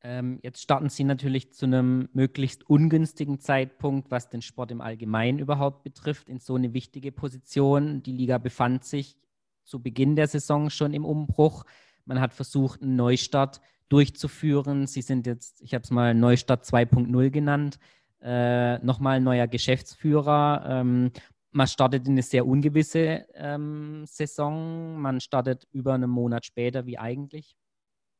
Ähm, 0.04 0.40
jetzt 0.42 0.60
starten 0.60 0.88
Sie 0.88 1.04
natürlich 1.04 1.52
zu 1.52 1.64
einem 1.64 2.08
möglichst 2.12 2.68
ungünstigen 2.68 3.38
Zeitpunkt, 3.38 4.10
was 4.10 4.28
den 4.28 4.42
Sport 4.42 4.72
im 4.72 4.80
Allgemeinen 4.80 5.38
überhaupt 5.38 5.84
betrifft, 5.84 6.28
in 6.28 6.40
so 6.40 6.56
eine 6.56 6.74
wichtige 6.74 7.12
Position. 7.12 8.02
Die 8.02 8.12
Liga 8.12 8.38
befand 8.38 8.84
sich 8.84 9.16
zu 9.62 9.80
Beginn 9.80 10.16
der 10.16 10.26
Saison 10.26 10.70
schon 10.70 10.92
im 10.92 11.04
Umbruch. 11.04 11.64
Man 12.04 12.20
hat 12.20 12.34
versucht, 12.34 12.82
einen 12.82 12.96
Neustart 12.96 13.60
durchzuführen. 13.92 14.86
Sie 14.86 15.02
sind 15.02 15.26
jetzt, 15.26 15.60
ich 15.60 15.74
habe 15.74 15.82
es 15.82 15.90
mal 15.90 16.14
Neustart 16.14 16.64
2.0 16.64 17.30
genannt, 17.30 17.78
äh, 18.22 18.78
nochmal 18.78 19.20
neuer 19.20 19.46
Geschäftsführer. 19.46 20.64
Ähm, 20.66 21.12
man 21.50 21.66
startet 21.66 22.06
in 22.06 22.12
eine 22.12 22.22
sehr 22.22 22.46
ungewisse 22.46 23.26
ähm, 23.34 24.04
Saison. 24.06 24.98
Man 24.98 25.20
startet 25.20 25.68
über 25.72 25.92
einen 25.92 26.08
Monat 26.08 26.46
später, 26.46 26.86
wie 26.86 26.98
eigentlich 26.98 27.54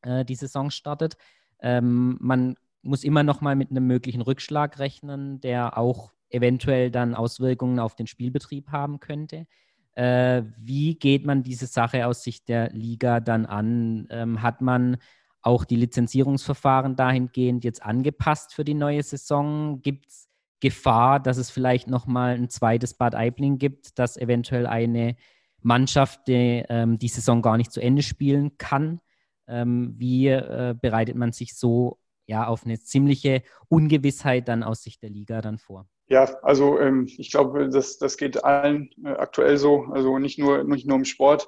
äh, 0.03 0.23
die 0.23 0.35
Saison 0.35 0.69
startet. 0.69 1.17
Ähm, 1.59 2.17
man 2.19 2.55
muss 2.83 3.03
immer 3.03 3.23
noch 3.23 3.41
mal 3.41 3.55
mit 3.55 3.71
einem 3.71 3.87
möglichen 3.87 4.21
Rückschlag 4.21 4.77
rechnen, 4.77 5.41
der 5.41 5.77
auch 5.77 6.11
eventuell 6.29 6.91
dann 6.91 7.15
Auswirkungen 7.15 7.79
auf 7.79 7.95
den 7.95 8.05
Spielbetrieb 8.05 8.69
haben 8.69 8.99
könnte. 8.99 9.47
Äh, 9.95 10.43
wie 10.57 10.95
geht 10.95 11.25
man 11.25 11.41
diese 11.41 11.65
Sache 11.65 12.05
aus 12.05 12.23
Sicht 12.23 12.47
der 12.47 12.69
Liga 12.71 13.19
dann 13.19 13.47
an? 13.47 14.07
Ähm, 14.11 14.41
hat 14.43 14.61
man 14.61 14.97
auch 15.43 15.65
die 15.65 15.75
Lizenzierungsverfahren 15.75 16.95
dahingehend 16.95 17.63
jetzt 17.63 17.83
angepasst 17.83 18.53
für 18.53 18.63
die 18.63 18.73
neue 18.73 19.03
Saison? 19.03 19.81
Gibt 19.81 20.07
es 20.07 20.29
Gefahr, 20.61 21.19
dass 21.19 21.37
es 21.37 21.51
vielleicht 21.51 21.89
nochmal 21.89 22.35
ein 22.35 22.49
zweites 22.49 22.93
Bad 22.93 23.15
Aibling 23.15 23.57
gibt, 23.57 23.99
dass 23.99 24.15
eventuell 24.15 24.65
eine 24.65 25.17
Mannschaft 25.61 26.27
die, 26.27 26.63
ähm, 26.69 26.97
die 26.97 27.09
Saison 27.09 27.41
gar 27.41 27.57
nicht 27.57 27.71
zu 27.71 27.81
Ende 27.81 28.01
spielen 28.01 28.57
kann? 28.57 29.01
Ähm, 29.45 29.93
wie 29.97 30.29
äh, 30.29 30.73
bereitet 30.81 31.17
man 31.17 31.33
sich 31.33 31.55
so 31.57 31.99
ja 32.25 32.47
auf 32.47 32.65
eine 32.65 32.79
ziemliche 32.79 33.43
Ungewissheit 33.67 34.47
dann 34.47 34.63
aus 34.63 34.83
Sicht 34.83 35.03
der 35.03 35.09
Liga 35.09 35.41
dann 35.41 35.57
vor? 35.57 35.87
Ja, 36.07 36.23
also 36.43 36.79
ähm, 36.79 37.07
ich 37.17 37.31
glaube, 37.31 37.69
das, 37.69 37.97
das 37.97 38.17
geht 38.17 38.43
allen 38.43 38.89
äh, 39.03 39.09
aktuell 39.09 39.57
so, 39.57 39.85
also 39.91 40.19
nicht 40.19 40.37
nur, 40.37 40.63
nicht 40.63 40.87
nur 40.87 40.97
im 40.97 41.05
Sport, 41.05 41.47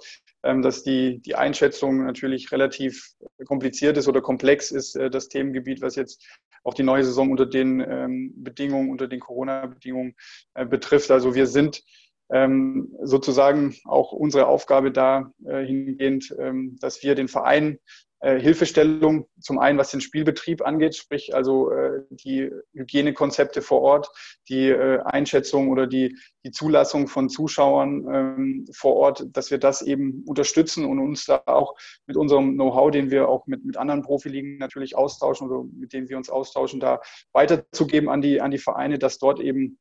dass 0.62 0.84
die, 0.84 1.20
die 1.22 1.36
Einschätzung 1.36 2.06
natürlich 2.06 2.52
relativ 2.52 3.14
kompliziert 3.48 3.98
ist 3.98 4.08
oder 4.08 4.22
komplex 4.22 4.72
ist, 4.72 4.96
äh, 4.96 5.10
das 5.10 5.28
Themengebiet, 5.28 5.82
was 5.82 5.96
jetzt 5.96 6.24
auch 6.64 6.74
die 6.74 6.84
neue 6.84 7.04
Saison 7.04 7.32
unter 7.32 7.46
den 7.46 7.80
ähm, 7.80 8.34
Bedingungen, 8.36 8.89
unter 8.89 9.08
den 9.08 9.20
Corona-Bedingungen 9.20 10.16
äh, 10.54 10.66
betrifft. 10.66 11.12
Also 11.12 11.36
wir 11.36 11.48
sind 11.48 11.84
ähm, 12.32 12.96
sozusagen 13.04 13.76
auch 13.86 14.12
unsere 14.12 14.48
Aufgabe 14.48 14.91
da 14.91 15.32
äh, 15.46 15.64
ähm, 15.68 16.78
dass 16.80 17.04
wir 17.04 17.16
den 17.16 17.28
Verein 17.28 17.80
Hilfestellung 18.22 19.28
zum 19.39 19.59
einen, 19.59 19.78
was 19.78 19.91
den 19.91 20.01
Spielbetrieb 20.01 20.66
angeht, 20.66 20.95
sprich 20.95 21.36
also 21.36 21.72
äh, 21.72 22.01
die 22.09 22.49
Hygienekonzepte 22.74 23.61
vor 23.61 23.82
Ort, 23.82 24.09
die 24.49 24.70
äh, 24.70 25.01
Einschätzung 25.03 25.70
oder 25.70 25.86
die, 25.86 26.18
die 26.43 26.51
Zulassung 26.51 27.07
von 27.07 27.30
Zuschauern 27.30 28.05
ähm, 28.11 28.66
vor 28.74 28.95
Ort, 28.95 29.26
dass 29.34 29.51
wir 29.51 29.57
das 29.57 29.82
eben 29.82 30.24
unterstützen 30.26 30.86
und 30.86 30.99
uns 30.99 31.26
da 31.26 31.43
auch 31.45 31.76
mit 32.07 32.18
unserem 32.18 32.53
Know-how, 32.53 32.89
den 32.89 33.11
wir 33.11 33.28
auch 33.28 33.47
mit, 33.47 33.66
mit 33.66 33.78
anderen 33.78 34.01
Profiligen 34.01 34.57
natürlich 34.57 34.95
austauschen 34.95 35.49
oder 35.49 35.68
mit 35.74 35.93
denen 35.93 36.09
wir 36.09 36.18
uns 36.18 36.30
austauschen, 36.30 36.80
da 36.80 37.01
weiterzugeben 37.34 38.09
an 38.09 38.22
die, 38.22 38.41
an 38.41 38.51
die 38.51 38.57
Vereine, 38.57 38.97
dass 38.97 39.20
dort 39.20 39.39
eben 39.39 39.78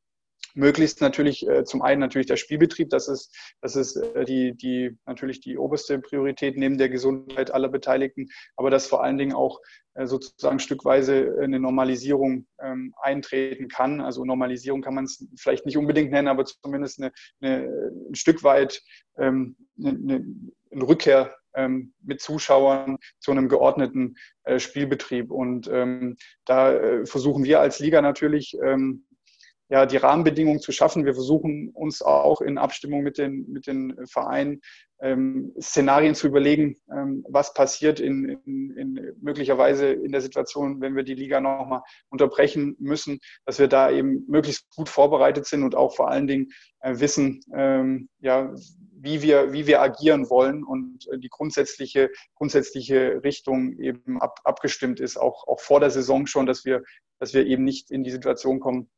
möglichst 0.55 1.01
natürlich 1.01 1.47
äh, 1.47 1.63
zum 1.63 1.81
einen 1.81 1.99
natürlich 1.99 2.27
der 2.27 2.37
Spielbetrieb, 2.37 2.89
das 2.89 3.07
ist, 3.07 3.35
das 3.61 3.75
ist 3.75 3.95
äh, 3.97 4.25
die, 4.25 4.55
die 4.55 4.97
natürlich 5.05 5.41
die 5.41 5.57
oberste 5.57 5.99
Priorität 5.99 6.57
neben 6.57 6.77
der 6.77 6.89
Gesundheit 6.89 7.51
aller 7.51 7.69
Beteiligten, 7.69 8.27
aber 8.55 8.69
dass 8.69 8.87
vor 8.87 9.03
allen 9.03 9.17
Dingen 9.17 9.33
auch 9.33 9.59
äh, 9.93 10.07
sozusagen 10.07 10.59
stückweise 10.59 11.37
eine 11.41 11.59
Normalisierung 11.59 12.47
ähm, 12.59 12.93
eintreten 13.01 13.67
kann. 13.67 14.01
Also 14.01 14.25
Normalisierung 14.25 14.81
kann 14.81 14.95
man 14.95 15.05
es 15.05 15.27
vielleicht 15.37 15.65
nicht 15.65 15.77
unbedingt 15.77 16.11
nennen, 16.11 16.27
aber 16.27 16.45
zumindest 16.45 17.01
eine, 17.01 17.11
eine, 17.41 17.91
ein 18.09 18.15
Stück 18.15 18.43
weit 18.43 18.81
ähm, 19.17 19.55
eine, 19.77 20.23
eine 20.71 20.87
Rückkehr 20.87 21.35
ähm, 21.55 21.93
mit 22.03 22.21
Zuschauern 22.21 22.97
zu 23.19 23.31
einem 23.31 23.49
geordneten 23.49 24.15
äh, 24.43 24.59
Spielbetrieb. 24.59 25.31
Und 25.31 25.69
ähm, 25.71 26.17
da 26.45 26.73
äh, 26.73 27.05
versuchen 27.05 27.43
wir 27.43 27.61
als 27.61 27.79
Liga 27.79 28.01
natürlich 28.01 28.57
ähm, 28.63 29.05
ja, 29.69 29.85
die 29.85 29.97
Rahmenbedingungen 29.97 30.59
zu 30.59 30.71
schaffen. 30.71 31.05
Wir 31.05 31.13
versuchen 31.13 31.69
uns 31.73 32.01
auch 32.01 32.41
in 32.41 32.57
Abstimmung 32.57 33.01
mit 33.01 33.17
den, 33.17 33.45
mit 33.49 33.67
den 33.67 33.95
Vereinen 34.05 34.61
ähm, 35.01 35.53
Szenarien 35.59 36.15
zu 36.15 36.27
überlegen, 36.27 36.77
ähm, 36.91 37.25
was 37.27 37.53
passiert 37.53 37.99
in, 37.99 38.39
in, 38.45 38.77
in, 38.77 39.13
möglicherweise 39.21 39.87
in 39.87 40.11
der 40.11 40.21
Situation, 40.21 40.81
wenn 40.81 40.95
wir 40.95 41.03
die 41.03 41.15
Liga 41.15 41.41
nochmal 41.41 41.81
unterbrechen 42.09 42.75
müssen, 42.79 43.19
dass 43.45 43.59
wir 43.59 43.67
da 43.67 43.91
eben 43.91 44.25
möglichst 44.27 44.69
gut 44.75 44.87
vorbereitet 44.87 45.47
sind 45.47 45.63
und 45.63 45.75
auch 45.75 45.95
vor 45.95 46.09
allen 46.09 46.27
Dingen 46.27 46.49
äh, 46.79 46.99
wissen, 46.99 47.41
ähm, 47.53 48.09
ja, 48.19 48.53
wie 48.97 49.21
wir, 49.21 49.51
wie 49.51 49.67
wir 49.67 49.81
agieren 49.81 50.29
wollen 50.29 50.63
und 50.63 51.07
äh, 51.11 51.19
die 51.19 51.29
grundsätzliche, 51.29 52.09
grundsätzliche 52.35 53.21
Richtung 53.23 53.77
eben 53.79 54.21
ab, 54.21 54.39
abgestimmt 54.43 54.99
ist, 54.99 55.17
auch, 55.17 55.47
auch 55.47 55.59
vor 55.59 55.79
der 55.79 55.89
Saison 55.89 56.25
schon, 56.25 56.45
dass 56.45 56.65
wir, 56.65 56.83
dass 57.19 57.33
wir 57.33 57.45
eben 57.45 57.63
nicht 57.63 57.91
in 57.91 58.03
die 58.03 58.11
Situation 58.11 58.59
kommen, 58.59 58.89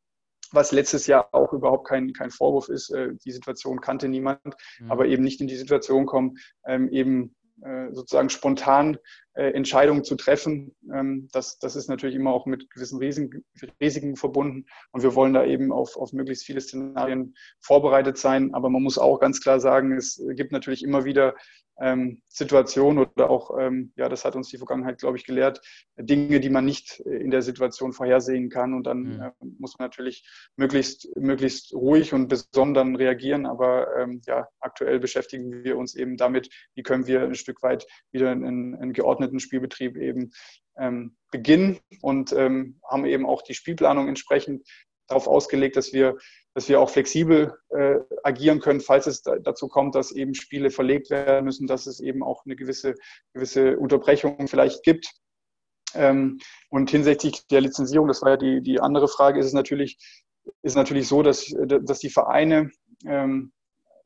was 0.53 0.71
letztes 0.71 1.07
Jahr 1.07 1.29
auch 1.33 1.53
überhaupt 1.53 1.87
kein, 1.87 2.13
kein 2.13 2.31
Vorwurf 2.31 2.69
ist. 2.69 2.89
Äh, 2.89 3.09
die 3.25 3.31
Situation 3.31 3.81
kannte 3.81 4.07
niemand, 4.07 4.55
mhm. 4.79 4.91
aber 4.91 5.05
eben 5.05 5.23
nicht 5.23 5.41
in 5.41 5.47
die 5.47 5.57
Situation 5.57 6.05
kommen, 6.05 6.37
ähm, 6.65 6.89
eben 6.89 7.35
äh, 7.61 7.91
sozusagen 7.91 8.29
spontan 8.29 8.97
äh, 9.38 9.51
Entscheidungen 9.51 10.03
zu 10.03 10.15
treffen. 10.15 10.75
Ähm, 10.91 11.29
das, 11.31 11.59
das 11.59 11.75
ist 11.75 11.89
natürlich 11.89 12.15
immer 12.15 12.33
auch 12.33 12.47
mit 12.47 12.71
gewissen 12.71 12.97
Risiken, 12.97 13.45
Risiken 13.79 14.15
verbunden 14.15 14.65
und 14.91 15.03
wir 15.03 15.13
wollen 15.13 15.33
da 15.33 15.45
eben 15.45 15.71
auf, 15.71 15.95
auf 15.95 16.11
möglichst 16.11 16.43
viele 16.45 16.59
Szenarien 16.59 17.35
vorbereitet 17.59 18.17
sein. 18.17 18.55
Aber 18.55 18.69
man 18.69 18.81
muss 18.81 18.97
auch 18.97 19.19
ganz 19.19 19.39
klar 19.39 19.59
sagen, 19.59 19.91
es 19.91 20.19
gibt 20.35 20.51
natürlich 20.51 20.83
immer 20.83 21.05
wieder 21.05 21.35
ähm, 21.79 22.21
Situation 22.27 22.97
oder 22.97 23.29
auch, 23.29 23.57
ähm, 23.59 23.91
ja, 23.95 24.09
das 24.09 24.25
hat 24.25 24.35
uns 24.35 24.49
die 24.49 24.57
Vergangenheit, 24.57 24.99
glaube 24.99 25.17
ich, 25.17 25.25
gelehrt, 25.25 25.61
Dinge, 25.95 26.39
die 26.39 26.49
man 26.49 26.65
nicht 26.65 26.99
in 26.99 27.31
der 27.31 27.41
Situation 27.41 27.93
vorhersehen 27.93 28.49
kann. 28.49 28.73
Und 28.73 28.88
dann 28.88 28.99
mhm. 28.99 29.21
äh, 29.21 29.31
muss 29.59 29.77
man 29.77 29.85
natürlich 29.85 30.27
möglichst, 30.55 31.15
möglichst 31.15 31.73
ruhig 31.73 32.13
und 32.13 32.27
besonnen 32.27 32.95
reagieren. 32.95 33.45
Aber 33.45 33.95
ähm, 33.97 34.21
ja, 34.25 34.47
aktuell 34.59 34.99
beschäftigen 34.99 35.63
wir 35.63 35.77
uns 35.77 35.95
eben 35.95 36.17
damit, 36.17 36.49
wie 36.73 36.83
können 36.83 37.07
wir 37.07 37.21
ein 37.21 37.35
Stück 37.35 37.61
weit 37.61 37.85
wieder 38.11 38.31
einen, 38.31 38.75
einen 38.75 38.93
geordneten 38.93 39.26
Spielbetrieb 39.39 39.97
eben 39.97 40.32
ähm, 40.78 41.15
beginnen 41.32 41.80
und 42.01 42.34
ähm, 42.34 42.80
haben 42.89 43.05
eben 43.05 43.25
auch 43.25 43.41
die 43.41 43.53
Spielplanung 43.53 44.07
entsprechend 44.07 44.67
darauf 45.07 45.28
ausgelegt, 45.28 45.78
dass 45.78 45.93
wir 45.93 46.17
dass 46.57 46.67
wir 46.69 46.82
auch 46.82 46.89
flexibel 46.89 47.55
äh, 47.69 47.97
agieren 48.23 48.59
können, 48.59 48.82
falls 48.82 49.05
es 49.05 49.21
da, 49.21 49.38
dazu 49.38 49.67
kommt, 49.67 49.93
dass 49.93 50.11
eben 50.11 50.34
Spiele 50.34 50.71
verlegt 50.71 51.11
werden 51.11 51.45
müssen, 51.45 51.67
dass 51.67 51.86
es 51.86 51.99
eben 51.99 52.23
auch 52.23 52.45
eine 52.45 52.55
gewisse, 52.55 52.95
gewisse 53.32 53.78
Unterbrechung 53.78 54.47
vielleicht 54.47 54.82
gibt. 54.82 55.13
Ähm, 55.93 56.39
und 56.71 56.89
hinsichtlich 56.89 57.45
der 57.45 57.61
Lizenzierung, 57.61 58.07
das 58.07 58.23
war 58.23 58.32
ja 58.32 58.38
die, 58.38 58.63
die 58.63 58.80
andere 58.80 59.07
Frage, 59.07 59.39
ist 59.39 59.45
es 59.45 59.53
natürlich, 59.53 59.99
ist 60.63 60.75
natürlich 60.75 61.07
so, 61.07 61.21
dass, 61.21 61.45
dass 61.63 61.99
die 61.99 62.09
Vereine 62.09 62.71
ähm, 63.05 63.51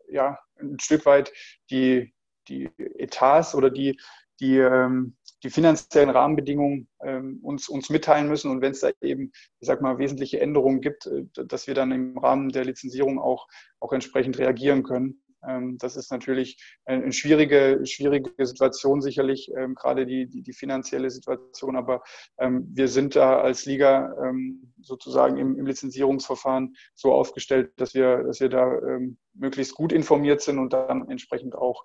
ja, 0.09 0.37
ein 0.59 0.77
Stück 0.81 1.05
weit 1.05 1.31
die, 1.69 2.13
die 2.49 2.69
Etats 2.97 3.55
oder 3.55 3.69
die, 3.69 3.97
die, 4.41 4.57
ähm, 4.57 5.15
die 5.43 5.49
finanziellen 5.49 6.09
Rahmenbedingungen 6.09 6.87
ähm, 7.03 7.39
uns, 7.43 7.69
uns 7.69 7.89
mitteilen 7.89 8.27
müssen. 8.27 8.51
Und 8.51 8.61
wenn 8.61 8.71
es 8.71 8.81
da 8.81 8.89
eben, 9.01 9.31
ich 9.59 9.67
sag 9.67 9.81
mal, 9.81 9.97
wesentliche 9.97 10.41
Änderungen 10.41 10.81
gibt, 10.81 11.05
äh, 11.07 11.25
dass 11.45 11.67
wir 11.67 11.73
dann 11.73 11.91
im 11.91 12.17
Rahmen 12.17 12.49
der 12.49 12.65
Lizenzierung 12.65 13.19
auch, 13.19 13.47
auch 13.79 13.93
entsprechend 13.93 14.37
reagieren 14.39 14.83
können. 14.83 15.20
Ähm, 15.47 15.77
das 15.79 15.95
ist 15.95 16.11
natürlich 16.11 16.61
eine 16.85 17.11
schwierige, 17.11 17.81
schwierige 17.85 18.45
Situation 18.45 19.01
sicherlich, 19.01 19.51
ähm, 19.57 19.75
gerade 19.75 20.05
die, 20.05 20.27
die, 20.27 20.41
die, 20.41 20.53
finanzielle 20.53 21.09
Situation. 21.09 21.75
Aber 21.75 22.03
ähm, 22.37 22.67
wir 22.71 22.87
sind 22.87 23.15
da 23.15 23.41
als 23.41 23.65
Liga 23.65 24.13
sozusagen 24.81 25.37
im, 25.37 25.57
im, 25.57 25.65
Lizenzierungsverfahren 25.65 26.75
so 26.93 27.13
aufgestellt, 27.13 27.71
dass 27.77 27.93
wir, 27.93 28.23
dass 28.23 28.39
wir 28.39 28.49
da 28.49 28.79
möglichst 29.33 29.75
gut 29.75 29.91
informiert 29.91 30.41
sind 30.41 30.59
und 30.59 30.73
dann 30.73 31.09
entsprechend 31.09 31.55
auch 31.55 31.83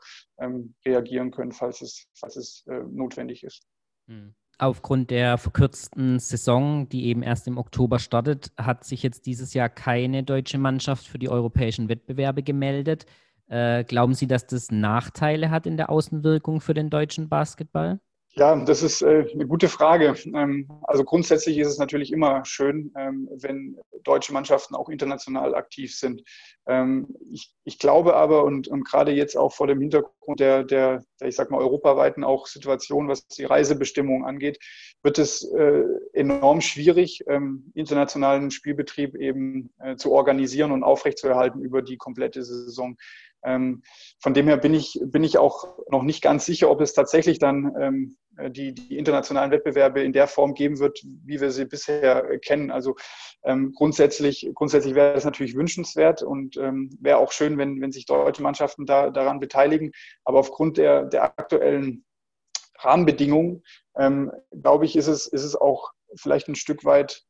reagieren 0.85 1.31
können, 1.31 1.53
falls 1.53 1.81
es, 1.81 2.07
falls 2.15 2.37
es 2.37 2.65
äh, 2.67 2.83
notwendig 2.91 3.45
ist. 3.45 3.67
Hm. 4.09 4.35
Aufgrund 4.59 5.11
der 5.11 5.37
verkürzten 5.37 6.19
Saison, 6.19 6.89
die 6.89 7.07
eben 7.07 7.23
erst 7.23 7.47
im 7.47 7.59
Oktober 7.59 7.99
startet, 7.99 8.53
hat 8.57 8.85
sich 8.85 9.03
jetzt 9.03 9.27
dieses 9.27 9.53
Jahr 9.53 9.69
keine 9.69 10.23
deutsche 10.23 10.57
Mannschaft 10.57 11.07
für 11.07 11.19
die 11.19 11.29
europäischen 11.29 11.91
Wettbewerbe 11.91 12.43
gemeldet. 12.43 13.05
Äh, 13.49 13.85
glauben 13.85 14.15
Sie, 14.15 14.27
dass 14.27 14.47
das 14.47 14.71
Nachteile 14.71 15.51
hat 15.51 15.67
in 15.67 15.77
der 15.77 15.91
Außenwirkung 15.91 16.61
für 16.61 16.75
den 16.75 16.91
deutschen 16.91 17.29
Basketball? 17.29 18.01
Ja, 18.39 18.55
das 18.55 18.83
ist 18.83 19.01
äh, 19.01 19.25
eine 19.33 19.47
gute 19.47 19.67
Frage. 19.67 20.15
Ähm, 20.27 20.69
also 20.83 21.05
grundsätzlich 21.05 21.57
ist 21.57 21.69
es 21.69 21.79
natürlich 21.79 22.13
immer 22.13 22.45
schön, 22.45 22.93
ähm, 22.95 23.31
wenn 23.33 23.79
deutsche 24.05 24.35
Mannschaften 24.35 24.75
auch 24.75 24.91
international 24.91 25.55
aktiv 25.55 25.97
sind. 25.97 26.23
Ähm, 26.67 27.17
ich, 27.33 27.55
ich 27.65 27.79
glaube 27.79 28.15
aber, 28.15 28.45
und, 28.45 28.69
und 28.69 28.85
gerade 28.85 29.13
jetzt 29.13 29.39
auch 29.39 29.55
vor 29.55 29.67
dem 29.67 29.81
Hintergrund 29.81 30.39
der, 30.39 30.65
der, 30.65 31.03
der, 31.19 31.29
ich 31.29 31.35
sag 31.35 31.51
mal, 31.51 31.61
europaweiten 31.63 32.25
auch 32.25 32.47
Situation, 32.47 33.09
was 33.09 33.27
die 33.27 33.45
Reisebestimmungen 33.45 34.27
angeht, 34.27 34.59
wird 35.03 35.19
es 35.19 35.43
äh, 35.53 35.85
enorm 36.13 36.61
schwierig, 36.61 37.25
internationalen 37.75 38.51
Spielbetrieb 38.51 39.15
eben 39.15 39.71
zu 39.97 40.11
organisieren 40.13 40.73
und 40.73 40.83
aufrechtzuerhalten 40.83 41.61
über 41.61 41.81
die 41.81 41.97
komplette 41.97 42.43
Saison. 42.43 42.97
Ähm, 43.47 43.83
von 44.21 44.35
dem 44.35 44.47
her 44.49 44.57
bin 44.57 44.75
ich, 44.75 45.01
bin 45.05 45.25
ich 45.25 45.39
auch 45.39 45.79
noch 45.91 46.03
nicht 46.03 46.21
ganz 46.21 46.45
sicher, 46.45 46.71
ob 46.71 46.81
es 46.81 46.93
tatsächlich 46.93 47.39
dann 47.39 47.73
ähm, 47.81 48.17
die, 48.51 48.75
die 48.75 48.99
internationalen 48.99 49.51
Wettbewerbe 49.51 50.03
in 50.03 50.13
der 50.13 50.27
Form 50.27 50.55
geben 50.55 50.79
wird, 50.79 51.01
wie 51.25 51.41
wir 51.41 51.51
sie 51.51 51.65
bisher 51.65 52.39
kennen. 52.41 52.71
Also 52.71 52.97
ähm, 53.45 53.73
grundsätzlich, 53.75 54.51
grundsätzlich 54.55 54.95
wäre 54.95 55.15
das 55.15 55.25
natürlich 55.25 55.55
wünschenswert 55.55 56.23
und 56.23 56.57
wäre 56.57 57.19
auch 57.19 57.33
schön, 57.33 57.57
wenn, 57.57 57.81
wenn 57.81 57.93
sich 57.93 58.05
deutsche 58.05 58.43
Mannschaften 58.43 58.85
da, 58.85 59.11
daran 59.11 59.41
beteiligen. 59.41 59.93
Aber 60.25 60.41
aufgrund 60.41 60.77
der, 60.77 61.05
der 61.05 61.25
aktuellen 61.25 62.05
Rahmenbedingungen, 62.79 63.63
glaube 63.95 64.85
ich, 64.85 64.97
ist 64.97 65.07
es, 65.07 65.27
ist 65.27 65.45
es 65.45 65.57
auch 65.57 65.93
vielleicht 66.17 66.49
ein 66.49 66.57
Stück 66.57 66.85
weit 66.85 67.26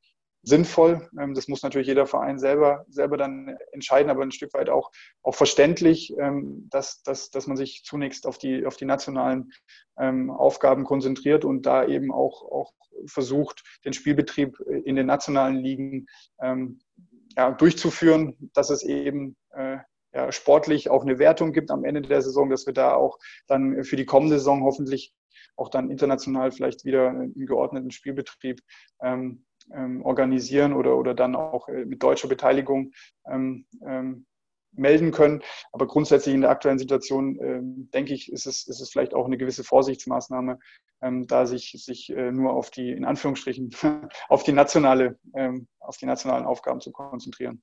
sinnvoll. 0.47 1.09
Ähm, 1.21 1.35
das 1.35 1.49
muss 1.49 1.63
natürlich 1.63 1.89
jeder 1.89 2.07
Verein 2.07 2.39
selber, 2.39 2.87
selber 2.89 3.17
dann 3.17 3.57
entscheiden, 3.73 4.11
aber 4.11 4.23
ein 4.23 4.31
Stück 4.31 4.55
weit 4.55 4.71
auch, 4.71 4.91
auch 5.23 5.35
verständlich, 5.35 6.15
ähm, 6.19 6.69
dass, 6.71 7.03
dass, 7.03 7.31
dass 7.31 7.47
man 7.47 7.57
sich 7.57 7.83
zunächst 7.85 8.27
auf 8.27 8.39
die, 8.39 8.65
auf 8.65 8.77
die 8.77 8.85
nationalen 8.87 9.51
ähm, 9.99 10.31
Aufgaben 10.31 10.85
konzentriert 10.85 11.45
und 11.45 11.67
da 11.67 11.85
eben 11.85 12.13
auch, 12.13 12.43
auch 12.43 12.73
versucht, 13.07 13.63
den 13.85 13.93
Spielbetrieb 13.93 14.59
in 14.85 14.97
den 14.97 15.07
nationalen 15.07 15.57
Ligen 15.57 16.07
ja, 17.37 17.51
durchzuführen, 17.51 18.51
dass 18.55 18.71
es 18.71 18.83
eben 18.83 19.37
äh, 19.51 19.77
ja, 20.15 20.33
sportlich 20.33 20.89
auch 20.89 21.03
eine 21.03 21.19
Wertung 21.19 21.53
gibt 21.53 21.71
am 21.71 21.85
Ende 21.85 22.01
der 22.01 22.23
Saison, 22.23 22.49
dass 22.49 22.67
wir 22.67 22.73
da 22.73 22.95
auch 22.95 23.19
dann 23.47 23.85
für 23.85 23.97
die 23.97 24.07
kommende 24.07 24.39
Saison 24.39 24.63
hoffentlich 24.65 25.13
auch 25.57 25.69
dann 25.69 25.91
international 25.91 26.53
vielleicht 26.53 26.85
wieder 26.85 27.11
einen 27.11 27.47
geordneten 27.47 27.91
Spielbetrieb 27.91 28.61
ähm, 29.03 29.45
organisieren 30.03 30.73
oder, 30.73 30.97
oder 30.97 31.15
dann 31.15 31.35
auch 31.35 31.69
äh, 31.69 31.85
mit 31.85 32.03
deutscher 32.03 32.29
Beteiligung 32.29 32.93
ähm, 33.31 33.67
ähm, 33.85 34.27
melden 34.73 35.11
können. 35.11 35.43
Aber 35.73 35.87
grundsätzlich 35.87 36.35
in 36.35 36.43
der 36.43 36.51
aktuellen 36.51 36.79
Situation, 36.79 37.39
äh, 37.39 37.61
denke 37.63 38.15
ich, 38.15 38.31
ist 38.31 38.47
es, 38.47 38.67
ist 38.67 38.81
es 38.81 38.91
vielleicht 38.91 39.15
auch 39.15 39.27
eine 39.27 39.39
gewisse 39.39 39.65
Vorsichtsmaßnahme, 39.65 40.59
ähm, 41.03 41.27
da 41.27 41.47
sich, 41.47 41.73
sich 41.73 42.11
äh, 42.11 42.31
nur 42.33 42.53
auf 42.53 42.71
die, 42.71 42.91
in 42.91 43.05
Anführungsstrichen, 43.05 43.71
auf 44.29 44.45
die 44.45 44.53
nationale, 44.53 45.19
ähm, 45.35 45.67
auf 45.81 45.97
die 45.97 46.07
nationalen 46.07 46.45
Aufgaben 46.45 46.81
zu 46.81 46.93
konzentrieren. 46.93 47.63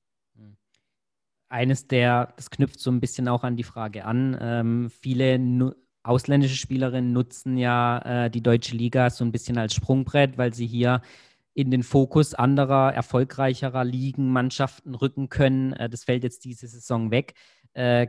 Eines 1.48 1.86
der, 1.86 2.32
das 2.36 2.50
knüpft 2.50 2.80
so 2.80 2.90
ein 2.90 3.00
bisschen 3.00 3.28
auch 3.28 3.44
an 3.44 3.56
die 3.56 3.62
Frage 3.62 4.04
an. 4.04 4.36
Ähm, 4.40 4.90
viele 4.90 5.38
nu 5.38 5.72
ausländische 6.02 6.56
Spielerinnen 6.56 7.12
nutzen 7.12 7.56
ja 7.56 8.24
äh, 8.24 8.30
die 8.30 8.42
deutsche 8.42 8.76
Liga 8.76 9.08
so 9.08 9.24
ein 9.24 9.32
bisschen 9.32 9.56
als 9.56 9.74
Sprungbrett, 9.74 10.36
weil 10.36 10.52
sie 10.52 10.66
hier 10.66 11.00
in 11.54 11.70
den 11.70 11.84
Fokus 11.84 12.34
anderer, 12.34 12.92
erfolgreicherer 12.92 13.84
Ligen, 13.84 14.30
Mannschaften 14.30 14.94
rücken 14.94 15.28
können. 15.28 15.72
Äh, 15.72 15.88
das 15.88 16.04
fällt 16.04 16.24
jetzt 16.24 16.44
diese 16.44 16.66
Saison 16.66 17.10
weg. 17.10 17.34
Äh, 17.72 18.08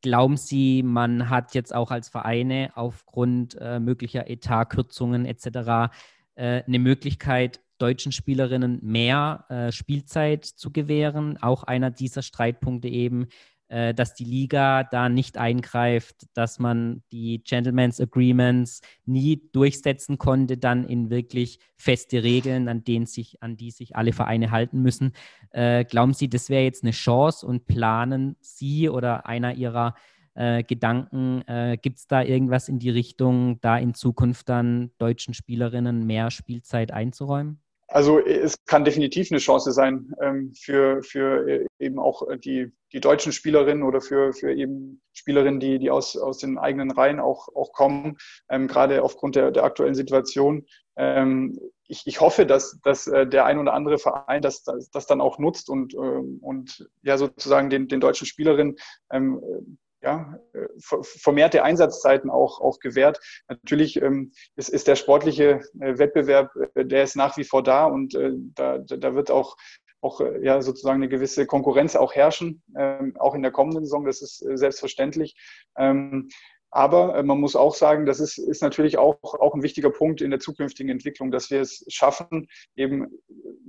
glauben 0.00 0.36
Sie, 0.36 0.82
man 0.82 1.28
hat 1.28 1.54
jetzt 1.54 1.74
auch 1.74 1.90
als 1.90 2.08
Vereine 2.08 2.70
aufgrund 2.76 3.56
äh, 3.60 3.80
möglicher 3.80 4.30
Etatkürzungen 4.30 5.26
etc. 5.26 5.92
eine 6.36 6.80
Möglichkeit, 6.80 7.60
deutschen 7.78 8.10
Spielerinnen 8.10 8.80
mehr 8.82 9.70
Spielzeit 9.70 10.44
zu 10.44 10.72
gewähren? 10.72 11.40
Auch 11.40 11.62
einer 11.62 11.92
dieser 11.92 12.22
Streitpunkte 12.22 12.88
eben, 12.88 13.28
äh, 13.74 13.92
dass 13.92 14.14
die 14.14 14.24
Liga 14.24 14.84
da 14.84 15.08
nicht 15.08 15.36
eingreift, 15.36 16.28
dass 16.34 16.60
man 16.60 17.02
die 17.10 17.42
Gentleman's 17.42 18.00
Agreements 18.00 18.82
nie 19.04 19.50
durchsetzen 19.52 20.16
konnte, 20.16 20.56
dann 20.56 20.84
in 20.84 21.10
wirklich 21.10 21.58
feste 21.76 22.22
Regeln, 22.22 22.68
an 22.68 22.84
denen 22.84 23.06
sich, 23.06 23.42
an 23.42 23.56
die 23.56 23.72
sich 23.72 23.96
alle 23.96 24.12
Vereine 24.12 24.52
halten 24.52 24.80
müssen. 24.80 25.12
Äh, 25.50 25.84
glauben 25.84 26.12
Sie, 26.12 26.28
das 26.28 26.50
wäre 26.50 26.62
jetzt 26.62 26.84
eine 26.84 26.92
Chance 26.92 27.44
und 27.44 27.66
planen 27.66 28.36
Sie 28.40 28.88
oder 28.88 29.26
einer 29.26 29.54
Ihrer 29.54 29.96
äh, 30.34 30.62
Gedanken, 30.62 31.42
äh, 31.48 31.76
gibt 31.76 31.98
es 31.98 32.06
da 32.06 32.22
irgendwas 32.22 32.68
in 32.68 32.78
die 32.78 32.90
Richtung, 32.90 33.60
da 33.60 33.76
in 33.76 33.94
Zukunft 33.94 34.48
dann 34.48 34.92
deutschen 34.98 35.34
Spielerinnen 35.34 36.06
mehr 36.06 36.30
Spielzeit 36.30 36.92
einzuräumen? 36.92 37.63
Also 37.94 38.18
es 38.18 38.56
kann 38.64 38.84
definitiv 38.84 39.30
eine 39.30 39.38
Chance 39.38 39.70
sein 39.70 40.12
ähm, 40.20 40.52
für, 40.60 41.00
für 41.04 41.48
äh, 41.48 41.66
eben 41.78 42.00
auch 42.00 42.24
die, 42.38 42.72
die 42.92 42.98
deutschen 42.98 43.30
Spielerinnen 43.30 43.84
oder 43.84 44.00
für, 44.00 44.32
für 44.32 44.52
eben 44.52 45.00
Spielerinnen, 45.12 45.60
die, 45.60 45.78
die 45.78 45.92
aus, 45.92 46.16
aus 46.16 46.38
den 46.38 46.58
eigenen 46.58 46.90
Reihen 46.90 47.20
auch, 47.20 47.46
auch 47.54 47.72
kommen, 47.72 48.16
ähm, 48.50 48.66
gerade 48.66 49.04
aufgrund 49.04 49.36
der, 49.36 49.52
der 49.52 49.62
aktuellen 49.62 49.94
Situation. 49.94 50.66
Ähm, 50.96 51.56
ich, 51.86 52.02
ich 52.06 52.20
hoffe, 52.20 52.46
dass, 52.46 52.80
dass 52.82 53.06
äh, 53.06 53.28
der 53.28 53.44
ein 53.44 53.58
oder 53.58 53.74
andere 53.74 53.98
Verein 53.98 54.42
das, 54.42 54.64
das, 54.64 54.90
das 54.90 55.06
dann 55.06 55.20
auch 55.20 55.38
nutzt 55.38 55.70
und, 55.70 55.94
ähm, 55.94 56.38
und 56.40 56.90
ja 57.02 57.16
sozusagen 57.16 57.70
den, 57.70 57.86
den 57.86 58.00
deutschen 58.00 58.26
Spielerinnen 58.26 58.74
ähm, 59.12 59.78
ja, 60.04 60.38
äh, 60.52 60.68
vermehrte 61.02 61.64
Einsatzzeiten 61.64 62.30
auch, 62.30 62.60
auch 62.60 62.78
gewährt. 62.78 63.18
Natürlich 63.48 64.00
ähm, 64.00 64.32
ist, 64.56 64.68
ist 64.68 64.86
der 64.86 64.96
sportliche 64.96 65.60
äh, 65.80 65.98
Wettbewerb, 65.98 66.50
äh, 66.74 66.84
der 66.84 67.04
ist 67.04 67.16
nach 67.16 67.36
wie 67.36 67.44
vor 67.44 67.62
da 67.62 67.86
und 67.86 68.14
äh, 68.14 68.32
da, 68.54 68.78
da 68.78 69.14
wird 69.14 69.30
auch, 69.30 69.56
auch 70.02 70.20
ja, 70.42 70.60
sozusagen 70.60 70.96
eine 70.96 71.08
gewisse 71.08 71.46
Konkurrenz 71.46 71.96
auch 71.96 72.14
herrschen, 72.14 72.62
ähm, 72.78 73.16
auch 73.18 73.34
in 73.34 73.42
der 73.42 73.52
kommenden 73.52 73.84
Saison, 73.84 74.04
das 74.04 74.20
ist 74.20 74.44
selbstverständlich. 74.58 75.34
Ähm, 75.78 76.28
aber 76.74 77.22
man 77.22 77.38
muss 77.38 77.54
auch 77.54 77.72
sagen, 77.72 78.04
das 78.04 78.18
ist, 78.18 78.36
ist 78.36 78.60
natürlich 78.60 78.98
auch, 78.98 79.16
auch 79.22 79.54
ein 79.54 79.62
wichtiger 79.62 79.90
Punkt 79.90 80.20
in 80.20 80.30
der 80.30 80.40
zukünftigen 80.40 80.90
Entwicklung, 80.90 81.30
dass 81.30 81.48
wir 81.48 81.60
es 81.60 81.84
schaffen, 81.86 82.48
eben 82.74 83.12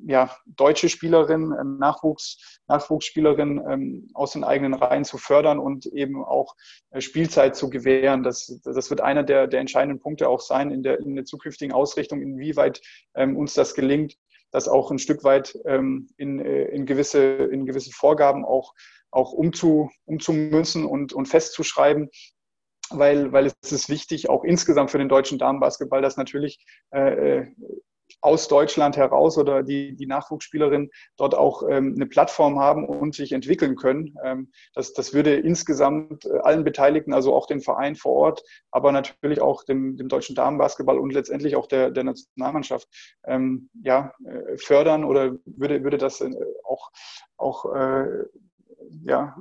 ja, 0.08 0.36
deutsche 0.48 0.90
Spielerinnen, 0.90 1.54
ähm, 1.60 1.78
Nachwuchs, 1.78 2.60
Nachwuchsspielerinnen 2.68 3.62
ähm, 3.70 4.08
aus 4.16 4.32
den 4.32 4.44
eigenen 4.44 4.74
Reihen 4.74 5.06
zu 5.06 5.20
fördern 5.20 5.60
und 5.60 5.86
eben 5.86 6.26
auch 6.26 6.56
äh, 6.90 7.00
Spielzeit 7.00 7.56
zu 7.56 7.70
gewähren. 7.70 8.24
Das, 8.24 8.60
das 8.64 8.90
wird 8.90 9.02
einer 9.02 9.22
der, 9.22 9.46
der 9.46 9.60
entscheidenden 9.60 10.00
Punkte 10.00 10.28
auch 10.28 10.42
sein 10.42 10.72
in 10.72 10.82
der, 10.82 11.00
in 11.00 11.16
der 11.16 11.26
zukünftigen 11.26 11.76
Ausrichtung, 11.76 12.24
inwieweit 12.24 12.82
ähm, 13.14 13.38
uns 13.38 13.54
das 13.54 13.76
gelingt, 13.76 14.18
das 14.50 14.68
auch 14.68 14.90
ein 14.90 14.98
Stück 14.98 15.24
weit 15.24 15.56
ähm, 15.66 16.10
in, 16.18 16.40
äh, 16.40 16.64
in, 16.70 16.88
gewisse, 16.88 17.20
in 17.20 17.68
gewisse 17.68 17.92
Vorgaben 17.92 18.46
auch, 18.46 18.74
auch 19.12 19.32
umzu, 19.32 19.92
umzumünzen 20.06 20.86
und, 20.86 21.14
und 21.14 21.28
festzuschreiben, 21.28 22.10
weil, 22.92 23.32
weil 23.32 23.46
es 23.46 23.72
ist 23.72 23.90
wichtig, 23.90 24.30
auch 24.30 24.44
insgesamt 24.44 24.92
für 24.92 24.98
den 24.98 25.10
deutschen 25.10 25.38
Damenbasketball, 25.38 26.02
dass 26.02 26.18
natürlich 26.18 26.66
äh, 26.92 27.40
äh 27.40 27.48
aus 28.22 28.48
Deutschland 28.48 28.98
heraus 28.98 29.38
oder 29.38 29.64
die, 29.64 29.96
die 29.96 30.08
Nachwuchsspielerinnen 30.08 30.90
dort 31.18 31.36
auch 31.36 31.64
ähm, 31.70 31.94
eine 31.96 32.08
Plattform 32.08 32.60
haben 32.60 32.88
und 32.88 33.14
sich 33.16 33.32
entwickeln 33.32 33.76
können. 33.76 34.16
Ähm, 34.24 34.52
das, 34.74 34.94
das 34.94 35.14
würde 35.14 35.36
insgesamt 35.36 36.26
äh, 36.26 36.40
allen 36.40 36.64
Beteiligten, 36.64 37.14
also 37.14 37.36
auch 37.36 37.48
dem 37.48 37.62
Verein 37.62 37.96
vor 37.96 38.14
Ort, 38.14 38.44
aber 38.72 38.92
natürlich 38.92 39.42
auch 39.42 39.64
dem, 39.64 39.98
dem 39.98 40.08
deutschen 40.08 40.36
Damenbasketball 40.36 40.98
und 40.98 41.14
letztendlich 41.14 41.56
auch 41.56 41.68
der, 41.68 41.92
der 41.92 42.04
Nationalmannschaft 42.04 42.88
ähm, 43.26 43.70
ja, 43.84 44.14
äh, 44.26 44.58
fördern 44.58 45.04
oder 45.04 45.36
würde, 45.46 45.84
würde 45.84 45.98
das 45.98 46.24
auch, 46.64 46.92
auch 47.38 47.74
äh, 47.76 48.06
ja, 49.04 49.36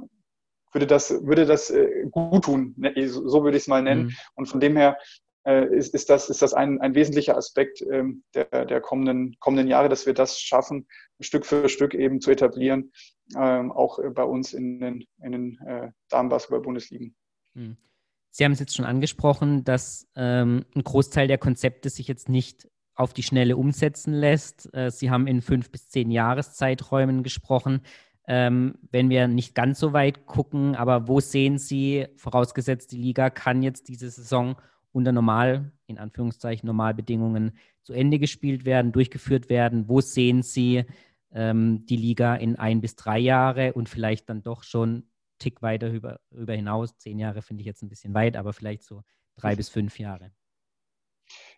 würde 0.75 0.87
das, 0.87 1.11
würde 1.25 1.47
das 1.47 1.71
äh, 1.71 2.07
gut 2.11 2.45
tun, 2.45 2.75
ne, 2.77 2.93
so 3.09 3.45
würde 3.45 3.57
ich 3.57 3.65
es 3.65 3.69
mal 3.69 3.83
nennen. 3.83 4.07
Mhm. 4.07 4.17
Und 4.35 4.47
von 4.47 4.61
dem 4.61 4.77
her 4.77 4.99
äh, 5.47 5.67
ist, 5.75 5.95
ist, 5.95 6.11
das, 6.11 6.29
ist 6.29 6.43
das 6.43 6.55
ein, 6.55 6.81
ein 6.81 6.95
wesentlicher 6.95 7.37
Aspekt 7.37 7.83
ähm, 7.83 8.25
der, 8.35 8.65
der 8.65 8.81
kommenden, 8.81 9.37
kommenden 9.39 9.69
Jahre, 9.69 9.89
dass 9.89 10.07
wir 10.07 10.15
das 10.15 10.41
schaffen, 10.41 10.87
Stück 11.21 11.47
für 11.47 11.69
Stück 11.69 11.95
eben 11.95 12.21
zu 12.21 12.31
etablieren, 12.31 12.93
ähm, 13.37 13.71
auch 13.73 13.99
bei 14.15 14.25
uns 14.25 14.53
in 14.53 14.81
den, 14.81 15.05
in 15.23 15.33
den 15.33 15.59
äh, 15.67 15.91
Damenbasketball-Bundesligen. 16.09 17.15
Hm. 17.55 17.77
Sie 18.31 18.45
haben 18.45 18.53
es 18.53 18.59
jetzt 18.59 18.75
schon 18.75 18.85
angesprochen, 18.85 19.63
dass 19.63 20.09
ähm, 20.17 20.65
ein 20.75 20.83
Großteil 20.83 21.29
der 21.29 21.39
Konzepte 21.39 21.89
sich 21.89 22.09
jetzt 22.09 22.29
nicht 22.29 22.69
auf 22.97 23.13
die 23.13 23.23
Schnelle 23.23 23.57
umsetzen 23.57 24.13
lässt. 24.13 24.75
Äh, 24.75 24.91
Sie 24.91 25.11
haben 25.11 25.27
in 25.27 25.41
fünf 25.41 25.71
bis 25.71 25.89
zehn 25.89 26.11
Jahreszeiträumen 26.11 27.23
gesprochen. 27.23 27.83
Ähm, 28.27 28.79
wenn 28.91 29.11
wir 29.11 29.29
nicht 29.29 29.55
ganz 29.55 29.79
so 29.79 29.93
weit 29.93 30.25
gucken, 30.27 30.77
aber 30.77 31.09
wo 31.09 31.21
sehen 31.21 31.59
Sie, 31.59 32.07
vorausgesetzt 32.17 32.93
die 32.93 32.97
Liga 32.97 33.29
kann 33.29 33.63
jetzt 33.63 33.89
diese 33.89 34.09
Saison 34.09 34.57
unter 34.93 35.13
normal, 35.13 35.73
in 35.87 35.99
Anführungszeichen, 35.99 36.67
Normalbedingungen 36.67 37.53
zu 37.83 37.93
Ende 37.93 38.19
gespielt 38.19 38.65
werden, 38.65 38.93
durchgeführt 38.93 39.51
werden? 39.51 39.89
Wo 39.89 40.01
sehen 40.01 40.43
Sie 40.43 40.85
ähm, 41.33 41.85
die 41.87 41.97
Liga 41.97 42.35
in 42.37 42.57
ein 42.57 42.81
bis 42.81 42.97
drei 42.97 43.19
Jahre 43.19 43.75
und 43.75 43.89
vielleicht 43.89 44.31
dann 44.31 44.43
doch 44.43 44.63
schon 44.63 45.05
Tick 45.39 45.61
weiter 45.61 45.91
über, 45.91 46.21
über 46.31 46.55
hinaus? 46.55 46.97
Zehn 46.97 47.19
Jahre 47.19 47.43
finde 47.43 47.61
ich 47.61 47.67
jetzt 47.67 47.83
ein 47.83 47.91
bisschen 47.91 48.15
weit, 48.15 48.37
aber 48.37 48.55
vielleicht 48.55 48.85
so 48.85 49.03
drei 49.37 49.55
bis 49.55 49.69
fünf 49.69 49.99
Jahre. 49.99 50.31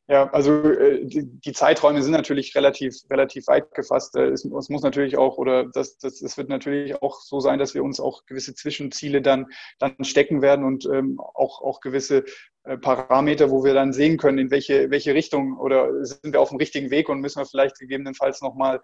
Ja, 0.09 0.31
also 0.31 0.63
äh, 0.63 1.05
die, 1.05 1.53
Zeiträume 1.53 2.01
sind 2.01 2.13
natürlich 2.13 2.55
relativ, 2.55 2.95
relativ 3.11 3.49
weit 3.49 3.73
gefasst. 3.75 4.15
Äh, 4.15 4.29
es, 4.29 4.45
muss 4.45 4.83
natürlich 4.83 5.17
auch, 5.17 5.37
oder 5.37 5.65
das, 5.67 5.99
das, 5.99 6.23
es 6.23 6.37
wird 6.37 6.49
natürlich 6.49 7.03
auch 7.03 7.21
so 7.21 7.41
sein, 7.41 7.59
dass 7.59 7.75
wir 7.75 7.83
uns 7.83 7.99
auch 7.99 8.25
gewisse 8.27 8.55
Zwischenziele 8.55 9.21
dann, 9.21 9.47
dann 9.81 10.05
stecken 10.05 10.43
werden 10.43 10.65
und 10.65 10.87
ähm, 10.87 11.19
auch, 11.19 11.61
auch 11.61 11.81
gewisse 11.81 12.25
äh, 12.63 12.79
Parameter, 12.79 13.51
wo 13.51 13.65
wir 13.65 13.75
dann 13.75 13.93
sehen 13.93 14.17
können, 14.17 14.39
in 14.39 14.51
welche, 14.53 14.91
welche 14.91 15.13
Richtung 15.13 15.59
oder 15.59 16.05
sind 16.05 16.33
wir 16.33 16.41
auf 16.41 16.51
dem 16.51 16.59
richtigen 16.59 16.91
Weg 16.91 17.09
und 17.09 17.21
müssen 17.21 17.41
wir 17.41 17.47
vielleicht 17.47 17.81
gegebenenfalls 17.81 18.43
nochmal 18.43 18.81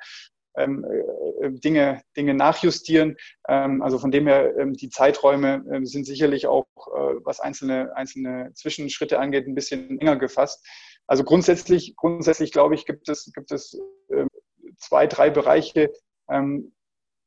ähm, 0.57 0.85
äh, 0.85 1.51
Dinge, 1.51 2.03
Dinge 2.17 2.35
nachjustieren. 2.35 3.17
Ähm, 3.49 3.81
also 3.83 3.99
von 3.99 4.11
dem 4.11 4.27
her, 4.27 4.57
ähm, 4.59 4.73
die 4.73 4.91
Zeiträume 4.91 5.65
ähm, 5.73 5.87
sind 5.87 6.05
sicherlich 6.05 6.47
auch, 6.47 6.67
äh, 6.77 7.15
was 7.25 7.41
einzelne, 7.41 7.97
einzelne 7.97 8.53
Zwischenschritte 8.55 9.19
angeht, 9.19 9.47
ein 9.47 9.55
bisschen 9.55 10.01
enger 10.01 10.17
gefasst. 10.17 10.67
Also 11.07 11.25
grundsätzlich, 11.25 11.95
grundsätzlich 11.97 12.53
glaube 12.53 12.75
ich, 12.75 12.87
gibt 12.87 13.09
es, 13.09 13.31
gibt 13.35 13.53
es 13.53 13.79
äh, 14.09 14.27
zwei, 14.79 15.07
drei 15.07 15.31
Bereiche, 15.31 15.93
ähm, 16.29 16.73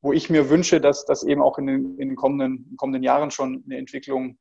wo 0.02 0.12
ich 0.12 0.30
mir 0.30 0.50
wünsche, 0.50 0.80
dass 0.80 1.04
das 1.04 1.24
eben 1.24 1.42
auch 1.42 1.58
in 1.58 1.66
den, 1.66 1.98
in 1.98 2.08
den 2.08 2.16
kommenden, 2.16 2.76
kommenden 2.76 3.02
Jahren 3.02 3.30
schon 3.30 3.64
eine 3.66 3.78
Entwicklung 3.78 4.38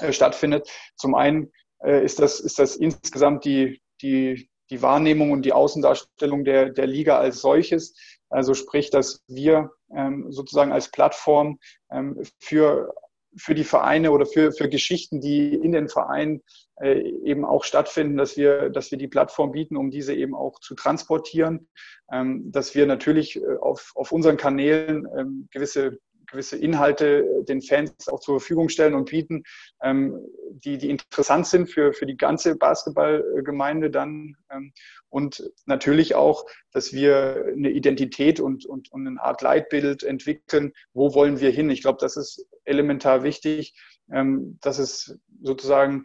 äh, 0.00 0.12
stattfindet. 0.12 0.68
Zum 0.96 1.14
einen 1.14 1.52
äh, 1.82 2.04
ist, 2.04 2.18
das, 2.18 2.40
ist 2.40 2.58
das 2.58 2.76
insgesamt 2.76 3.44
die, 3.44 3.80
die, 4.02 4.48
die 4.70 4.82
Wahrnehmung 4.82 5.32
und 5.32 5.42
die 5.42 5.52
Außendarstellung 5.52 6.44
der, 6.44 6.70
der 6.70 6.86
Liga 6.86 7.18
als 7.18 7.40
solches. 7.40 7.94
Also 8.30 8.54
sprich, 8.54 8.90
dass 8.90 9.24
wir 9.26 9.70
ähm, 9.94 10.30
sozusagen 10.30 10.72
als 10.72 10.90
Plattform 10.90 11.58
ähm, 11.90 12.22
für 12.38 12.94
für 13.38 13.54
die 13.54 13.64
Vereine 13.64 14.10
oder 14.10 14.26
für, 14.26 14.52
für 14.52 14.68
Geschichten, 14.68 15.20
die 15.20 15.54
in 15.54 15.72
den 15.72 15.88
Vereinen 15.88 16.42
äh, 16.80 17.00
eben 17.24 17.44
auch 17.44 17.64
stattfinden, 17.64 18.16
dass 18.16 18.36
wir, 18.36 18.70
dass 18.70 18.90
wir 18.90 18.98
die 18.98 19.08
Plattform 19.08 19.52
bieten, 19.52 19.76
um 19.76 19.90
diese 19.90 20.14
eben 20.14 20.34
auch 20.34 20.60
zu 20.60 20.74
transportieren, 20.74 21.68
ähm, 22.12 22.50
dass 22.52 22.74
wir 22.74 22.86
natürlich 22.86 23.36
äh, 23.36 23.56
auf, 23.60 23.92
auf 23.94 24.12
unseren 24.12 24.36
Kanälen 24.36 25.06
ähm, 25.16 25.48
gewisse 25.50 25.98
gewisse 26.30 26.56
Inhalte 26.56 27.24
den 27.48 27.62
Fans 27.62 28.08
auch 28.08 28.20
zur 28.20 28.40
Verfügung 28.40 28.68
stellen 28.68 28.94
und 28.94 29.10
bieten, 29.10 29.42
ähm, 29.82 30.18
die, 30.50 30.78
die 30.78 30.90
interessant 30.90 31.46
sind 31.46 31.68
für, 31.68 31.92
für 31.92 32.06
die 32.06 32.16
ganze 32.16 32.56
Basketballgemeinde 32.56 33.90
dann. 33.90 34.36
Ähm, 34.50 34.72
und 35.08 35.50
natürlich 35.66 36.14
auch, 36.14 36.44
dass 36.72 36.92
wir 36.92 37.46
eine 37.52 37.70
Identität 37.70 38.40
und, 38.40 38.66
und, 38.66 38.92
und 38.92 39.06
eine 39.06 39.20
Art 39.20 39.42
Leitbild 39.42 40.02
entwickeln. 40.02 40.72
Wo 40.92 41.14
wollen 41.14 41.40
wir 41.40 41.50
hin? 41.50 41.70
Ich 41.70 41.82
glaube, 41.82 41.98
das 42.00 42.16
ist 42.16 42.46
elementar 42.64 43.22
wichtig, 43.22 43.74
ähm, 44.12 44.58
dass 44.60 44.78
es 44.78 45.18
sozusagen 45.42 46.04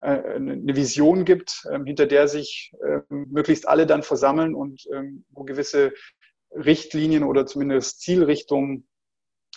äh, 0.00 0.34
eine 0.36 0.76
Vision 0.76 1.24
gibt, 1.24 1.66
ähm, 1.72 1.86
hinter 1.86 2.06
der 2.06 2.28
sich 2.28 2.72
ähm, 2.86 3.26
möglichst 3.30 3.66
alle 3.68 3.86
dann 3.86 4.02
versammeln 4.02 4.54
und 4.54 4.86
ähm, 4.92 5.24
wo 5.30 5.44
gewisse 5.44 5.92
Richtlinien 6.50 7.24
oder 7.24 7.46
zumindest 7.46 8.00
Zielrichtungen 8.00 8.86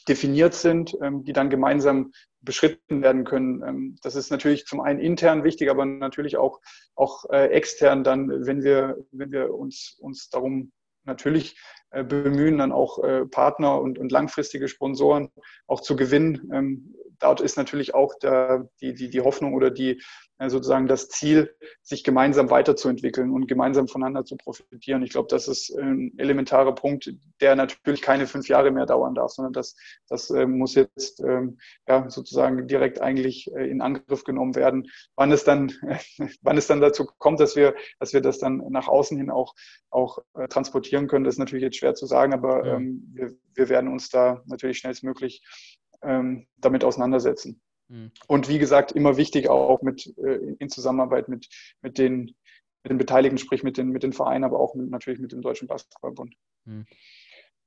definiert 0.07 0.53
sind, 0.53 0.97
die 1.01 1.33
dann 1.33 1.49
gemeinsam 1.49 2.11
beschritten 2.41 3.01
werden 3.01 3.25
können. 3.25 3.97
Das 4.01 4.15
ist 4.15 4.31
natürlich 4.31 4.65
zum 4.65 4.79
einen 4.81 4.99
intern 4.99 5.43
wichtig, 5.43 5.69
aber 5.69 5.85
natürlich 5.85 6.37
auch, 6.37 6.61
auch 6.95 7.25
äh, 7.29 7.47
extern 7.47 8.03
dann, 8.03 8.45
wenn 8.45 8.63
wir, 8.63 8.97
wenn 9.11 9.31
wir 9.31 9.53
uns, 9.53 9.97
uns 9.99 10.29
darum 10.29 10.71
natürlich 11.03 11.59
äh, 11.91 12.03
bemühen, 12.03 12.57
dann 12.57 12.71
auch 12.71 12.99
Partner 13.31 13.81
und, 13.81 13.99
und 13.99 14.11
langfristige 14.11 14.67
Sponsoren 14.67 15.29
auch 15.67 15.81
zu 15.81 15.95
gewinnen. 15.95 16.93
Dort 17.19 17.41
ist 17.41 17.57
natürlich 17.57 17.93
auch 17.93 18.13
der, 18.19 18.69
die, 18.81 18.93
die, 18.93 19.09
die 19.09 19.21
Hoffnung 19.21 19.53
oder 19.53 19.71
die, 19.71 20.01
äh, 20.39 20.49
sozusagen 20.49 20.87
das 20.87 21.09
Ziel, 21.09 21.55
sich 21.81 22.03
gemeinsam 22.03 22.51
weiterzuentwickeln 22.51 23.31
und 23.31 23.47
gemeinsam 23.47 23.87
voneinander 23.87 24.23
zu 24.23 24.37
profitieren. 24.37 25.01
Ich 25.01 25.09
glaube, 25.09 25.27
das 25.29 25.47
ist 25.47 25.75
ein 25.75 26.13
elementarer 26.17 26.75
Punkt, 26.75 27.11
der 27.41 27.55
natürlich 27.55 28.03
keine 28.03 28.27
fünf 28.27 28.47
Jahre 28.47 28.69
mehr 28.69 28.85
dauern 28.85 29.15
darf, 29.15 29.31
sondern 29.31 29.53
das, 29.53 29.75
das 30.07 30.29
äh, 30.29 30.45
muss 30.45 30.75
jetzt 30.75 31.21
ähm, 31.21 31.57
ja, 31.87 32.07
sozusagen 32.09 32.67
direkt 32.67 33.01
eigentlich 33.01 33.51
äh, 33.55 33.67
in 33.67 33.81
Angriff 33.81 34.23
genommen 34.23 34.55
werden. 34.55 34.87
Wann 35.15 35.31
es 35.31 35.43
dann, 35.43 35.71
wann 36.41 36.57
es 36.57 36.67
dann 36.67 36.81
dazu 36.81 37.05
kommt, 37.17 37.39
dass 37.39 37.55
wir, 37.55 37.73
dass 37.99 38.13
wir 38.13 38.21
das 38.21 38.37
dann 38.37 38.57
nach 38.69 38.87
außen 38.87 39.17
hin 39.17 39.31
auch, 39.31 39.55
auch 39.89 40.19
transportieren 40.49 41.07
können, 41.07 41.23
das 41.23 41.35
ist 41.35 41.39
natürlich 41.39 41.63
jetzt 41.63 41.77
schwer 41.77 41.95
zu 41.95 42.05
sagen, 42.05 42.33
aber 42.33 42.65
ja. 42.65 42.75
ähm, 42.75 43.09
wir, 43.13 43.33
wir 43.55 43.69
werden 43.69 43.91
uns 43.91 44.09
da 44.09 44.43
natürlich 44.45 44.77
schnellstmöglich 44.77 45.41
ähm, 46.01 46.47
damit 46.57 46.83
auseinandersetzen. 46.83 47.61
Mhm. 47.89 48.11
Und 48.27 48.49
wie 48.49 48.59
gesagt, 48.59 48.91
immer 48.91 49.17
wichtig 49.17 49.49
auch 49.49 49.81
mit, 49.81 50.13
äh, 50.17 50.55
in 50.59 50.69
Zusammenarbeit 50.69 51.29
mit, 51.29 51.47
mit, 51.81 51.97
den, 51.97 52.35
mit 52.83 52.91
den 52.91 52.97
Beteiligten, 52.97 53.37
sprich 53.37 53.63
mit 53.63 53.77
den, 53.77 53.89
mit 53.89 54.03
den 54.03 54.13
Vereinen, 54.13 54.43
aber 54.43 54.59
auch 54.59 54.75
mit, 54.75 54.89
natürlich 54.89 55.19
mit 55.19 55.31
dem 55.31 55.41
Deutschen 55.41 55.67
Basketballbund. 55.67 56.35
Mhm. 56.65 56.85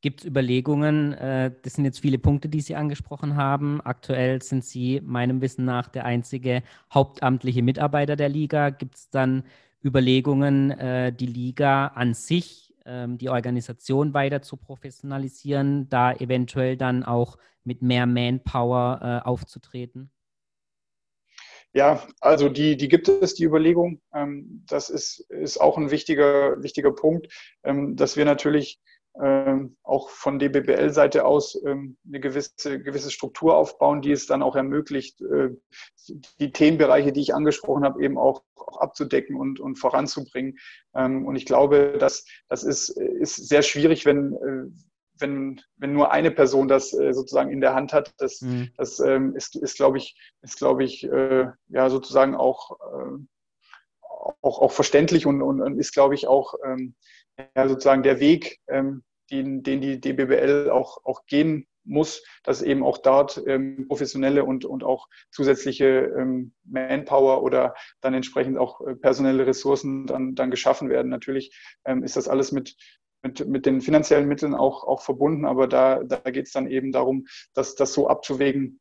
Gibt 0.03 0.20
es 0.20 0.26
Überlegungen, 0.26 1.12
äh, 1.12 1.53
das 1.62 1.74
sind 1.74 1.85
jetzt 1.85 2.01
viele 2.01 2.18
Punkte, 2.18 2.49
die 2.49 2.62
Sie 2.62 2.74
angesprochen 2.74 3.37
haben. 3.37 3.83
Aktuell 3.83 4.41
sind 4.41 4.64
Sie 4.64 5.03
meinem 5.05 5.43
Wissen 5.43 5.66
nach 5.66 5.89
der 5.89 6.07
einzige 6.07 6.62
hauptamtliche 6.93 7.62
Mitarbeiter 7.62 8.16
der 8.16 8.31
Liga. 8.31 8.70
Gibt 8.70 8.97
es 8.97 9.11
dann 9.11 9.45
Überlegungen, 9.85 10.70
äh, 10.70 11.12
die 11.12 11.26
Liga 11.26 11.89
an 11.89 12.14
sich, 12.14 12.70
ähm, 12.87 13.18
die 13.18 13.28
Organisation 13.28 14.14
weiter 14.14 14.43
zu 14.43 14.57
professionalisieren, 14.57 15.89
da 15.89 16.12
eventuell 16.12 16.76
dann 16.76 17.05
auch 17.05 17.39
mit 17.64 17.83
mehr 17.83 18.07
Manpower 18.07 19.01
äh, 19.03 19.28
aufzutreten? 19.28 20.11
Ja, 21.72 22.05
also 22.20 22.49
die, 22.49 22.76
die 22.76 22.89
gibt 22.89 23.09
es, 23.09 23.35
die 23.35 23.45
Überlegung. 23.45 24.01
Ähm, 24.12 24.64
das 24.66 24.91
ist, 24.91 25.20
ist 25.31 25.61
auch 25.61 25.78
ein 25.78 25.91
wichtiger, 25.91 26.61
wichtiger 26.62 26.93
Punkt, 26.93 27.28
ähm, 27.62 27.95
dass 27.95 28.16
wir 28.16 28.24
natürlich 28.24 28.81
ähm, 29.20 29.76
auch 29.82 30.08
von 30.08 30.38
DBBL-Seite 30.38 31.24
aus 31.24 31.61
ähm, 31.66 31.96
eine 32.06 32.20
gewisse, 32.20 32.80
gewisse 32.80 33.11
Struktur 33.11 33.56
aufbauen, 33.56 34.02
die 34.02 34.12
es 34.12 34.26
dann 34.26 34.42
auch 34.42 34.54
ermöglicht, 34.54 35.20
äh, 35.20 35.50
die 36.38 36.52
Themenbereiche, 36.52 37.12
die 37.12 37.20
ich 37.20 37.34
angesprochen 37.34 37.84
habe, 37.84 38.02
eben 38.02 38.18
auch, 38.18 38.42
auch 38.54 38.78
abzudecken 38.80 39.36
und, 39.36 39.58
und 39.58 39.76
voranzubringen. 39.76 40.58
Ähm, 40.94 41.26
und 41.26 41.36
ich 41.36 41.44
glaube, 41.44 41.96
dass 41.98 42.24
das 42.48 42.62
ist, 42.62 42.90
ist 42.90 43.48
sehr 43.48 43.62
schwierig, 43.62 44.06
wenn, 44.06 44.34
äh, 44.34 44.70
wenn, 45.18 45.61
wenn 45.76 45.92
nur 45.92 46.12
eine 46.12 46.30
Person 46.30 46.68
das 46.68 46.92
äh, 46.92 47.12
sozusagen 47.12 47.50
in 47.50 47.61
der 47.61 47.74
Hand 47.74 47.92
hat, 47.92 48.14
das, 48.18 48.40
mhm. 48.40 48.70
das 48.76 49.00
ähm, 49.00 49.34
ist, 49.34 49.56
ist 49.56 49.76
glaube 49.76 49.98
ich, 49.98 50.16
ist, 50.42 50.56
glaube 50.56 50.84
ich, 50.84 51.04
äh, 51.04 51.46
ja, 51.68 51.90
sozusagen 51.90 52.34
auch, 52.34 52.78
äh, 52.80 53.18
auch, 54.40 54.61
auch 54.61 54.72
verständlich 54.72 55.26
und, 55.26 55.42
und, 55.42 55.61
und 55.61 55.78
ist, 55.78 55.92
glaube 55.92 56.14
ich, 56.14 56.26
auch 56.26 56.54
ähm, 56.64 56.94
ja, 57.57 57.68
sozusagen 57.68 58.03
der 58.03 58.20
Weg, 58.20 58.59
ähm, 58.68 59.03
den, 59.30 59.62
den 59.62 59.80
die 59.80 60.01
DBBL 60.01 60.70
auch, 60.70 61.05
auch 61.05 61.26
gehen 61.26 61.66
muss, 61.84 62.22
dass 62.45 62.62
eben 62.62 62.82
auch 62.82 62.99
dort 62.99 63.43
ähm, 63.47 63.86
professionelle 63.88 64.45
und, 64.45 64.64
und 64.64 64.84
auch 64.84 65.09
zusätzliche 65.30 66.12
ähm, 66.18 66.53
Manpower 66.64 67.43
oder 67.43 67.74
dann 68.01 68.14
entsprechend 68.14 68.59
auch 68.59 68.80
äh, 68.86 68.95
personelle 68.95 69.47
Ressourcen 69.47 70.07
dann, 70.07 70.34
dann 70.34 70.51
geschaffen 70.51 70.88
werden. 70.88 71.11
Natürlich 71.11 71.57
ähm, 71.84 72.03
ist 72.03 72.16
das 72.16 72.28
alles 72.28 72.53
mit, 72.53 72.76
mit, 73.22 73.47
mit 73.47 73.66
den 73.66 73.80
finanziellen 73.80 74.28
Mitteln 74.28 74.55
auch, 74.55 74.84
auch 74.84 75.03
verbunden, 75.03 75.45
aber 75.45 75.66
da, 75.66 76.03
da 76.05 76.18
geht 76.30 76.47
es 76.47 76.53
dann 76.53 76.68
eben 76.68 76.93
darum, 76.93 77.26
dass 77.55 77.74
das 77.74 77.93
so 77.93 78.09
abzuwägen, 78.09 78.80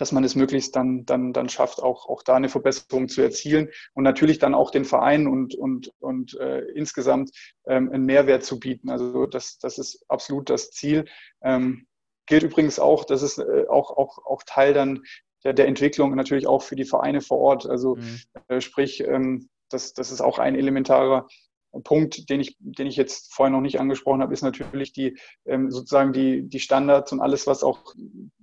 dass 0.00 0.12
man 0.12 0.24
es 0.24 0.34
möglichst 0.34 0.74
dann, 0.76 1.04
dann, 1.04 1.34
dann 1.34 1.50
schafft, 1.50 1.82
auch, 1.82 2.08
auch 2.08 2.22
da 2.22 2.34
eine 2.34 2.48
Verbesserung 2.48 3.08
zu 3.08 3.20
erzielen 3.20 3.68
und 3.92 4.02
natürlich 4.02 4.38
dann 4.38 4.54
auch 4.54 4.70
den 4.70 4.86
Verein 4.86 5.26
und, 5.26 5.54
und, 5.54 5.92
und 5.98 6.34
äh, 6.40 6.60
insgesamt 6.74 7.30
ähm, 7.66 7.90
einen 7.92 8.06
Mehrwert 8.06 8.42
zu 8.42 8.58
bieten. 8.58 8.88
Also 8.88 9.26
das, 9.26 9.58
das 9.58 9.76
ist 9.76 10.02
absolut 10.08 10.48
das 10.48 10.70
Ziel. 10.70 11.04
Ähm, 11.42 11.86
gilt 12.24 12.44
übrigens 12.44 12.78
auch, 12.78 13.04
das 13.04 13.20
ist 13.20 13.38
äh, 13.38 13.66
auch, 13.68 13.90
auch, 13.90 14.24
auch 14.24 14.42
Teil 14.44 14.72
dann 14.72 15.02
der, 15.44 15.52
der 15.52 15.66
Entwicklung 15.66 16.14
natürlich 16.14 16.46
auch 16.46 16.62
für 16.62 16.76
die 16.76 16.86
Vereine 16.86 17.20
vor 17.20 17.38
Ort. 17.38 17.66
Also 17.66 17.96
mhm. 17.96 18.20
äh, 18.48 18.62
sprich, 18.62 19.00
ähm, 19.00 19.50
das, 19.68 19.92
das 19.92 20.12
ist 20.12 20.22
auch 20.22 20.38
ein 20.38 20.54
elementarer 20.54 21.28
Punkt, 21.84 22.28
den 22.30 22.40
ich, 22.40 22.56
den 22.58 22.86
ich 22.86 22.96
jetzt 22.96 23.32
vorher 23.32 23.52
noch 23.52 23.60
nicht 23.60 23.80
angesprochen 23.80 24.22
habe, 24.22 24.34
ist 24.34 24.42
natürlich 24.42 24.92
die 24.92 25.16
ähm, 25.46 25.70
sozusagen 25.70 26.12
die, 26.12 26.48
die 26.48 26.60
Standards 26.60 27.12
und 27.12 27.20
alles, 27.20 27.46
was 27.46 27.62
auch 27.62 27.94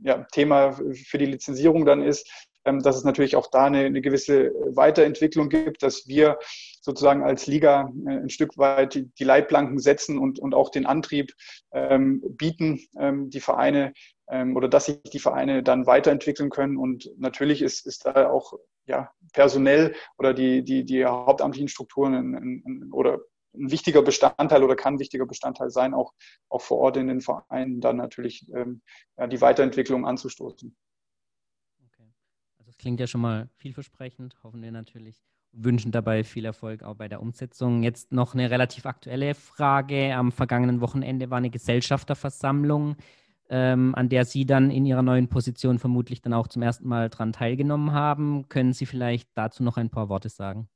ja, 0.02 0.26
Thema 0.32 0.74
für 0.94 1.18
die 1.18 1.26
Lizenzierung 1.26 1.86
dann 1.86 2.02
ist, 2.02 2.30
ähm, 2.68 2.82
dass 2.82 2.98
es 2.98 3.04
natürlich 3.06 3.36
auch 3.36 3.48
da 3.48 3.66
eine, 3.66 3.86
eine 3.86 4.02
gewisse 4.02 4.52
Weiterentwicklung 4.76 5.50
gibt, 5.50 5.84
dass 5.84 6.08
wir 6.08 6.38
sozusagen 6.82 7.24
als 7.24 7.48
Liga 7.48 7.92
äh, 8.06 8.12
ein 8.12 8.30
Stück 8.30 8.58
weit 8.58 8.96
die, 8.96 9.24
Leitplanken 9.24 9.80
setzen 9.80 10.18
und, 10.18 10.40
und 10.40 10.54
auch 10.54 10.70
den 10.70 10.86
Antrieb 10.86 11.34
ähm, 11.72 12.22
bieten, 12.38 12.82
ähm, 13.00 13.30
die 13.30 13.40
Vereine 13.40 13.94
oder 14.28 14.68
dass 14.68 14.86
sich 14.86 15.02
die 15.04 15.20
Vereine 15.20 15.64
dann 15.64 15.86
weiterentwickeln 15.86 16.50
können. 16.50 16.78
Und 16.78 17.10
natürlich 17.18 17.62
ist, 17.62 17.86
ist 17.86 18.06
da 18.06 18.30
auch 18.30 18.54
ja, 18.86 19.12
personell 19.34 19.96
oder 20.18 20.34
die, 20.34 20.64
die, 20.64 20.84
die 20.84 21.06
hauptamtlichen 21.06 21.70
Strukturen 21.70 22.14
in, 22.14 22.62
in, 22.66 22.92
oder 22.92 23.20
ein 23.54 23.72
wichtiger 23.72 24.02
Bestandteil 24.02 24.64
oder 24.64 24.76
kann 24.76 24.96
ein 24.96 25.00
wichtiger 25.00 25.26
Bestandteil 25.26 25.70
sein, 25.70 25.94
auch, 25.94 26.14
auch 26.50 26.62
vor 26.62 26.78
Ort 26.80 26.98
in 26.98 27.08
den 27.08 27.22
Vereinen 27.22 27.82
dann 27.82 27.98
natürlich 27.98 28.48
ähm, 28.54 28.82
ja, 29.18 29.28
die 29.28 29.42
Weiterentwicklung 29.42 30.06
anzustoßen. 30.06 30.76
Okay. 31.86 32.14
Also 32.60 32.70
es 32.70 32.78
klingt 32.78 33.00
ja 33.00 33.08
schon 33.08 33.22
mal 33.22 33.50
vielversprechend, 33.56 34.36
hoffen 34.44 34.62
wir 34.62 34.72
natürlich 34.72 35.24
wünschen 35.54 35.92
dabei 35.92 36.24
viel 36.24 36.46
Erfolg 36.46 36.84
auch 36.84 36.96
bei 36.96 37.08
der 37.08 37.22
Umsetzung. 37.22 37.82
Jetzt 37.82 38.12
noch 38.12 38.34
eine 38.34 38.52
relativ 38.52 38.86
aktuelle 38.86 39.34
Frage. 39.34 40.14
Am 40.14 40.32
vergangenen 40.32 40.82
Wochenende 40.82 41.32
war 41.32 41.38
eine 41.38 41.50
Gesellschafterversammlung 41.50 42.98
ähm, 43.50 43.96
an 43.96 44.10
der 44.10 44.26
Sie 44.26 44.46
dann 44.46 44.72
in 44.72 44.86
Ihrer 44.86 45.02
neuen 45.02 45.30
Position 45.30 45.80
vermutlich 45.80 46.22
dann 46.22 46.34
auch 46.34 46.48
zum 46.48 46.62
ersten 46.62 46.88
Mal 46.88 47.10
daran 47.10 47.34
teilgenommen 47.34 47.94
haben. 47.94 48.48
Können 48.50 48.74
Sie 48.74 48.86
vielleicht 48.86 49.30
dazu 49.36 49.64
noch 49.64 49.78
ein 49.78 49.90
paar 49.90 50.10
Worte 50.10 50.30
sagen? 50.30 50.70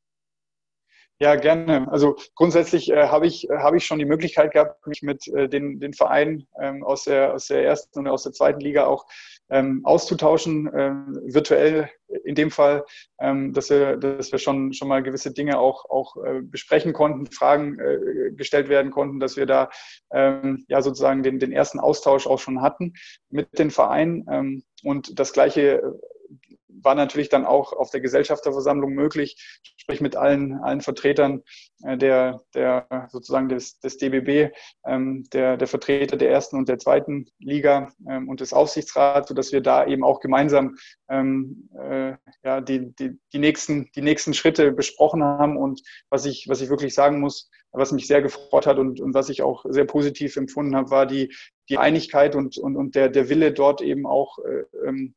Ja, 1.21 1.35
gerne. 1.35 1.87
Also 1.91 2.15
grundsätzlich 2.33 2.89
äh, 2.89 3.07
habe 3.07 3.27
ich, 3.27 3.47
äh, 3.47 3.57
hab 3.57 3.75
ich 3.75 3.85
schon 3.85 3.99
die 3.99 4.05
Möglichkeit 4.05 4.53
gehabt, 4.53 4.87
mich 4.87 5.03
mit 5.03 5.27
äh, 5.27 5.47
den, 5.47 5.79
den 5.79 5.93
Vereinen 5.93 6.47
ähm, 6.59 6.83
aus, 6.83 7.03
der, 7.03 7.35
aus 7.35 7.45
der 7.45 7.63
ersten 7.63 7.99
und 7.99 8.07
aus 8.07 8.23
der 8.23 8.31
zweiten 8.31 8.59
Liga 8.59 8.87
auch 8.87 9.05
ähm, 9.51 9.81
auszutauschen, 9.83 10.69
ähm, 10.73 11.19
virtuell 11.25 11.89
in 12.23 12.35
dem 12.35 12.51
Fall, 12.51 12.85
ähm, 13.19 13.53
dass 13.53 13.69
wir, 13.69 13.97
dass 13.97 14.31
wir 14.31 14.39
schon, 14.39 14.73
schon 14.73 14.87
mal 14.87 15.03
gewisse 15.03 15.31
Dinge 15.31 15.59
auch, 15.59 15.85
auch 15.89 16.15
äh, 16.23 16.41
besprechen 16.41 16.93
konnten, 16.93 17.27
Fragen 17.27 17.77
äh, 17.79 18.31
gestellt 18.31 18.69
werden 18.69 18.91
konnten, 18.91 19.19
dass 19.19 19.37
wir 19.37 19.45
da 19.45 19.69
ähm, 20.11 20.65
ja 20.67 20.81
sozusagen 20.81 21.21
den, 21.21 21.39
den 21.39 21.51
ersten 21.51 21.79
Austausch 21.79 22.27
auch 22.27 22.39
schon 22.39 22.61
hatten 22.61 22.93
mit 23.29 23.59
den 23.59 23.71
Vereinen. 23.71 24.25
Ähm, 24.31 24.63
und 24.83 25.19
das 25.19 25.33
Gleiche 25.33 25.99
war 26.83 26.95
natürlich 26.95 27.29
dann 27.29 27.45
auch 27.45 27.73
auf 27.73 27.89
der 27.91 28.01
Gesellschafterversammlung 28.01 28.93
möglich, 28.93 29.59
sprich 29.77 30.01
mit 30.01 30.15
allen, 30.15 30.53
allen 30.61 30.81
Vertretern 30.81 31.43
äh, 31.83 31.97
der, 31.97 32.41
der 32.53 33.07
sozusagen 33.11 33.49
des, 33.49 33.79
des 33.79 33.97
DBB, 33.97 34.53
ähm, 34.85 35.23
der, 35.33 35.57
der 35.57 35.67
Vertreter 35.67 36.17
der 36.17 36.31
ersten 36.31 36.57
und 36.57 36.69
der 36.69 36.79
zweiten 36.79 37.27
Liga 37.39 37.91
ähm, 38.09 38.29
und 38.29 38.39
des 38.39 38.53
Aufsichtsrats, 38.53 39.27
sodass 39.27 39.51
wir 39.51 39.61
da 39.61 39.85
eben 39.85 40.03
auch 40.03 40.19
gemeinsam 40.19 40.75
ähm, 41.09 41.69
äh, 41.77 42.13
ja, 42.43 42.61
die, 42.61 42.93
die, 42.95 43.19
die, 43.33 43.39
nächsten, 43.39 43.89
die 43.95 44.01
nächsten 44.01 44.33
Schritte 44.33 44.71
besprochen 44.71 45.23
haben. 45.23 45.57
Und 45.57 45.81
was 46.09 46.25
ich, 46.25 46.47
was 46.47 46.61
ich 46.61 46.69
wirklich 46.69 46.93
sagen 46.93 47.19
muss, 47.19 47.49
was 47.71 47.91
mich 47.91 48.07
sehr 48.07 48.21
gefreut 48.21 48.67
hat 48.67 48.77
und, 48.77 48.99
und 48.99 49.13
was 49.13 49.29
ich 49.29 49.41
auch 49.41 49.65
sehr 49.69 49.85
positiv 49.85 50.35
empfunden 50.35 50.75
habe, 50.75 50.89
war 50.89 51.05
die, 51.05 51.33
die 51.69 51.77
Einigkeit 51.77 52.35
und, 52.35 52.57
und, 52.57 52.75
und 52.75 52.95
der, 52.95 53.09
der 53.09 53.29
Wille 53.29 53.53
dort 53.53 53.81
eben 53.81 54.05
auch 54.05 54.39
äh, 54.39 54.87
ähm, 54.87 55.15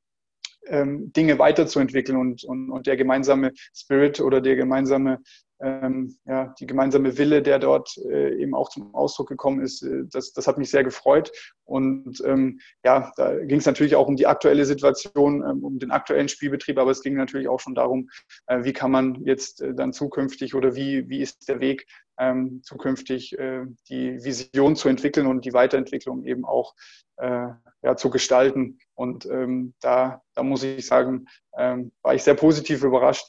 ähm, 0.69 1.13
Dinge 1.13 1.39
weiterzuentwickeln 1.39 2.19
und, 2.19 2.45
und, 2.45 2.71
und 2.71 2.87
der 2.87 2.97
gemeinsame 2.97 3.53
Spirit 3.75 4.21
oder 4.21 4.41
der 4.41 4.57
gemeinsame 4.57 5.21
ähm, 5.65 6.17
ja, 6.27 6.55
die 6.59 6.67
gemeinsame 6.67 7.17
Wille, 7.17 7.41
der 7.41 7.59
dort 7.59 7.97
äh, 8.11 8.35
eben 8.37 8.55
auch 8.55 8.69
zum 8.69 8.95
Ausdruck 8.95 9.29
gekommen 9.29 9.61
ist, 9.61 9.83
äh, 9.83 10.05
das, 10.11 10.33
das 10.33 10.47
hat 10.47 10.59
mich 10.59 10.71
sehr 10.71 10.85
gefreut. 10.85 11.31
Und 11.65 12.23
ähm, 12.27 12.61
ja, 12.85 13.13
da 13.17 13.35
ging 13.39 13.59
es 13.59 13.67
natürlich 13.67 13.97
auch 13.97 14.09
um 14.09 14.17
die 14.17 14.27
aktuelle 14.27 14.65
Situation, 14.67 15.43
ähm, 15.49 15.65
um 15.65 15.79
den 15.79 15.91
aktuellen 15.91 16.29
Spielbetrieb, 16.29 16.79
aber 16.79 16.91
es 16.91 17.03
ging 17.03 17.15
natürlich 17.15 17.49
auch 17.49 17.61
schon 17.61 17.75
darum, 17.75 18.11
äh, 18.47 18.65
wie 18.65 18.73
kann 18.73 18.91
man 18.91 19.25
jetzt 19.25 19.63
äh, 19.63 19.75
dann 19.75 19.93
zukünftig 19.93 20.55
oder 20.55 20.75
wie, 20.75 21.09
wie 21.09 21.21
ist 21.21 21.49
der 21.49 21.61
Weg 21.61 21.87
ähm, 22.19 22.63
zukünftig 22.63 23.39
äh, 23.39 23.65
die 23.89 24.23
Vision 24.25 24.77
zu 24.77 24.89
entwickeln 24.89 25.27
und 25.27 25.45
die 25.45 25.53
Weiterentwicklung 25.53 26.25
eben 26.25 26.45
auch 26.45 26.75
äh, 27.17 27.49
ja, 27.83 27.97
zu 27.97 28.11
gestalten. 28.11 28.79
Und 28.95 29.27
ähm, 29.27 29.75
da, 29.81 30.23
da 30.35 30.43
muss 30.43 30.63
ich 30.63 30.87
sagen, 30.87 31.27
ähm, 31.57 31.93
war 32.03 32.15
ich 32.15 32.23
sehr 32.23 32.35
positiv 32.35 32.83
überrascht, 32.83 33.29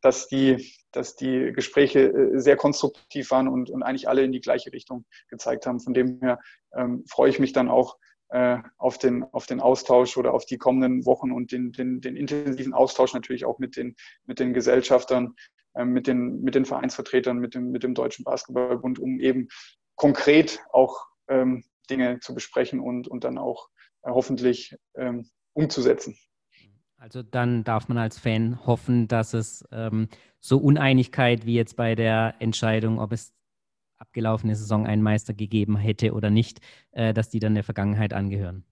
dass 0.00 0.26
die, 0.28 0.74
dass 0.90 1.16
die 1.16 1.52
Gespräche 1.52 2.08
äh, 2.08 2.38
sehr 2.38 2.56
konstruktiv 2.56 3.30
waren 3.30 3.48
und, 3.48 3.70
und 3.70 3.82
eigentlich 3.82 4.08
alle 4.08 4.22
in 4.22 4.32
die 4.32 4.40
gleiche 4.40 4.72
Richtung 4.72 5.04
gezeigt 5.28 5.66
haben. 5.66 5.80
Von 5.80 5.94
dem 5.94 6.20
her 6.20 6.40
ähm, 6.74 7.04
freue 7.08 7.30
ich 7.30 7.38
mich 7.38 7.52
dann 7.52 7.68
auch 7.68 7.96
auf, 8.78 8.98
den, 8.98 9.24
auf 9.24 9.46
den 9.46 9.60
Austausch 9.60 10.16
oder 10.16 10.32
auf 10.32 10.46
die 10.46 10.56
kommenden 10.56 11.04
Wochen 11.04 11.32
und 11.32 11.52
den, 11.52 11.72
den, 11.72 12.00
den 12.00 12.16
intensiven 12.16 12.72
Austausch 12.72 13.12
natürlich 13.12 13.44
auch 13.44 13.58
mit 13.58 13.76
den, 13.76 13.94
mit 14.24 14.38
den 14.38 14.54
Gesellschaftern, 14.54 15.34
äh, 15.74 15.84
mit, 15.84 16.06
den, 16.06 16.40
mit 16.42 16.54
den 16.54 16.64
Vereinsvertretern, 16.64 17.38
mit 17.38 17.54
dem, 17.54 17.70
mit 17.70 17.82
dem 17.82 17.94
Deutschen 17.94 18.24
Basketballbund, 18.24 18.98
um 18.98 19.20
eben 19.20 19.48
konkret 19.96 20.60
auch 20.72 21.06
ähm, 21.28 21.64
Dinge 21.90 22.20
zu 22.20 22.34
besprechen 22.34 22.80
und, 22.80 23.08
und 23.08 23.24
dann 23.24 23.38
auch 23.38 23.68
äh, 24.02 24.10
hoffentlich 24.10 24.76
ähm, 24.96 25.28
umzusetzen. 25.54 26.16
Also 26.96 27.22
dann 27.22 27.64
darf 27.64 27.88
man 27.88 27.98
als 27.98 28.18
Fan 28.18 28.64
hoffen, 28.64 29.08
dass 29.08 29.34
es 29.34 29.64
ähm, 29.72 30.08
so 30.38 30.58
Uneinigkeit 30.58 31.46
wie 31.46 31.54
jetzt 31.54 31.76
bei 31.76 31.94
der 31.94 32.36
Entscheidung, 32.38 33.00
ob 33.00 33.12
es 33.12 33.34
abgelaufene 34.02 34.54
Saison 34.54 34.86
einen 34.86 35.02
Meister 35.02 35.32
gegeben 35.32 35.76
hätte 35.76 36.12
oder 36.12 36.30
nicht, 36.30 36.60
äh, 36.92 37.14
dass 37.14 37.30
die 37.30 37.38
dann 37.38 37.54
der 37.54 37.64
Vergangenheit 37.64 38.12
angehören. 38.12 38.64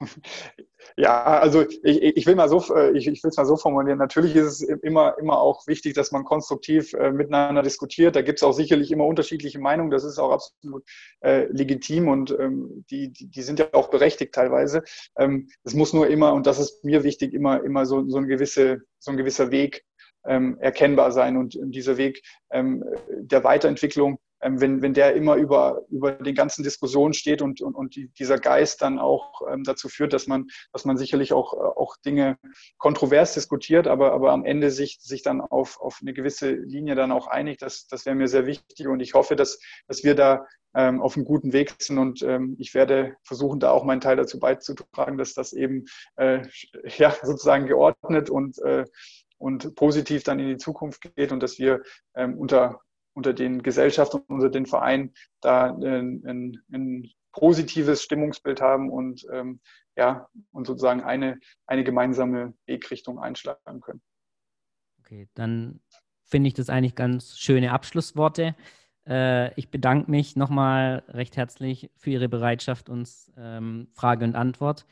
Ja, 0.96 1.24
also 1.24 1.62
ich, 1.82 2.02
ich 2.02 2.26
will 2.26 2.34
mal 2.34 2.48
so, 2.48 2.62
äh, 2.74 2.90
ich, 2.96 3.06
ich 3.06 3.24
will 3.24 3.30
es 3.30 3.36
mal 3.38 3.46
so 3.46 3.56
formulieren. 3.56 3.98
Natürlich 3.98 4.36
ist 4.36 4.44
es 4.44 4.60
immer, 4.60 5.16
immer 5.18 5.40
auch 5.40 5.66
wichtig, 5.66 5.94
dass 5.94 6.12
man 6.12 6.24
konstruktiv 6.24 6.92
äh, 6.92 7.10
miteinander 7.10 7.62
diskutiert. 7.62 8.14
Da 8.14 8.22
gibt 8.22 8.38
es 8.38 8.42
auch 8.42 8.52
sicherlich 8.52 8.92
immer 8.92 9.06
unterschiedliche 9.06 9.58
Meinungen. 9.58 9.90
Das 9.90 10.04
ist 10.04 10.18
auch 10.18 10.30
absolut 10.30 10.84
äh, 11.20 11.46
legitim 11.46 12.08
und 12.08 12.36
ähm, 12.38 12.84
die, 12.90 13.12
die, 13.12 13.28
die, 13.28 13.42
sind 13.42 13.58
ja 13.60 13.68
auch 13.72 13.88
berechtigt 13.88 14.34
teilweise. 14.34 14.82
Ähm, 15.16 15.48
es 15.64 15.74
muss 15.74 15.94
nur 15.94 16.06
immer, 16.06 16.34
und 16.34 16.46
das 16.46 16.58
ist 16.58 16.84
mir 16.84 17.02
wichtig, 17.02 17.32
immer, 17.32 17.64
immer 17.64 17.86
so, 17.86 18.06
so, 18.08 18.18
ein, 18.18 18.28
gewisse, 18.28 18.82
so 18.98 19.10
ein 19.10 19.16
gewisser 19.16 19.50
Weg 19.50 19.84
ähm, 20.26 20.58
erkennbar 20.60 21.12
sein. 21.12 21.38
Und 21.38 21.56
dieser 21.60 21.96
Weg 21.96 22.22
ähm, 22.50 22.84
der 23.08 23.42
Weiterentwicklung 23.42 24.18
ähm, 24.44 24.60
wenn, 24.60 24.82
wenn 24.82 24.94
der 24.94 25.14
immer 25.14 25.36
über, 25.36 25.82
über 25.90 26.12
den 26.12 26.34
ganzen 26.34 26.62
Diskussionen 26.62 27.14
steht 27.14 27.42
und, 27.42 27.60
und, 27.60 27.74
und 27.74 27.96
dieser 28.18 28.38
Geist 28.38 28.82
dann 28.82 28.98
auch 28.98 29.42
ähm, 29.50 29.64
dazu 29.64 29.88
führt, 29.88 30.12
dass 30.12 30.26
man, 30.26 30.46
dass 30.72 30.84
man 30.84 30.98
sicherlich 30.98 31.32
auch, 31.32 31.54
auch 31.54 31.96
Dinge 31.96 32.38
kontrovers 32.78 33.34
diskutiert, 33.34 33.86
aber, 33.86 34.12
aber 34.12 34.32
am 34.32 34.44
Ende 34.44 34.70
sich, 34.70 34.98
sich 35.00 35.22
dann 35.22 35.40
auf, 35.40 35.80
auf 35.80 35.98
eine 36.02 36.12
gewisse 36.12 36.52
Linie 36.52 36.94
dann 36.94 37.10
auch 37.10 37.26
einigt, 37.26 37.62
das, 37.62 37.86
das 37.86 38.04
wäre 38.06 38.14
mir 38.14 38.28
sehr 38.28 38.46
wichtig 38.46 38.86
und 38.86 39.00
ich 39.00 39.14
hoffe, 39.14 39.34
dass, 39.34 39.58
dass 39.88 40.04
wir 40.04 40.14
da 40.14 40.46
ähm, 40.76 41.00
auf 41.00 41.16
einem 41.16 41.24
guten 41.24 41.52
Weg 41.52 41.74
sind 41.78 41.98
und 41.98 42.22
ähm, 42.22 42.56
ich 42.58 42.74
werde 42.74 43.16
versuchen, 43.22 43.60
da 43.60 43.70
auch 43.70 43.84
meinen 43.84 44.00
Teil 44.00 44.16
dazu 44.16 44.38
beizutragen, 44.38 45.16
dass 45.16 45.32
das 45.32 45.52
eben 45.52 45.86
äh, 46.16 46.42
ja, 46.98 47.14
sozusagen 47.22 47.66
geordnet 47.66 48.28
und 48.28 48.58
äh, 48.58 48.84
und 49.36 49.74
positiv 49.74 50.22
dann 50.22 50.38
in 50.38 50.48
die 50.48 50.56
Zukunft 50.56 51.14
geht 51.16 51.30
und 51.30 51.42
dass 51.42 51.58
wir 51.58 51.82
ähm, 52.14 52.38
unter, 52.38 52.80
unter 53.14 53.32
den 53.32 53.62
Gesellschaften, 53.62 54.18
unter 54.28 54.50
den 54.50 54.66
Vereinen 54.66 55.14
da 55.40 55.74
ein, 55.74 56.22
ein, 56.26 56.62
ein 56.72 57.10
positives 57.32 58.02
Stimmungsbild 58.02 58.60
haben 58.60 58.90
und 58.90 59.26
ähm, 59.32 59.60
ja, 59.96 60.28
und 60.52 60.66
sozusagen 60.66 61.02
eine, 61.02 61.38
eine 61.66 61.84
gemeinsame 61.84 62.54
Wegrichtung 62.66 63.18
einschlagen 63.18 63.80
können. 63.80 64.02
Okay, 65.00 65.28
dann 65.34 65.80
finde 66.24 66.48
ich 66.48 66.54
das 66.54 66.68
eigentlich 66.68 66.94
ganz 66.94 67.38
schöne 67.38 67.72
Abschlussworte. 67.72 68.54
Äh, 69.06 69.52
ich 69.54 69.70
bedanke 69.70 70.10
mich 70.10 70.36
nochmal 70.36 71.04
recht 71.08 71.36
herzlich 71.36 71.90
für 71.96 72.10
Ihre 72.10 72.28
Bereitschaft, 72.28 72.88
uns 72.88 73.32
ähm, 73.36 73.88
Frage 73.92 74.24
und 74.24 74.34
Antwort 74.34 74.86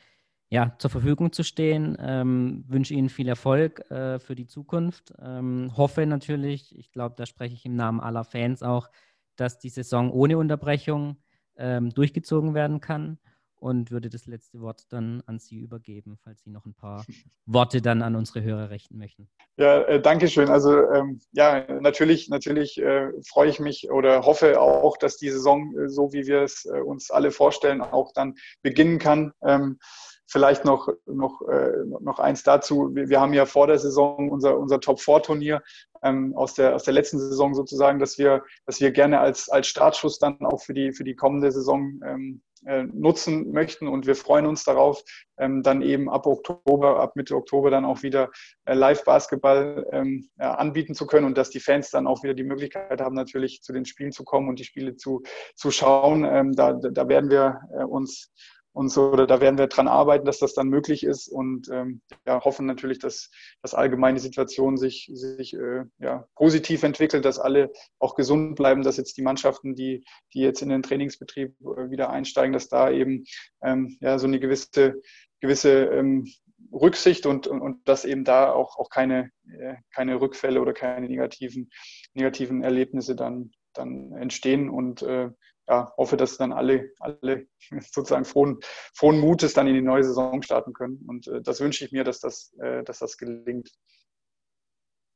ja, 0.53 0.75
zur 0.77 0.91
Verfügung 0.91 1.31
zu 1.31 1.41
stehen. 1.41 1.97
Ähm, 1.99 2.63
wünsche 2.67 2.93
Ihnen 2.93 3.09
viel 3.09 3.27
Erfolg 3.27 3.89
äh, 3.89 4.19
für 4.19 4.35
die 4.35 4.45
Zukunft. 4.45 5.11
Ähm, 5.19 5.71
hoffe 5.75 6.05
natürlich, 6.05 6.77
ich 6.77 6.91
glaube, 6.91 7.15
da 7.17 7.25
spreche 7.25 7.55
ich 7.55 7.65
im 7.65 7.75
Namen 7.75 7.99
aller 7.99 8.23
Fans 8.23 8.61
auch, 8.61 8.91
dass 9.35 9.57
die 9.57 9.69
Saison 9.69 10.11
ohne 10.11 10.37
Unterbrechung 10.37 11.17
ähm, 11.57 11.89
durchgezogen 11.89 12.53
werden 12.53 12.81
kann 12.81 13.17
und 13.55 13.89
würde 13.89 14.11
das 14.11 14.27
letzte 14.27 14.61
Wort 14.61 14.83
dann 14.89 15.23
an 15.25 15.39
Sie 15.39 15.57
übergeben, 15.57 16.19
falls 16.23 16.43
Sie 16.43 16.51
noch 16.51 16.67
ein 16.67 16.75
paar 16.75 17.03
Worte 17.47 17.81
dann 17.81 18.03
an 18.03 18.15
unsere 18.15 18.43
Hörer 18.43 18.69
richten 18.69 18.99
möchten. 18.99 19.29
Ja, 19.57 19.81
äh, 19.81 19.99
danke 19.99 20.27
schön. 20.27 20.49
Also 20.49 20.87
ähm, 20.91 21.19
ja, 21.31 21.65
natürlich, 21.79 22.29
natürlich 22.29 22.79
äh, 22.79 23.09
freue 23.27 23.49
ich 23.49 23.59
mich 23.59 23.89
oder 23.89 24.23
hoffe 24.23 24.61
auch, 24.61 24.97
dass 24.97 25.17
die 25.17 25.31
Saison, 25.31 25.75
äh, 25.79 25.89
so 25.89 26.13
wie 26.13 26.27
wir 26.27 26.43
es 26.43 26.65
äh, 26.65 26.79
uns 26.79 27.09
alle 27.09 27.31
vorstellen, 27.31 27.81
auch 27.81 28.11
dann 28.13 28.35
beginnen 28.61 28.99
kann. 28.99 29.33
Ähm, 29.41 29.79
Vielleicht 30.27 30.65
noch, 30.65 30.87
noch, 31.05 31.41
äh, 31.47 31.71
noch 31.99 32.19
eins 32.19 32.43
dazu. 32.43 32.89
Wir, 32.93 33.09
wir, 33.09 33.21
haben 33.21 33.33
ja 33.33 33.45
vor 33.45 33.67
der 33.67 33.77
Saison 33.77 34.29
unser, 34.29 34.57
unser 34.57 34.79
Top-4-Turnier 34.79 35.61
ähm, 36.01 36.35
aus, 36.35 36.53
der, 36.53 36.75
aus 36.75 36.83
der 36.83 36.93
letzten 36.93 37.19
Saison 37.19 37.53
sozusagen, 37.53 37.99
dass 37.99 38.17
wir, 38.17 38.43
dass 38.65 38.79
wir 38.79 38.91
gerne 38.91 39.19
als, 39.19 39.49
als 39.49 39.67
Startschuss 39.67 40.19
dann 40.19 40.39
auch 40.45 40.61
für 40.61 40.73
die, 40.73 40.93
für 40.93 41.03
die 41.03 41.15
kommende 41.15 41.51
Saison 41.51 41.99
ähm, 42.05 42.41
äh, 42.65 42.83
nutzen 42.83 43.51
möchten. 43.51 43.87
Und 43.87 44.07
wir 44.07 44.15
freuen 44.15 44.45
uns 44.45 44.63
darauf, 44.63 45.03
ähm, 45.37 45.63
dann 45.63 45.81
eben 45.81 46.09
ab 46.09 46.25
Oktober, 46.25 46.99
ab 46.99 47.15
Mitte 47.15 47.35
Oktober 47.35 47.69
dann 47.69 47.83
auch 47.83 48.03
wieder 48.03 48.31
äh, 48.65 48.73
Live-Basketball 48.73 49.85
ähm, 49.91 50.29
ja, 50.39 50.53
anbieten 50.55 50.95
zu 50.95 51.05
können 51.05 51.25
und 51.25 51.37
dass 51.37 51.49
die 51.49 51.59
Fans 51.59 51.89
dann 51.89 52.07
auch 52.07 52.23
wieder 52.23 52.33
die 52.33 52.45
Möglichkeit 52.45 53.01
haben, 53.01 53.15
natürlich 53.15 53.61
zu 53.61 53.73
den 53.73 53.85
Spielen 53.85 54.13
zu 54.13 54.23
kommen 54.23 54.47
und 54.47 54.59
die 54.59 54.63
Spiele 54.63 54.95
zu, 54.95 55.23
zu 55.55 55.71
schauen. 55.71 56.23
Ähm, 56.23 56.53
da, 56.53 56.73
da 56.73 57.07
werden 57.09 57.29
wir 57.29 57.59
äh, 57.77 57.83
uns 57.83 58.31
und 58.73 58.89
so, 58.89 59.15
da 59.15 59.39
werden 59.39 59.57
wir 59.57 59.67
dran 59.67 59.87
arbeiten, 59.87 60.25
dass 60.25 60.39
das 60.39 60.53
dann 60.53 60.67
möglich 60.67 61.03
ist 61.03 61.27
und 61.27 61.69
ähm, 61.71 62.01
ja, 62.25 62.43
hoffen 62.43 62.65
natürlich, 62.65 62.99
dass, 62.99 63.29
dass 63.61 63.75
allgemeine 63.75 64.19
Situation 64.19 64.77
sich, 64.77 65.09
sich 65.13 65.53
äh, 65.53 65.85
ja, 65.99 66.27
positiv 66.35 66.81
entwickelt, 66.83 67.23
dass 67.23 67.39
alle 67.39 67.71
auch 67.99 68.15
gesund 68.15 68.55
bleiben, 68.55 68.81
dass 68.81 68.97
jetzt 68.97 69.15
die 69.17 69.21
Mannschaften, 69.21 69.75
die, 69.75 70.03
die 70.33 70.39
jetzt 70.39 70.61
in 70.63 70.69
den 70.69 70.81
Trainingsbetrieb 70.81 71.55
äh, 71.61 71.91
wieder 71.91 72.09
einsteigen, 72.09 72.51
dass 72.53 72.67
da 72.67 72.89
eben 72.89 73.25
ähm, 73.63 73.97
ja, 74.01 74.17
so 74.17 74.25
eine 74.25 74.39
gewisse, 74.39 75.01
gewisse 75.39 75.85
ähm, 75.85 76.25
Rücksicht 76.71 77.27
und, 77.27 77.45
und, 77.45 77.61
und 77.61 77.87
dass 77.87 78.05
eben 78.05 78.23
da 78.23 78.51
auch, 78.51 78.77
auch 78.77 78.89
keine, 78.89 79.29
äh, 79.59 79.75
keine 79.93 80.19
Rückfälle 80.19 80.59
oder 80.59 80.73
keine 80.73 81.07
negativen, 81.07 81.69
negativen 82.15 82.63
Erlebnisse 82.63 83.15
dann, 83.15 83.51
dann 83.73 84.13
entstehen 84.13 84.69
und 84.69 85.03
äh, 85.03 85.29
ja, 85.67 85.93
hoffe, 85.97 86.17
dass 86.17 86.37
dann 86.37 86.51
alle, 86.51 86.91
alle 86.99 87.47
sozusagen 87.81 88.25
frohen, 88.25 88.59
frohen 88.93 89.19
Mutes 89.19 89.53
dann 89.53 89.67
in 89.67 89.75
die 89.75 89.81
neue 89.81 90.03
Saison 90.03 90.41
starten 90.41 90.73
können. 90.73 90.97
Und 91.07 91.27
äh, 91.27 91.41
das 91.41 91.59
wünsche 91.61 91.85
ich 91.85 91.91
mir, 91.91 92.03
dass 92.03 92.19
das, 92.19 92.53
äh, 92.59 92.83
dass 92.83 92.99
das 92.99 93.17
gelingt. 93.17 93.71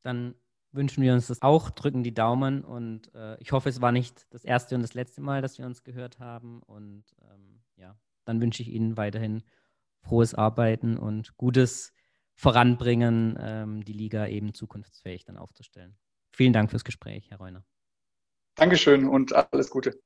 Dann 0.03 0.35
wünschen 0.71 1.03
wir 1.03 1.13
uns 1.13 1.27
das 1.27 1.41
auch, 1.41 1.69
drücken 1.69 2.03
die 2.03 2.13
Daumen 2.13 2.63
und 2.63 3.13
äh, 3.13 3.37
ich 3.39 3.51
hoffe, 3.51 3.69
es 3.69 3.81
war 3.81 3.91
nicht 3.91 4.27
das 4.29 4.43
erste 4.43 4.75
und 4.75 4.81
das 4.81 4.93
letzte 4.93 5.21
Mal, 5.21 5.41
dass 5.41 5.57
wir 5.57 5.65
uns 5.65 5.83
gehört 5.83 6.19
haben. 6.19 6.61
Und 6.63 7.03
ähm, 7.29 7.61
ja, 7.75 7.97
dann 8.25 8.41
wünsche 8.41 8.61
ich 8.61 8.69
Ihnen 8.69 8.95
weiterhin 8.95 9.43
frohes 10.01 10.33
Arbeiten 10.33 10.97
und 10.97 11.35
gutes 11.37 11.93
Voranbringen, 12.35 13.37
ähm, 13.39 13.83
die 13.83 13.93
Liga 13.93 14.27
eben 14.27 14.53
zukunftsfähig 14.53 15.25
dann 15.25 15.37
aufzustellen. 15.37 15.97
Vielen 16.31 16.53
Dank 16.53 16.69
fürs 16.69 16.83
Gespräch, 16.83 17.31
Herr 17.31 17.39
Reuner. 17.39 17.65
Dankeschön 18.57 19.07
und 19.07 19.33
alles 19.35 19.69
Gute. 19.69 19.99